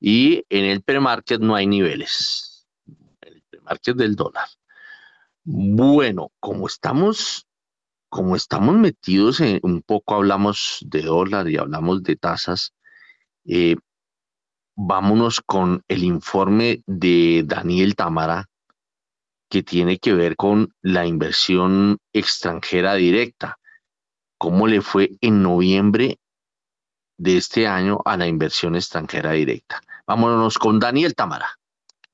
[0.00, 2.66] y en el premarket no hay niveles.
[3.20, 4.48] El premarket del dólar.
[5.44, 7.46] Bueno, como estamos,
[8.08, 12.72] como estamos metidos en un poco, hablamos de dólar y hablamos de tasas,
[13.44, 13.76] eh,
[14.76, 18.48] vámonos con el informe de Daniel Tamara
[19.48, 23.58] que tiene que ver con la inversión extranjera directa.
[24.38, 26.18] ¿Cómo le fue en noviembre
[27.18, 29.80] de este año a la inversión extranjera directa?
[30.06, 31.55] Vámonos con Daniel Tamara.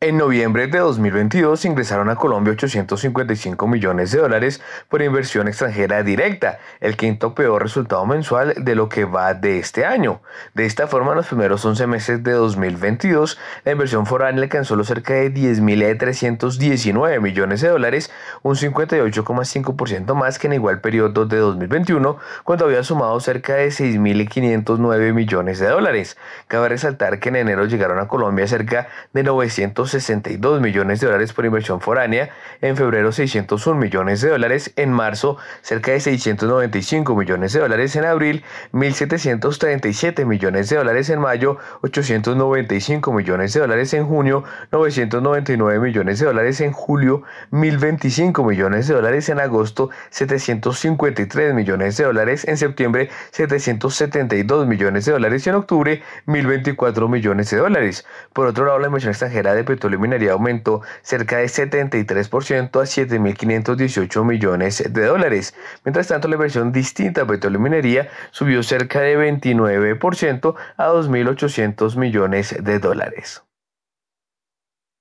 [0.05, 6.59] En noviembre de 2022 ingresaron a Colombia 855 millones de dólares por inversión extranjera directa,
[6.81, 10.21] el quinto peor resultado mensual de lo que va de este año.
[10.55, 14.89] De esta forma, en los primeros 11 meses de 2022, la inversión foránea alcanzó los
[14.89, 18.11] cerca de 10.319 millones de dólares,
[18.43, 25.15] un 58,5% más que en igual periodo de 2021, cuando había sumado cerca de 6.509
[25.15, 26.17] millones de dólares.
[26.49, 31.33] Cabe resaltar que en enero llegaron a Colombia cerca de 900 62 millones de dólares
[31.33, 37.53] por inversión foránea, en febrero 601 millones de dólares, en marzo cerca de 695 millones
[37.53, 44.07] de dólares, en abril 1.737 millones de dólares, en mayo 895 millones de dólares, en
[44.07, 51.97] junio 999 millones de dólares, en julio 1.025 millones de dólares, en agosto 753 millones
[51.97, 58.07] de dólares, en septiembre 772 millones de dólares y en octubre 1.024 millones de dólares.
[58.33, 62.85] Por otro lado, la inversión extranjera de petróleo y minería aumentó cerca de 73% a
[62.85, 65.55] 7.518 millones de dólares.
[65.85, 71.97] Mientras tanto, la inversión distinta a petróleo y minería subió cerca de 29% a 2.800
[71.97, 73.43] millones de dólares.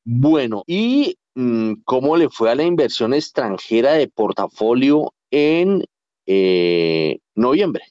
[0.04, 5.84] Bueno, ¿y mm, cómo le fue a la inversión extranjera de portafolio en
[6.26, 7.84] eh, noviembre?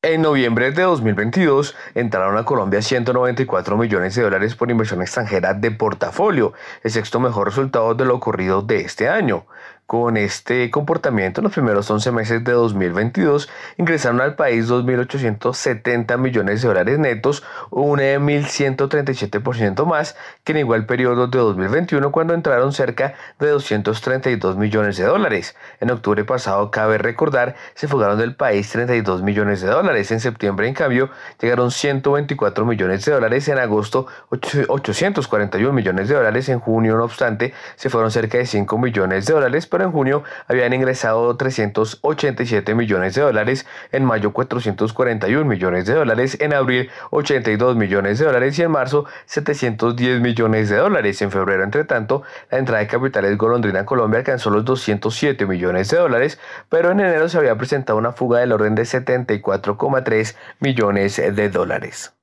[0.00, 5.72] En noviembre de 2022 entraron a Colombia 194 millones de dólares por inversión extranjera de
[5.72, 6.52] portafolio,
[6.84, 9.46] el sexto mejor resultado de lo ocurrido de este año.
[9.88, 13.48] Con este comportamiento, en los primeros 11 meses de 2022
[13.78, 21.26] ingresaron al país 2.870 millones de dólares netos, un 1.137% más que en igual periodo
[21.28, 25.56] de 2021 cuando entraron cerca de 232 millones de dólares.
[25.80, 30.10] En octubre pasado, cabe recordar, se fugaron del país 32 millones de dólares.
[30.10, 31.08] En septiembre, en cambio,
[31.40, 33.48] llegaron 124 millones de dólares.
[33.48, 36.50] En agosto, 841 millones de dólares.
[36.50, 40.72] En junio, no obstante, se fueron cerca de 5 millones de dólares en junio habían
[40.72, 48.18] ingresado 387 millones de dólares, en mayo 441 millones de dólares, en abril 82 millones
[48.18, 51.20] de dólares y en marzo 710 millones de dólares.
[51.22, 55.90] En febrero, entre tanto, la entrada de capitales golondrina en Colombia alcanzó los 207 millones
[55.90, 56.38] de dólares,
[56.68, 62.14] pero en enero se había presentado una fuga del orden de 74,3 millones de dólares.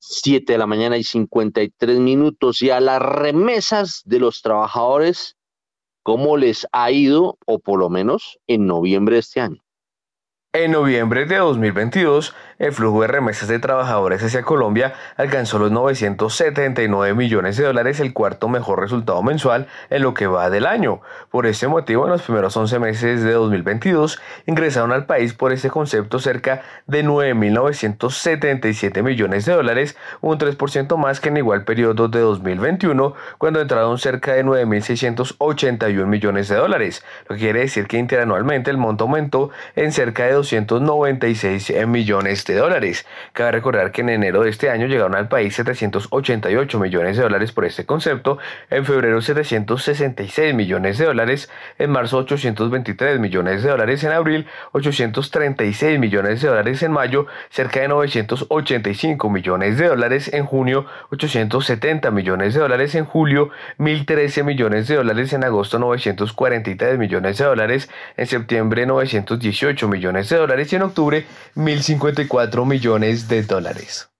[0.00, 5.36] 7 de la mañana y 53 minutos y a las remesas de los trabajadores
[6.02, 9.62] cómo les ha ido, o por lo menos en noviembre de este año.
[10.52, 17.14] En noviembre de 2022, el flujo de remesas de trabajadores hacia Colombia alcanzó los 979
[17.14, 21.02] millones de dólares, el cuarto mejor resultado mensual en lo que va del año.
[21.30, 25.70] Por este motivo, en los primeros 11 meses de 2022, ingresaron al país por este
[25.70, 32.18] concepto cerca de 9.977 millones de dólares, un 3% más que en igual periodo de
[32.18, 38.72] 2021, cuando entraron cerca de 9.681 millones de dólares, lo que quiere decir que interanualmente
[38.72, 43.06] el monto aumentó en cerca de 296 millones de dólares.
[43.32, 47.52] Cabe recordar que en enero de este año llegaron al país 788 millones de dólares
[47.52, 48.38] por este concepto,
[48.70, 55.98] en febrero 766 millones de dólares, en marzo 823 millones de dólares, en abril 836
[55.98, 62.54] millones de dólares, en mayo cerca de 985 millones de dólares, en junio 870 millones
[62.54, 68.26] de dólares, en julio 1013 millones de dólares, en agosto 943 millones de dólares, en
[68.26, 74.10] septiembre 918 millones de dólares y en octubre 1.054 millones de dólares.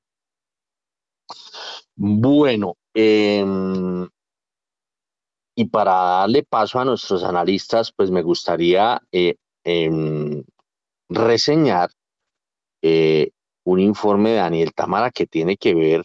[1.97, 4.09] Bueno, em,
[5.55, 10.43] y para darle paso a nuestros analistas, pues me gustaría eh, em,
[11.09, 11.91] reseñar
[12.83, 13.31] eh,
[13.65, 16.05] un informe de Daniel Tamara que tiene que ver,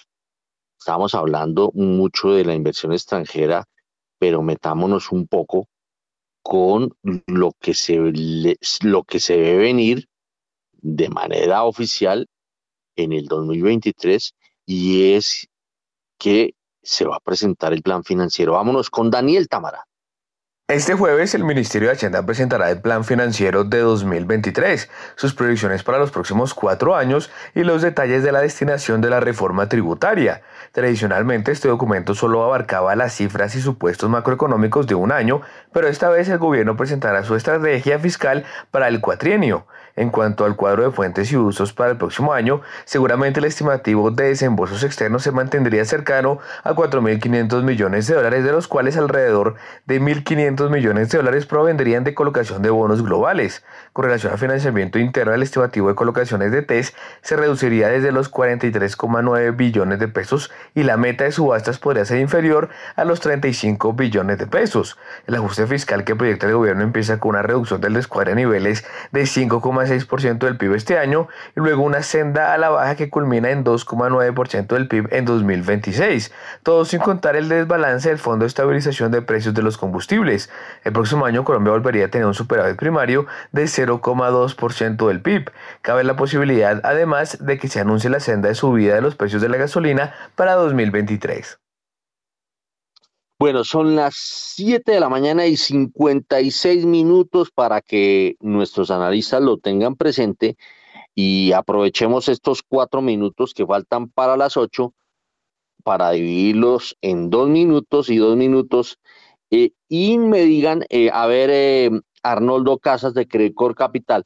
[0.78, 3.66] estamos hablando mucho de la inversión extranjera,
[4.20, 5.68] pero metámonos un poco
[6.48, 6.96] con
[7.26, 7.98] lo que se,
[8.84, 10.08] lo que se debe venir
[10.74, 12.28] de manera oficial
[12.96, 14.36] en el 2023
[14.68, 15.48] y es
[16.20, 16.54] que
[16.84, 18.54] se va a presentar el plan financiero.
[18.54, 19.88] Vámonos con Daniel Tamara.
[20.68, 26.00] Este jueves el Ministerio de Hacienda presentará el Plan Financiero de 2023, sus proyecciones para
[26.00, 30.42] los próximos cuatro años y los detalles de la destinación de la reforma tributaria.
[30.72, 35.42] Tradicionalmente este documento solo abarcaba las cifras y supuestos macroeconómicos de un año,
[35.76, 39.68] pero esta vez el gobierno presentará su estrategia fiscal para el cuatrienio.
[39.98, 44.12] En cuanto al cuadro de fuentes y usos para el próximo año, seguramente el estimativo
[44.12, 49.56] de desembolsos externos se mantendría cercano a 4.500 millones de dólares, de los cuales alrededor
[49.86, 53.64] de 1.500 millones de dólares provendrían de colocación de bonos globales.
[53.94, 58.32] Con relación al financiamiento interno, el estimativo de colocaciones de TES se reduciría desde los
[58.32, 63.94] 43,9 billones de pesos y la meta de subastas podría ser inferior a los 35
[63.94, 64.98] billones de pesos.
[65.26, 68.86] El ajuste fiscal que proyecta el gobierno empieza con una reducción del descuadre a niveles
[69.12, 73.10] de 5,5 6% del PIB este año y luego una senda a la baja que
[73.10, 76.32] culmina en 2,9% del PIB en 2026,
[76.64, 80.50] todo sin contar el desbalance del Fondo de Estabilización de Precios de los Combustibles.
[80.84, 85.52] El próximo año Colombia volvería a tener un superávit primario de 0,2% del PIB.
[85.82, 89.42] Cabe la posibilidad además de que se anuncie la senda de subida de los precios
[89.42, 91.65] de la gasolina para 2023.
[93.38, 94.16] Bueno, son las
[94.56, 100.56] 7 de la mañana y 56 minutos para que nuestros analistas lo tengan presente
[101.14, 104.94] y aprovechemos estos cuatro minutos que faltan para las 8
[105.84, 109.00] para dividirlos en dos minutos y dos minutos
[109.52, 111.92] eh, y me digan, eh, a ver, eh,
[112.24, 114.26] Arnoldo Casas de Credicor Capital,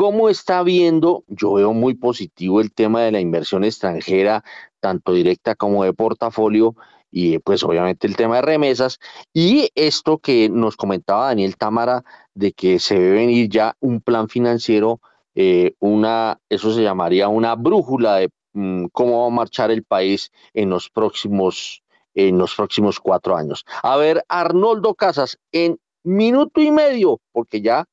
[0.00, 1.24] ¿Cómo está viendo?
[1.28, 4.42] Yo veo muy positivo el tema de la inversión extranjera,
[4.80, 6.74] tanto directa como de portafolio,
[7.10, 8.98] y pues obviamente el tema de remesas,
[9.32, 12.04] y esto que nos comentaba Daniel Támara,
[12.34, 15.00] de que se debe venir ya un plan financiero,
[15.34, 20.30] eh, una, eso se llamaría una brújula de mm, cómo va a marchar el país
[20.54, 21.82] en los próximos
[22.14, 23.64] en los próximos cuatro años.
[23.82, 27.84] A ver, Arnoldo Casas, en minuto y medio, porque ya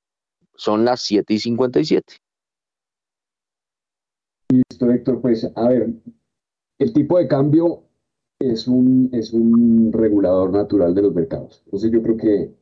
[0.55, 2.15] son las 7 y 57.
[4.49, 5.89] Listo, Héctor, pues a ver,
[6.79, 7.83] el tipo de cambio
[8.39, 11.61] es un, es un regulador natural de los mercados.
[11.65, 12.53] Entonces yo creo que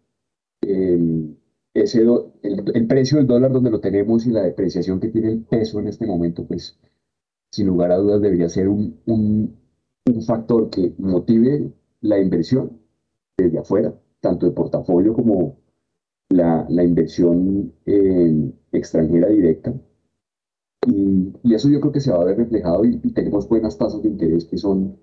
[0.62, 1.38] el,
[1.74, 2.06] ese
[2.44, 5.88] el, precio del dólar donde lo tenemos y la depreciación que tiene el peso en
[5.88, 6.80] este momento, pues
[7.52, 9.56] sin lugar a dudas debería ser un, un,
[10.06, 11.72] un factor que motive
[12.02, 12.80] la inversión
[13.38, 15.58] desde afuera, tanto de portafolio como
[16.30, 19.74] la, la inversión eh, extranjera directa.
[20.88, 24.02] Y, y, eso yo creo que se va a ver reflejado y, tenemos buenas tasas
[24.04, 24.98] de interés que son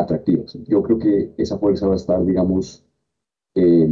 [0.00, 0.56] atractivas.
[0.66, 2.84] Yo creo que esa fuerza va a estar, digamos,
[3.54, 3.88] eh,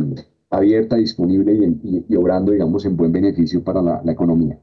[0.51, 4.60] abierta, disponible y, y, obrando, digamos, en buen beneficio para la, la, economía.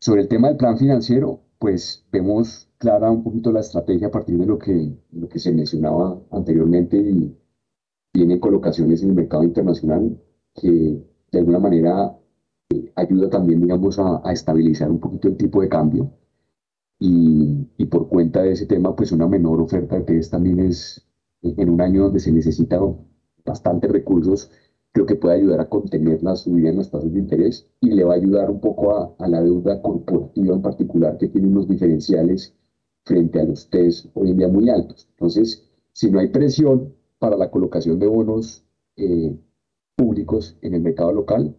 [0.00, 4.38] Sobre el tema del plan financiero, pues vemos clara un poquito la estrategia a partir
[4.38, 7.36] de lo que, lo que se mencionaba anteriormente y
[8.12, 10.20] tiene colocaciones en el mercado internacional
[10.54, 12.16] que de alguna manera
[12.70, 16.10] eh, ayuda también, digamos, a, estabilizar un poquito el tipo de cambio.
[17.06, 21.06] Y, por cuenta de ese tema, pues una menor oferta de test también es
[21.42, 22.96] en un año donde se necesitan
[23.44, 24.50] bastantes recursos,
[24.90, 28.04] creo que puede ayudar a contener la subida en las tasas de interés y le
[28.04, 31.68] va a ayudar un poco a, a la deuda corporativa en particular, que tiene unos
[31.68, 32.54] diferenciales
[33.04, 35.06] frente a los test hoy en día muy altos.
[35.10, 35.62] Entonces,
[35.92, 38.64] si no hay presión para la colocación de bonos
[38.96, 39.36] eh,
[39.94, 41.54] públicos en el mercado local,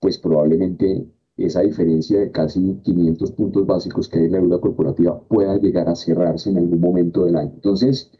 [0.00, 1.06] pues probablemente
[1.44, 5.88] esa diferencia de casi 500 puntos básicos que hay en la deuda corporativa pueda llegar
[5.88, 7.52] a cerrarse en algún momento del año.
[7.54, 8.10] Entonces,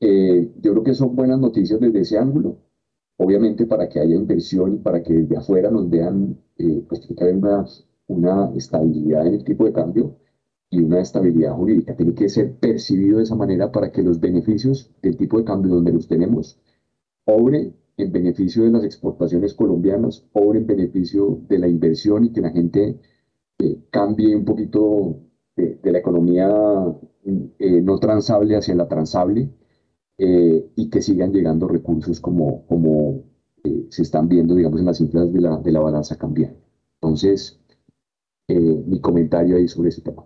[0.00, 2.58] eh, yo creo que son buenas noticias desde ese ángulo.
[3.18, 7.16] Obviamente para que haya inversión y para que desde afuera nos vean, eh, pues tiene
[7.16, 7.64] que haber una,
[8.08, 10.16] una estabilidad en el tipo de cambio
[10.70, 11.96] y una estabilidad jurídica.
[11.96, 15.74] Tiene que ser percibido de esa manera para que los beneficios del tipo de cambio
[15.74, 16.58] donde los tenemos
[17.24, 22.40] obre en beneficio de las exportaciones colombianas, obre en beneficio de la inversión y que
[22.40, 23.00] la gente
[23.58, 25.20] eh, cambie un poquito
[25.56, 26.48] de, la economía
[27.58, 29.50] eh, no transable hacia la transable
[30.18, 33.24] eh, y que sigan llegando recursos como, como
[33.90, 36.60] se están viendo, digamos, en las cifras de la, de la balanza cambiante.
[37.00, 37.60] Entonces,
[38.48, 40.24] mi comentario ahí sobre ese tema.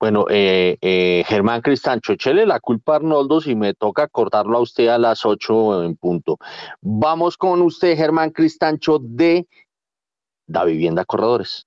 [0.00, 4.86] Bueno, eh, eh, Germán Cristancho, échele la culpa Arnoldo si me toca cortarlo a usted
[4.88, 6.38] a las 8 en punto.
[6.80, 9.48] Vamos con usted, Germán Cristancho, de
[10.46, 11.66] Da Vivienda Corredores.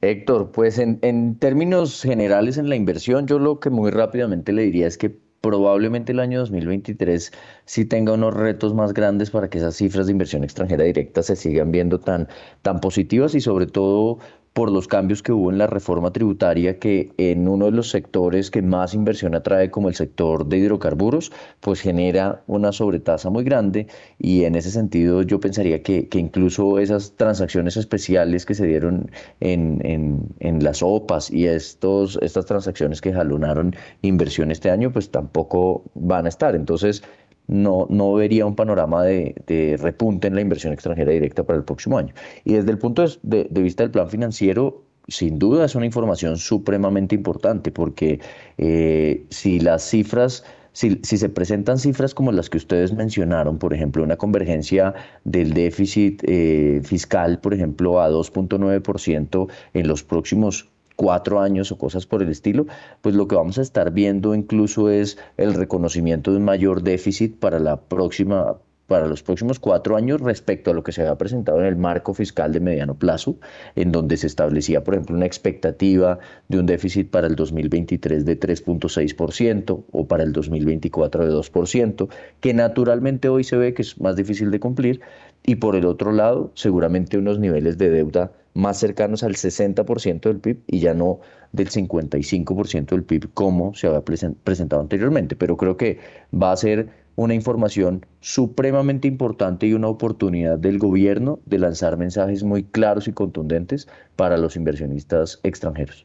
[0.00, 4.62] Héctor, pues en, en términos generales en la inversión, yo lo que muy rápidamente le
[4.62, 7.32] diría es que probablemente el año 2023
[7.64, 11.36] sí tenga unos retos más grandes para que esas cifras de inversión extranjera directa se
[11.36, 12.28] sigan viendo tan,
[12.62, 14.18] tan positivas y sobre todo
[14.52, 18.50] por los cambios que hubo en la reforma tributaria que en uno de los sectores
[18.50, 23.86] que más inversión atrae como el sector de hidrocarburos, pues genera una sobretasa muy grande
[24.18, 29.10] y en ese sentido yo pensaría que, que incluso esas transacciones especiales que se dieron
[29.40, 35.10] en, en, en, las OPAs y estos, estas transacciones que jalonaron inversión este año, pues
[35.10, 36.54] tampoco van a estar.
[36.54, 37.02] Entonces,
[37.48, 41.98] no, no vería un panorama de, repunte en la inversión extranjera directa para el próximo
[41.98, 42.14] año.
[42.44, 47.14] Y desde el punto de, vista del plan financiero, sin duda es una información supremamente
[47.14, 48.20] importante porque
[48.58, 50.44] eh, si las cifras...
[50.72, 54.94] Si, se presentan cifras como las que ustedes mencionaron, por ejemplo, una convergencia
[55.24, 60.68] del déficit eh, fiscal, por ejemplo, a 2.9% en los próximos
[60.98, 62.66] cuatro años o cosas por el estilo,
[63.02, 67.38] pues lo que vamos a estar viendo incluso es el reconocimiento de un mayor déficit
[67.38, 68.56] para la próxima
[68.88, 72.14] para los próximos cuatro años respecto a lo que se había presentado en el marco
[72.14, 73.36] fiscal de mediano plazo,
[73.76, 76.18] en donde se establecía, por ejemplo, una expectativa
[76.48, 82.08] de un déficit para el 2023 de 3.6% o para el 2024 de 2%,
[82.40, 85.00] que naturalmente hoy se ve que es más difícil de cumplir,
[85.44, 90.40] y por el otro lado, seguramente unos niveles de deuda más cercanos al 60% del
[90.40, 91.20] PIB y ya no
[91.52, 95.36] del 55% del PIB como se había presentado anteriormente.
[95.36, 96.00] Pero creo que
[96.34, 102.42] va a ser una información supremamente importante y una oportunidad del gobierno de lanzar mensajes
[102.42, 106.04] muy claros y contundentes para los inversionistas extranjeros.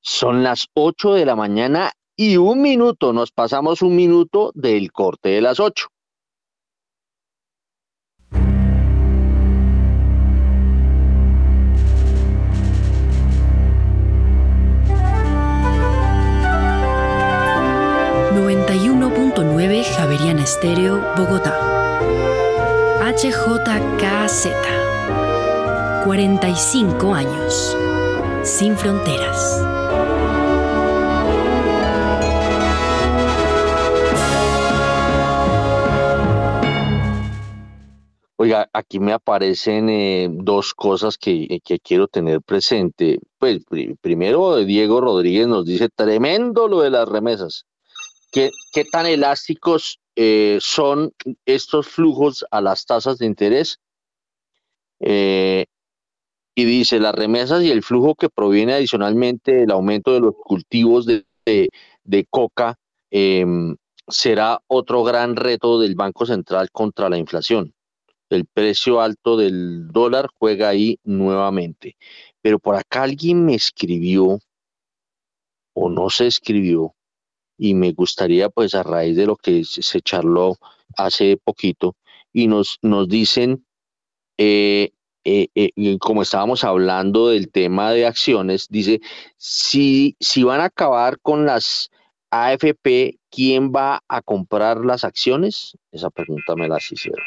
[0.00, 5.28] Son las 8 de la mañana y un minuto, nos pasamos un minuto del corte
[5.30, 5.86] de las 8.
[19.92, 21.58] Javeriana Estéreo, Bogotá.
[23.00, 24.48] HJKZ.
[26.04, 27.76] 45 años.
[28.42, 29.62] Sin fronteras.
[38.36, 43.18] Oiga, aquí me aparecen eh, dos cosas que, quiero tener presente.
[43.38, 43.60] Pues
[44.00, 47.64] primero, Diego Rodríguez nos dice, tremendo lo de las remesas.
[48.34, 48.50] ¿Qué,
[48.90, 51.12] tan elásticos eh, son
[51.46, 53.78] estos flujos a las tasas de interés?
[55.00, 55.66] Eh,
[56.56, 61.06] y dice, las remesas y el flujo que proviene adicionalmente del aumento de los cultivos
[61.06, 62.76] de, de coca
[63.10, 63.76] em,
[64.08, 67.72] será otro gran reto del Banco Central contra la inflación
[68.34, 71.96] el precio alto del dólar juega ahí nuevamente.
[72.42, 74.38] Pero por acá alguien me escribió
[75.72, 76.94] o no se escribió
[77.56, 80.56] y me gustaría pues a raíz de lo que se charló
[80.96, 81.96] hace poquito
[82.32, 83.64] y nos, nos dicen,
[84.38, 84.90] eh,
[85.24, 89.00] eh, eh, como estábamos hablando del tema de acciones, dice,
[89.36, 91.90] si, si van a acabar con las
[92.30, 95.78] AFP, ¿quién va a comprar las acciones?
[95.92, 97.24] Esa pregunta me la hicieron.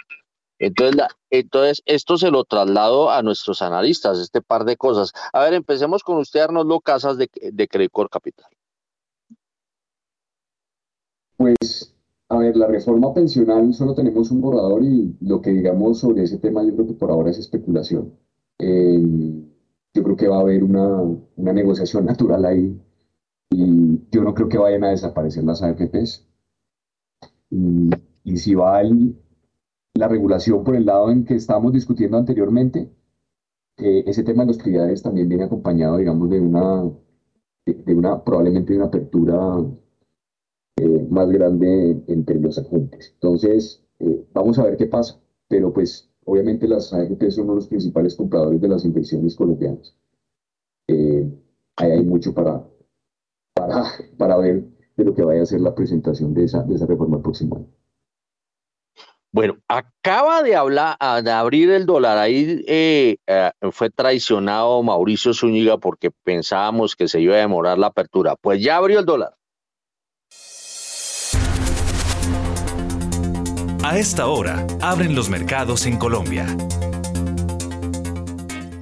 [0.59, 5.13] Entonces, entonces, esto se lo traslado a nuestros analistas, este par de cosas.
[5.31, 8.56] A ver, empecemos con usted, Arnoldo Casas, de, de Credicor Capital.
[11.37, 11.95] Pues,
[12.29, 16.39] a ver, la reforma pensional solo tenemos un borrador y lo que digamos sobre ese
[16.39, 18.13] tema yo creo que por ahora es especulación.
[18.59, 19.01] Eh,
[19.93, 21.01] yo creo que va a haber una,
[21.35, 22.79] una negociación natural ahí
[23.49, 26.27] y yo no creo que vayan a desaparecer las AFPs.
[27.49, 28.81] Y, si va
[29.95, 32.91] la regulación por el lado en que estábamos discutiendo anteriormente,
[33.77, 36.91] eh, ese tema de los criaderos también viene acompañado, digamos, de una,
[37.65, 39.35] de, una probablemente de una apertura
[40.77, 43.11] eh, más grande entre los agentes.
[43.13, 47.57] Entonces, eh, vamos a ver qué pasa, pero pues obviamente las AFP son uno de
[47.57, 49.95] los principales compradores de las inversiones colombianas.
[51.77, 52.63] ahí hay mucho para,
[53.53, 53.83] para,
[54.17, 54.63] para ver
[54.97, 57.67] de lo que vaya a ser la presentación de esa, de esa reforma año.
[59.31, 62.17] Bueno, acaba de hablar, de abrir el dólar.
[62.17, 67.87] Ahí eh, eh, fue traicionado Mauricio Zúñiga porque pensábamos que se iba a demorar la
[67.87, 68.35] apertura.
[68.35, 69.35] Pues ya abrió el dólar.
[73.87, 76.45] A esta hora, abren los mercados en Colombia.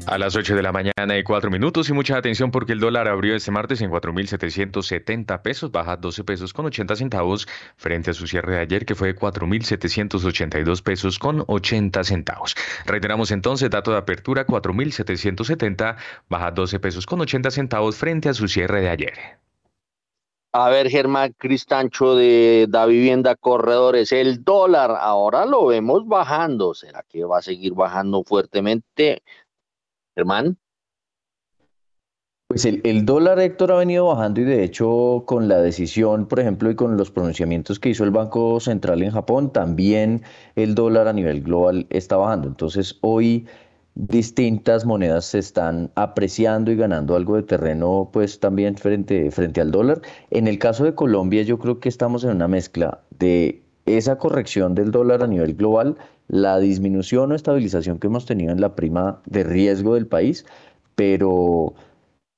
[0.07, 3.07] A las 8 de la mañana y 4 minutos y mucha atención porque el dólar
[3.07, 8.26] abrió este martes en 4.770 pesos, baja 12 pesos con 80 centavos frente a su
[8.26, 12.56] cierre de ayer que fue de 4.782 pesos con 80 centavos.
[12.88, 15.98] Reiteramos entonces, dato de apertura 4.770,
[16.30, 19.45] baja 12 pesos con 80 centavos frente a su cierre de ayer.
[20.57, 26.73] A ver, Germán Cristancho de Da Vivienda Corredores, el dólar ahora lo vemos bajando.
[26.73, 29.22] ¿Será que va a seguir bajando fuertemente?
[30.15, 30.57] Germán.
[32.48, 36.72] Pues el, dólar, Héctor, ha venido bajando y de hecho con la decisión, por ejemplo,
[36.72, 40.23] y con los pronunciamientos que hizo el Banco Central en Japón, también
[40.56, 42.48] el dólar a nivel global está bajando.
[42.48, 43.45] Entonces hoy
[43.96, 49.72] distintas monedas se están apreciando y ganando algo de terreno, pues también frente, frente al
[49.72, 50.02] dólar.
[50.32, 54.76] En el caso de Colombia, yo creo que estamos en una mezcla de esa corrección
[54.76, 55.96] del dólar a nivel global
[56.28, 60.46] la disminución o estabilización que hemos tenido en la prima de riesgo del país,
[60.96, 61.74] pero,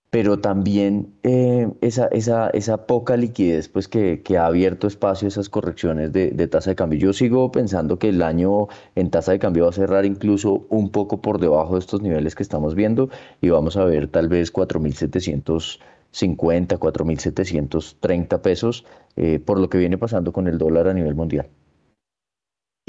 [0.09, 5.29] pero también eh, esa, esa, esa, poca liquidez pues, que, que, ha abierto espacio a
[5.29, 6.99] esas correcciones de, de, tasa de cambio.
[6.99, 10.91] Yo sigo pensando que el año en tasa de cambio va a cerrar incluso un
[10.91, 13.09] poco por debajo de estos niveles que estamos viendo
[13.41, 15.79] y vamos a ver tal vez 4.750,
[16.79, 18.85] 4.730 pesos
[19.17, 21.49] eh, por lo que viene pasando con el dólar a nivel mundial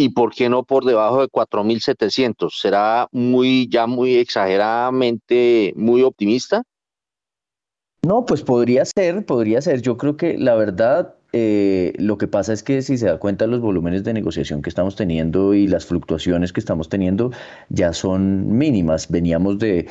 [0.01, 2.51] y por qué no por debajo de 4.700?
[2.53, 6.63] ¿Será muy ya muy exageradamente muy optimista?
[8.07, 9.83] No, pues podría ser, podría ser.
[9.83, 13.47] Yo creo que la verdad eh, lo que pasa es que si se da cuenta
[13.47, 17.33] los volúmenes de negociación que estamos teniendo y las fluctuaciones que estamos teniendo
[17.69, 19.11] ya son mínimas.
[19.11, 19.89] Veníamos de,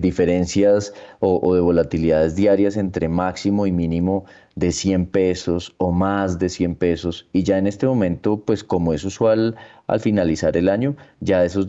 [0.00, 4.26] diferencias o, de volatilidades diarias entre máximo y mínimo
[4.56, 7.28] de 100 pesos o más de 100 pesos.
[7.32, 9.54] Y ya en este momento pues como es usual
[9.86, 11.68] al finalizar el año ya esos,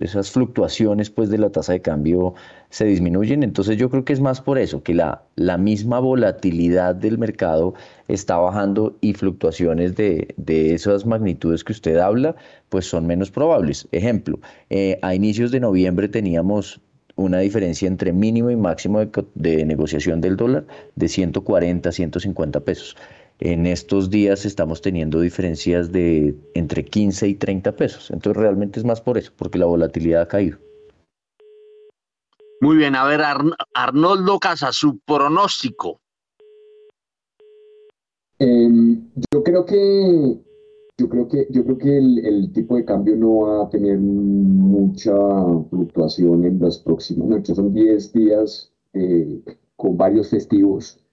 [0.00, 2.34] esas fluctuaciones pues de la tasa de cambio
[2.68, 3.42] se disminuyen.
[3.42, 7.74] Entonces yo creo que es más por eso que la, la misma volatilidad del mercado
[8.08, 12.36] está bajando y fluctuaciones de, de esas magnitudes que usted habla
[12.68, 13.88] pues son menos probables.
[13.90, 14.38] Ejemplo
[14.68, 16.80] eh, a inicios de noviembre teníamos
[17.16, 19.00] una diferencia entre mínimo y máximo
[19.34, 20.66] de, negociación del dólar
[20.96, 22.96] de 140 a 150 pesos.
[23.40, 28.10] En estos días estamos teniendo diferencias de entre 15 y 30 pesos.
[28.10, 30.58] Entonces realmente es más por eso, porque la volatilidad ha caído.
[32.60, 33.20] Muy bien, a ver,
[33.74, 36.00] Arnoldo Casa, su pronóstico.
[38.38, 40.38] Em, yo creo que
[40.96, 45.12] yo creo que yo creo que el, tipo de cambio no va a tener mucha
[45.70, 49.42] fluctuación en los próximos, no, son 10 días eh,
[49.76, 51.04] con varios festivos.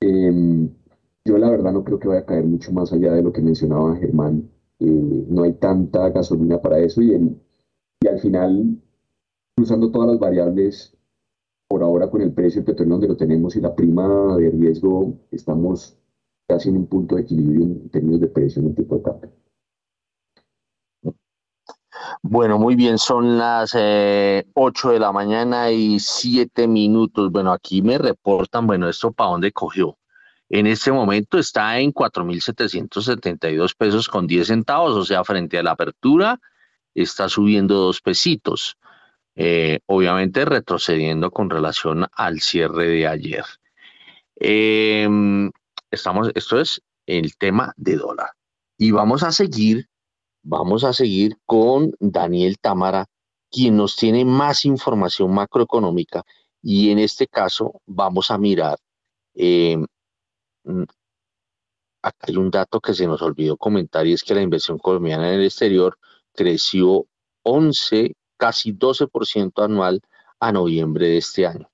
[0.00, 0.68] Em,
[1.24, 3.40] yo la verdad no creo que vaya a caer mucho más allá de lo que
[3.42, 4.50] mencionaba Germán.
[4.80, 7.14] Eh, no hay tanta gasolina para eso y,
[8.02, 8.82] y al final,
[9.56, 10.96] cruzando todas las variables,
[11.68, 15.18] por ahora con el precio del petróleo donde lo tenemos y la prima de riesgo,
[15.30, 15.98] estamos
[16.46, 19.30] casi en un punto de equilibrio en términos de precio en tipo de cambio.
[22.22, 27.30] Bueno, muy bien, son las eh, 8 de la mañana y 7 minutos.
[27.30, 29.98] Bueno, aquí me reportan, bueno, esto para dónde cogió.
[30.48, 35.72] En este momento está en 4.772 pesos con 10 centavos, o sea, frente a la
[35.72, 36.40] apertura
[36.94, 38.78] está subiendo dos pesitos,
[39.34, 43.44] eh, obviamente retrocediendo con relación al cierre de ayer.
[44.36, 45.50] Em,
[45.94, 48.30] estamos, esto es el tema de dólar.
[48.78, 49.88] Y vamos a seguir,
[50.42, 53.06] vamos a seguir con Daniel Tamara,
[53.50, 56.24] quien nos tiene más información macroeconómica.
[56.62, 58.78] Y en este caso vamos a mirar
[60.64, 60.84] Mm,
[62.02, 65.28] acá hay un dato que se nos olvidó comentar y es que la inversión colombiana
[65.28, 65.98] en el exterior
[66.32, 67.06] creció
[67.42, 70.00] 11, casi 12% anual
[70.40, 71.70] a noviembre de este año,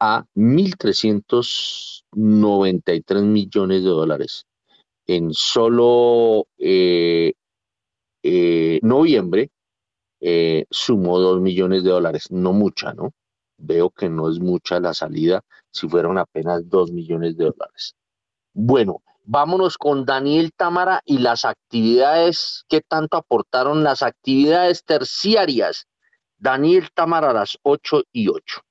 [0.00, 4.44] a 1.393 millones de dólares.
[5.06, 7.32] En solo eh,
[8.22, 9.50] eh, noviembre
[10.20, 13.12] eh, sumó 2 millones de dólares, no mucha, ¿no?
[13.56, 17.94] Veo que no es mucha la salida si fueron apenas 2 millones de dólares.
[18.52, 25.86] Bueno, vámonos con Daniel Tamara y las actividades, ¿qué tanto aportaron las actividades terciarias?
[26.38, 28.62] Daniel Tamara a las 8 y 8.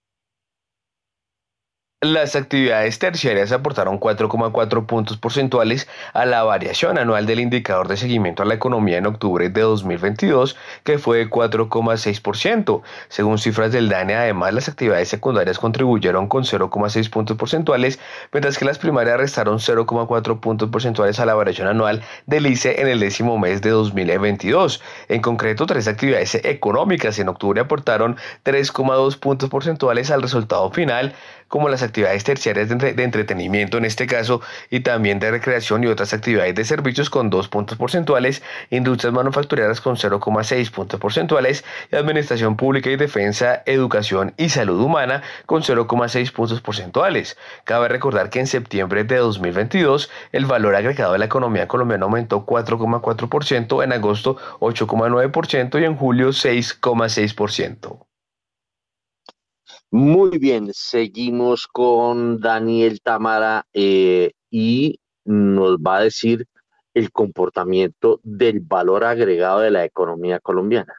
[2.02, 8.44] Las actividades terciarias aportaron 4,4 puntos porcentuales a la variación anual del indicador de seguimiento
[8.44, 12.84] a la economía en octubre de 2022, que fue de 4,6%.
[13.08, 17.98] Según cifras del DANE, además, las actividades secundarias contribuyeron con 0,6 puntos porcentuales,
[18.32, 22.90] mientras que las primarias restaron 0,4 puntos porcentuales a la variación anual del ICE en
[22.90, 24.84] el décimo mes de 2022.
[25.08, 31.16] En concreto, tres actividades económicas en octubre aportaron 3,2 puntos porcentuales al resultado final,
[31.48, 36.14] como las actividades terciarias de, entretenimiento en este caso y también de recreación y otras
[36.14, 42.58] actividades de servicios con 2 puntos porcentuales, industrias manufactureras con 0,6 puntos porcentuales y administración
[42.58, 47.38] pública y defensa, educación y salud humana con 0,6 puntos porcentuales.
[47.64, 52.46] Cabe recordar que en septiembre de 2022 el valor agregado de la economía colombiana aumentó
[52.46, 58.08] 4,4%, en agosto 8,9% y en julio 6,6%.
[59.92, 66.46] Muy bien, seguimos con Daniel Tamara eh, y nos va a decir
[66.94, 70.94] el comportamiento del valor agregado de la economía colombiana.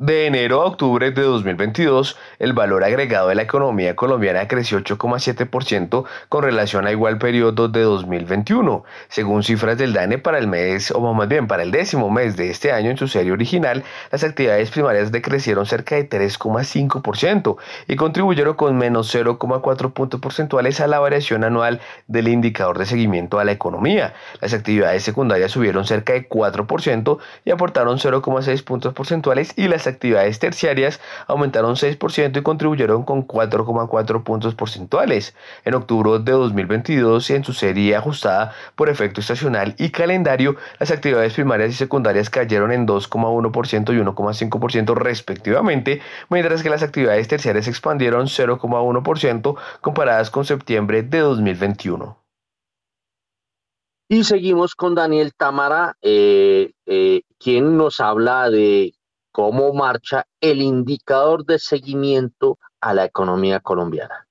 [0.00, 6.04] De enero a octubre de 2022, el valor agregado de la economía colombiana creció 8,7%
[6.28, 8.84] con relación a igual periodo de 2021.
[9.08, 12.48] Según cifras del DANE para el mes, o más bien para el décimo mes de
[12.48, 17.56] este año en su serie original, las actividades primarias decrecieron cerca de 3,5%
[17.88, 23.40] y contribuyeron con menos 0,4 puntos porcentuales a la variación anual del indicador de seguimiento
[23.40, 24.14] a la economía.
[24.40, 30.38] Las actividades secundarias subieron cerca de 4% y aportaron 0,6 puntos porcentuales y las actividades
[30.38, 35.34] terciarias aumentaron 6% y contribuyeron con 4,4 puntos porcentuales.
[35.64, 41.34] En octubre de 2022, en su serie ajustada por efecto estacional y calendario, las actividades
[41.34, 48.26] primarias y secundarias cayeron en 2,1% y 1,5% respectivamente, mientras que las actividades terciarias expandieron
[48.26, 52.18] 0,1% comparadas con septiembre de 2021.
[54.10, 58.94] Y seguimos con Daniel Tamara, eh, eh, quien nos habla de
[59.32, 64.27] cómo marcha el indicador de seguimiento a la economía colombiana.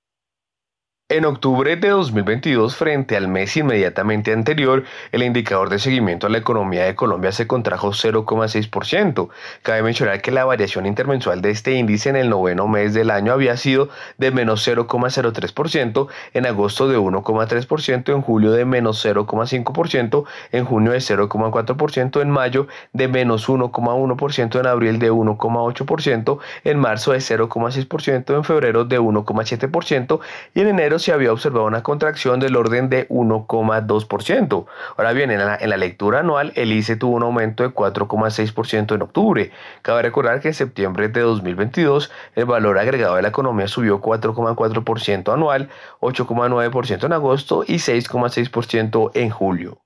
[1.10, 6.40] En octubre de 2022, frente al mes inmediatamente anterior, el indicador de seguimiento a la
[6.40, 9.30] economía de Colombia se contrajo 0,6%.
[9.62, 13.32] Cabe mencionar que la variación intermensual de este índice en el noveno mes del año
[13.32, 20.66] había sido de menos 0,03%, en agosto de 1,3%, en julio de menos 0,5%, en
[20.66, 27.20] junio de 0,4%, en mayo de menos 1,1%, en abril de 1,8%, en marzo de
[27.20, 30.20] 0,6%, en febrero de 1,7%
[30.54, 34.66] y en enero se había observado una contracción del orden de 1,2%.
[34.98, 38.96] Ahora bien, en la, en la lectura anual, el ICE tuvo un aumento de 4,6%
[38.96, 39.52] en octubre.
[39.82, 45.34] Cabe recordar que en septiembre de 2022 el valor agregado de la economía subió 4,4%
[45.34, 45.70] anual,
[46.00, 49.82] 8,9% en agosto y 6,6% en julio.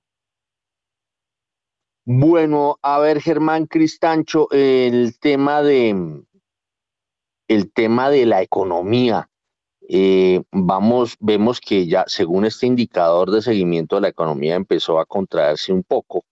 [2.06, 6.24] Bueno, a ver, Germán Cristancho, el tema de
[7.48, 9.31] el tema de la economía.
[9.94, 15.06] Eh, vamos, vemos que ya, según este indicador de seguimiento de la economía, empezó a
[15.06, 16.24] contraerse un poco,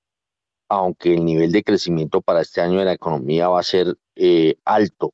[0.70, 4.56] aunque el nivel de crecimiento para este año de la economía va a ser eh,
[4.64, 5.14] alto.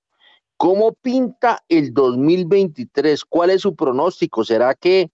[0.57, 3.25] ¿Cómo pinta el 2023?
[3.25, 4.43] ¿Cuál es su pronóstico?
[4.43, 5.09] ¿Será que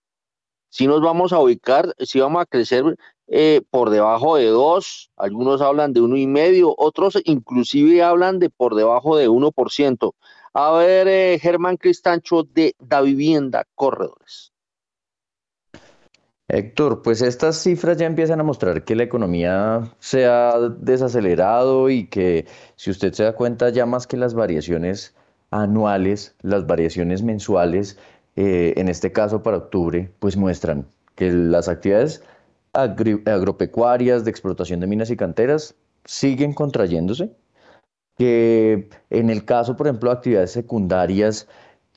[0.67, 2.97] si nos vamos a ubicar, si vamos a crecer
[3.27, 8.49] eh, por debajo de dos, algunos hablan de uno y medio, otros inclusive hablan de
[8.49, 10.13] por debajo de 1%.
[10.53, 14.51] A ver, eh, Germán Cristancho de Da Vivienda Corredores.
[16.49, 22.07] Héctor, pues estas cifras ya empiezan a mostrar que la economía se ha desacelerado y
[22.07, 22.45] que
[22.75, 25.15] si usted se da cuenta ya más que las variaciones
[25.49, 27.97] anuales, las variaciones mensuales,
[28.35, 32.21] eh, en este caso para octubre, pues muestran que las actividades
[32.73, 37.31] agropecuarias de explotación de minas y canteras siguen contrayéndose,
[38.21, 41.47] que en el caso, por ejemplo, de actividades secundarias,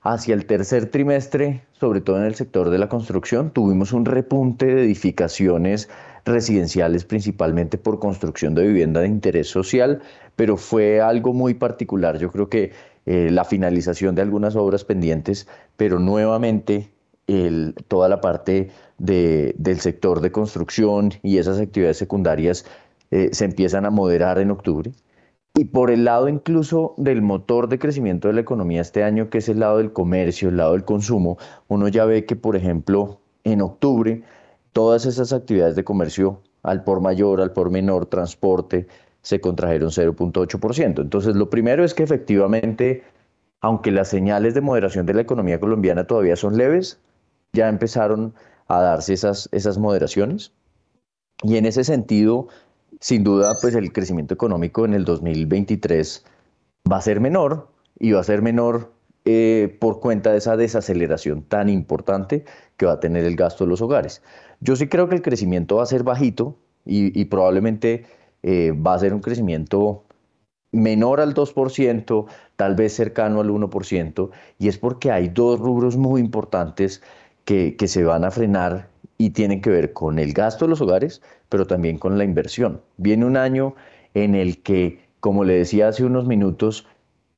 [0.01, 4.64] hacia el tercer trimestre, sobre todo en el sector de la construcción, tuvimos un repunte
[4.64, 5.90] de edificaciones
[6.24, 10.01] residenciales, principalmente por construcción de vivienda de interés social,
[10.34, 12.16] pero fue algo muy particular.
[12.16, 12.72] Yo creo que
[13.05, 15.46] eh, la finalización de algunas obras pendientes,
[15.76, 16.88] pero nuevamente
[17.86, 22.64] toda la parte de, del sector de construcción y esas actividades secundarias
[23.10, 24.90] eh, se empiezan a moderar en octubre.
[25.56, 29.39] Y por el lado incluso del motor de crecimiento de la economía este año, que
[29.39, 33.20] es el lado del comercio, el lado del consumo, uno ya ve que, por ejemplo,
[33.44, 34.24] en octubre,
[34.72, 38.89] todas esas actividades de comercio al por mayor, al por menor, transporte,
[39.22, 41.01] se contrajeron 0.8%.
[41.01, 43.05] Entonces, lo primero es que efectivamente,
[43.60, 46.98] aunque las señales de moderación de la economía colombiana todavía son leves,
[47.52, 48.35] ya empezaron
[48.66, 50.52] a darse esas, esas moderaciones.
[51.43, 52.48] Y en ese sentido,
[53.05, 56.24] sin duda, pues el crecimiento económico en el 2023
[56.90, 57.68] va a ser menor
[57.98, 58.94] y va a ser menor
[59.26, 62.47] eh, por cuenta de esa desaceleración tan importante
[62.78, 64.22] que va a tener el gasto de los hogares.
[64.60, 66.56] Yo sí creo que el crecimiento va a ser bajito
[66.86, 68.06] y, probablemente
[68.43, 70.05] eh, va a ser un crecimiento
[70.72, 72.26] menor al 2%,
[72.56, 77.02] tal vez cercano al 1%, y es porque hay dos rubros muy importantes
[77.44, 80.81] que, que se van a frenar y tienen que ver con el gasto de los
[80.81, 82.81] hogares, pero también con la inversión.
[82.97, 83.74] Viene un año
[84.15, 86.86] en el que, como le decía hace unos minutos,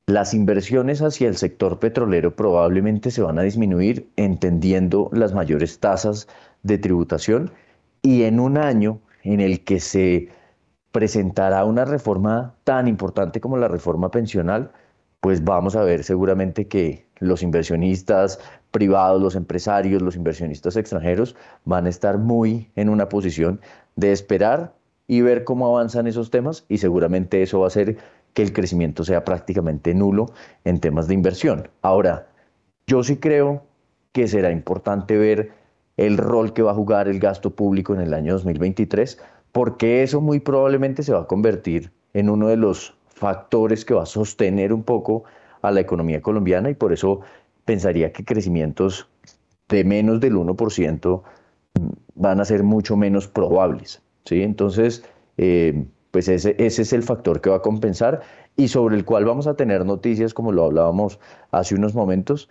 [0.07, 6.27] las inversiones hacia el sector petrolero probablemente se van a disminuir entendiendo las mayores tasas
[6.63, 7.51] de tributación
[8.01, 10.29] y en un año en el que se
[10.93, 14.71] presentará una reforma tan importante como la reforma pensional,
[15.19, 18.39] pues vamos a ver seguramente que los inversionistas
[18.77, 21.35] privados, los empresarios, los inversionistas extranjeros
[21.65, 23.59] van a estar muy en una posición
[23.95, 24.75] de esperar
[25.07, 27.97] y ver cómo avanzan esos temas y seguramente eso va a hacer
[28.35, 30.27] que el crecimiento sea prácticamente nulo
[30.63, 31.69] en temas de inversión.
[31.81, 32.27] Ahora,
[32.85, 33.63] yo sí creo
[34.11, 35.53] que será importante ver
[35.97, 39.17] el rol que va a jugar el gasto público en el año 2023,
[39.51, 44.03] porque eso muy probablemente se va a convertir en uno de los factores que va
[44.03, 45.23] a sostener un poco
[45.63, 47.21] a la economía colombiana y por eso
[47.67, 49.07] pensaría que crecimientos
[49.69, 51.21] de menos del 1%
[51.79, 54.01] mm, van a ser mucho menos probables.
[54.25, 54.41] ¿sí?
[54.41, 55.03] Entonces,
[55.37, 58.21] eh, pues ese, es el factor que va a compensar
[58.55, 61.19] y sobre el cual vamos a tener noticias como lo hablábamos
[61.51, 62.49] hace unos momentos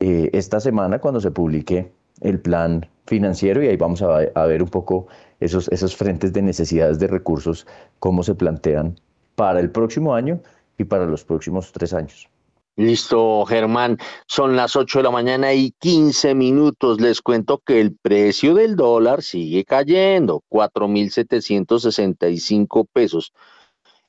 [0.00, 1.90] eh, esta semana cuando se publique
[2.20, 5.06] el plan financiero y ahí vamos a, a, ver un poco
[5.40, 7.66] esos, esos frentes de necesidades de recursos,
[8.00, 8.98] cómo se plantean
[9.36, 10.40] para el próximo año
[10.76, 12.28] y para los próximos tres años.
[12.76, 13.96] Listo, Germán.
[14.26, 17.00] Son las 8 de la mañana y 15 minutos.
[17.00, 23.32] Les cuento que el precio del dólar sigue cayendo, 4.765 pesos.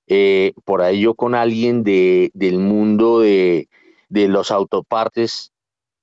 [0.08, 3.70] Eh, por ahí yo con alguien de, del mundo de,
[4.10, 5.54] de los autopartes,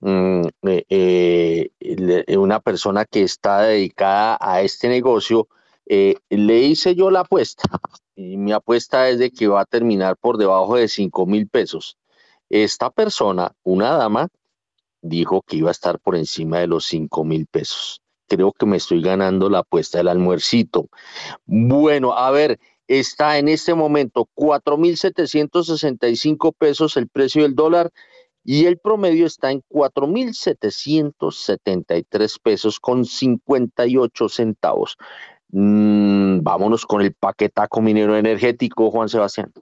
[0.00, 5.48] mm, eh, eh, una persona que está dedicada a este negocio,
[5.86, 7.64] le hice yo la apuesta.
[8.16, 11.98] Y mi apuesta es de que va a terminar por debajo de 5 mil pesos.
[12.48, 14.28] Esta persona, una dama,
[15.02, 18.00] dijo que iba a estar por encima de los 5 mil pesos.
[18.26, 20.88] Creo que me estoy ganando la apuesta del almuercito.
[21.44, 22.58] Bueno, a ver,
[22.88, 27.92] está en este momento 4.765 pesos el precio del dólar
[28.44, 34.96] y el promedio está en 4.773 pesos con 58 centavos.
[35.48, 39.52] Mm, vámonos con el paquetaco minero energético, Juan Sebastián.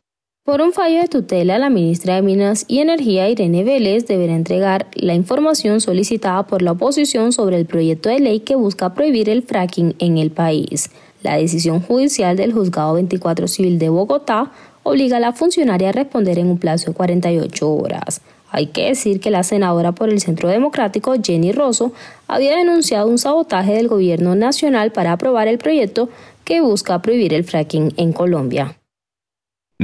[0.44, 4.88] Por un fallo de tutela, la ministra de Minas y Energía, Irene Vélez, deberá entregar
[4.96, 9.44] la información solicitada por la oposición sobre el proyecto de ley que busca prohibir el
[9.44, 10.90] fracking en el país.
[11.22, 14.50] La decisión judicial del Juzgado 24 Civil de Bogotá
[14.82, 18.20] obliga a la funcionaria a responder en un plazo de 48 horas.
[18.50, 21.92] Hay que decir que la senadora por el Centro Democrático, Jenny Rosso,
[22.26, 26.08] había denunciado un sabotaje del gobierno nacional para aprobar el proyecto
[26.42, 28.76] que busca prohibir el fracking en Colombia.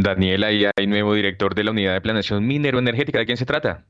[0.02, 3.18] Daniela, y hay nuevo director de la Unidad de Planeación Minero Energética.
[3.18, 3.84] ¿De quién se trata?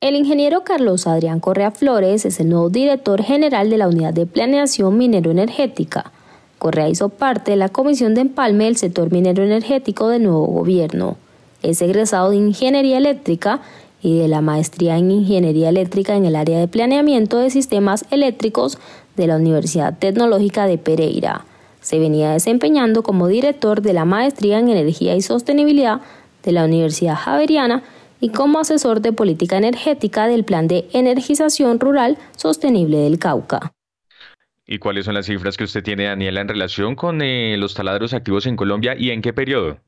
[0.00, 4.26] El ingeniero Carlos Adrián Correa Flores es el nuevo director general de la Unidad de
[4.26, 6.12] Planeación Minero Energética.
[6.58, 11.16] Correa hizo parte de la Comisión de Empalme del sector minero energético del nuevo gobierno.
[11.62, 13.60] Es egresado de Ingeniería Eléctrica
[14.02, 18.78] y de la Maestría en Ingeniería Eléctrica en el área de planeamiento de sistemas eléctricos
[19.16, 21.44] de la Universidad Tecnológica de Pereira.
[21.80, 26.00] Se venía desempeñando como director de la Maestría en Energía y Sostenibilidad
[26.42, 27.82] de la Universidad Javeriana
[28.20, 33.72] y como asesor de política energética del Plan de Energización Rural Sostenible del Cauca.
[34.66, 38.14] ¿Y cuáles son las cifras que usted tiene, Daniela, en relación con eh, los taladros
[38.14, 39.78] activos en Colombia y en qué periodo?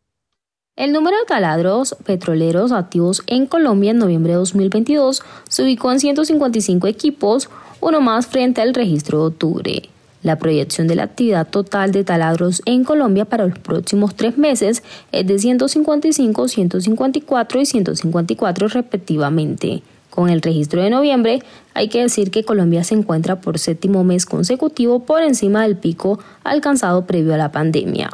[0.75, 6.01] El número de taladros petroleros activos en Colombia en noviembre de 2022 se ubicó en
[6.01, 7.51] 155 equipos,
[7.81, 9.83] uno más frente al registro de octubre.
[10.23, 14.83] La proyección de la actividad total de taladros en Colombia para los próximos tres meses
[15.11, 19.83] es de 155, 154 y 154 respectivamente.
[20.11, 21.43] Con el registro de noviembre,
[21.75, 26.19] hay que decir que Colombia se encuentra por séptimo mes consecutivo por encima del pico
[26.45, 28.11] alcanzado previo a la pandemia.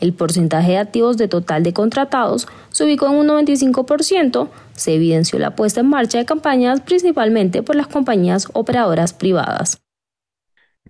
[0.00, 5.38] El porcentaje de activos de total de contratados se ubicó en un 95%, se evidenció
[5.38, 9.78] la puesta en marcha de campañas principalmente por las compañías operadoras privadas.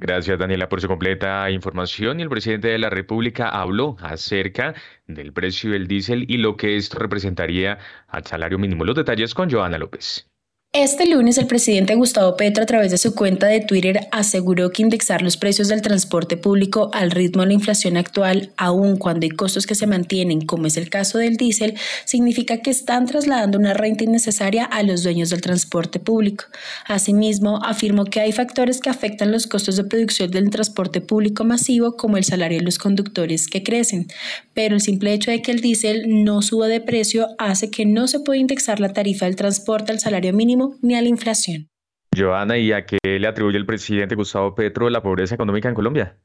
[0.00, 2.20] Gracias, Daniela, por su completa información.
[2.20, 4.74] Y el presidente de la República habló acerca
[5.06, 7.78] del precio del diésel y lo que esto representaría
[8.08, 8.86] al salario mínimo.
[8.86, 10.29] Los detalles con Joana López.
[10.72, 14.82] Este lunes el presidente Gustavo Petro a través de su cuenta de Twitter aseguró que
[14.82, 19.30] indexar los precios del transporte público al ritmo de la inflación actual, aun cuando hay
[19.30, 21.74] costos que se mantienen, como es el caso del diésel,
[22.04, 26.44] significa que están trasladando una renta innecesaria a los dueños del transporte público.
[26.86, 31.96] Asimismo, afirmó que hay factores que afectan los costos de producción del transporte público masivo,
[31.96, 34.06] como el salario de los conductores que crecen,
[34.54, 38.08] pero el simple hecho de que el diésel no suba de precio hace que no
[38.08, 41.68] se pueda indexar la tarifa del transporte al salario mínimo ni a la inflación.
[42.16, 46.18] Joana, ¿y a qué le atribuye el presidente Gustavo Petro la pobreza económica en Colombia?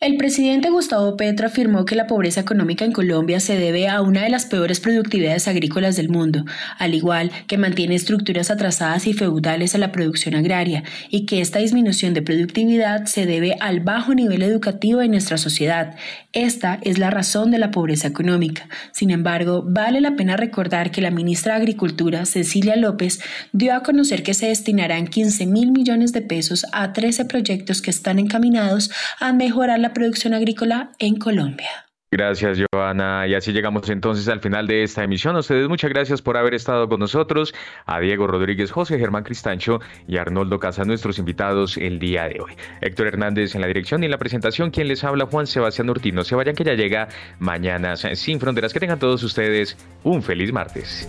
[0.00, 4.24] El presidente Gustavo Petro afirmó que la pobreza económica en Colombia se debe a una
[4.24, 6.44] de las peores productividades agrícolas del mundo,
[6.78, 11.60] al igual que mantiene estructuras atrasadas y feudales a la producción agraria, y que esta
[11.60, 15.94] disminución de productividad se debe al bajo nivel educativo de nuestra sociedad.
[16.32, 18.68] Esta es la razón de la pobreza económica.
[18.92, 23.20] Sin embargo, vale la pena recordar que la ministra de Agricultura, Cecilia López,
[23.52, 27.90] dio a conocer que se destinarán 15 mil millones de pesos a 13 proyectos que
[27.90, 31.68] están encaminados a mejorar la producción agrícola en Colombia.
[32.10, 33.26] Gracias, Joana.
[33.26, 35.36] Y así llegamos entonces al final de esta emisión.
[35.36, 37.52] A ustedes muchas gracias por haber estado con nosotros.
[37.84, 42.52] A Diego Rodríguez, José Germán Cristancho y Arnoldo Casa, nuestros invitados el día de hoy.
[42.80, 46.24] Héctor Hernández en la dirección y en la presentación, quien les habla, Juan Sebastián Urtino.
[46.24, 47.08] Se vayan que ya llega
[47.40, 48.72] mañana sin fronteras.
[48.72, 51.06] Que tengan todos ustedes un feliz martes.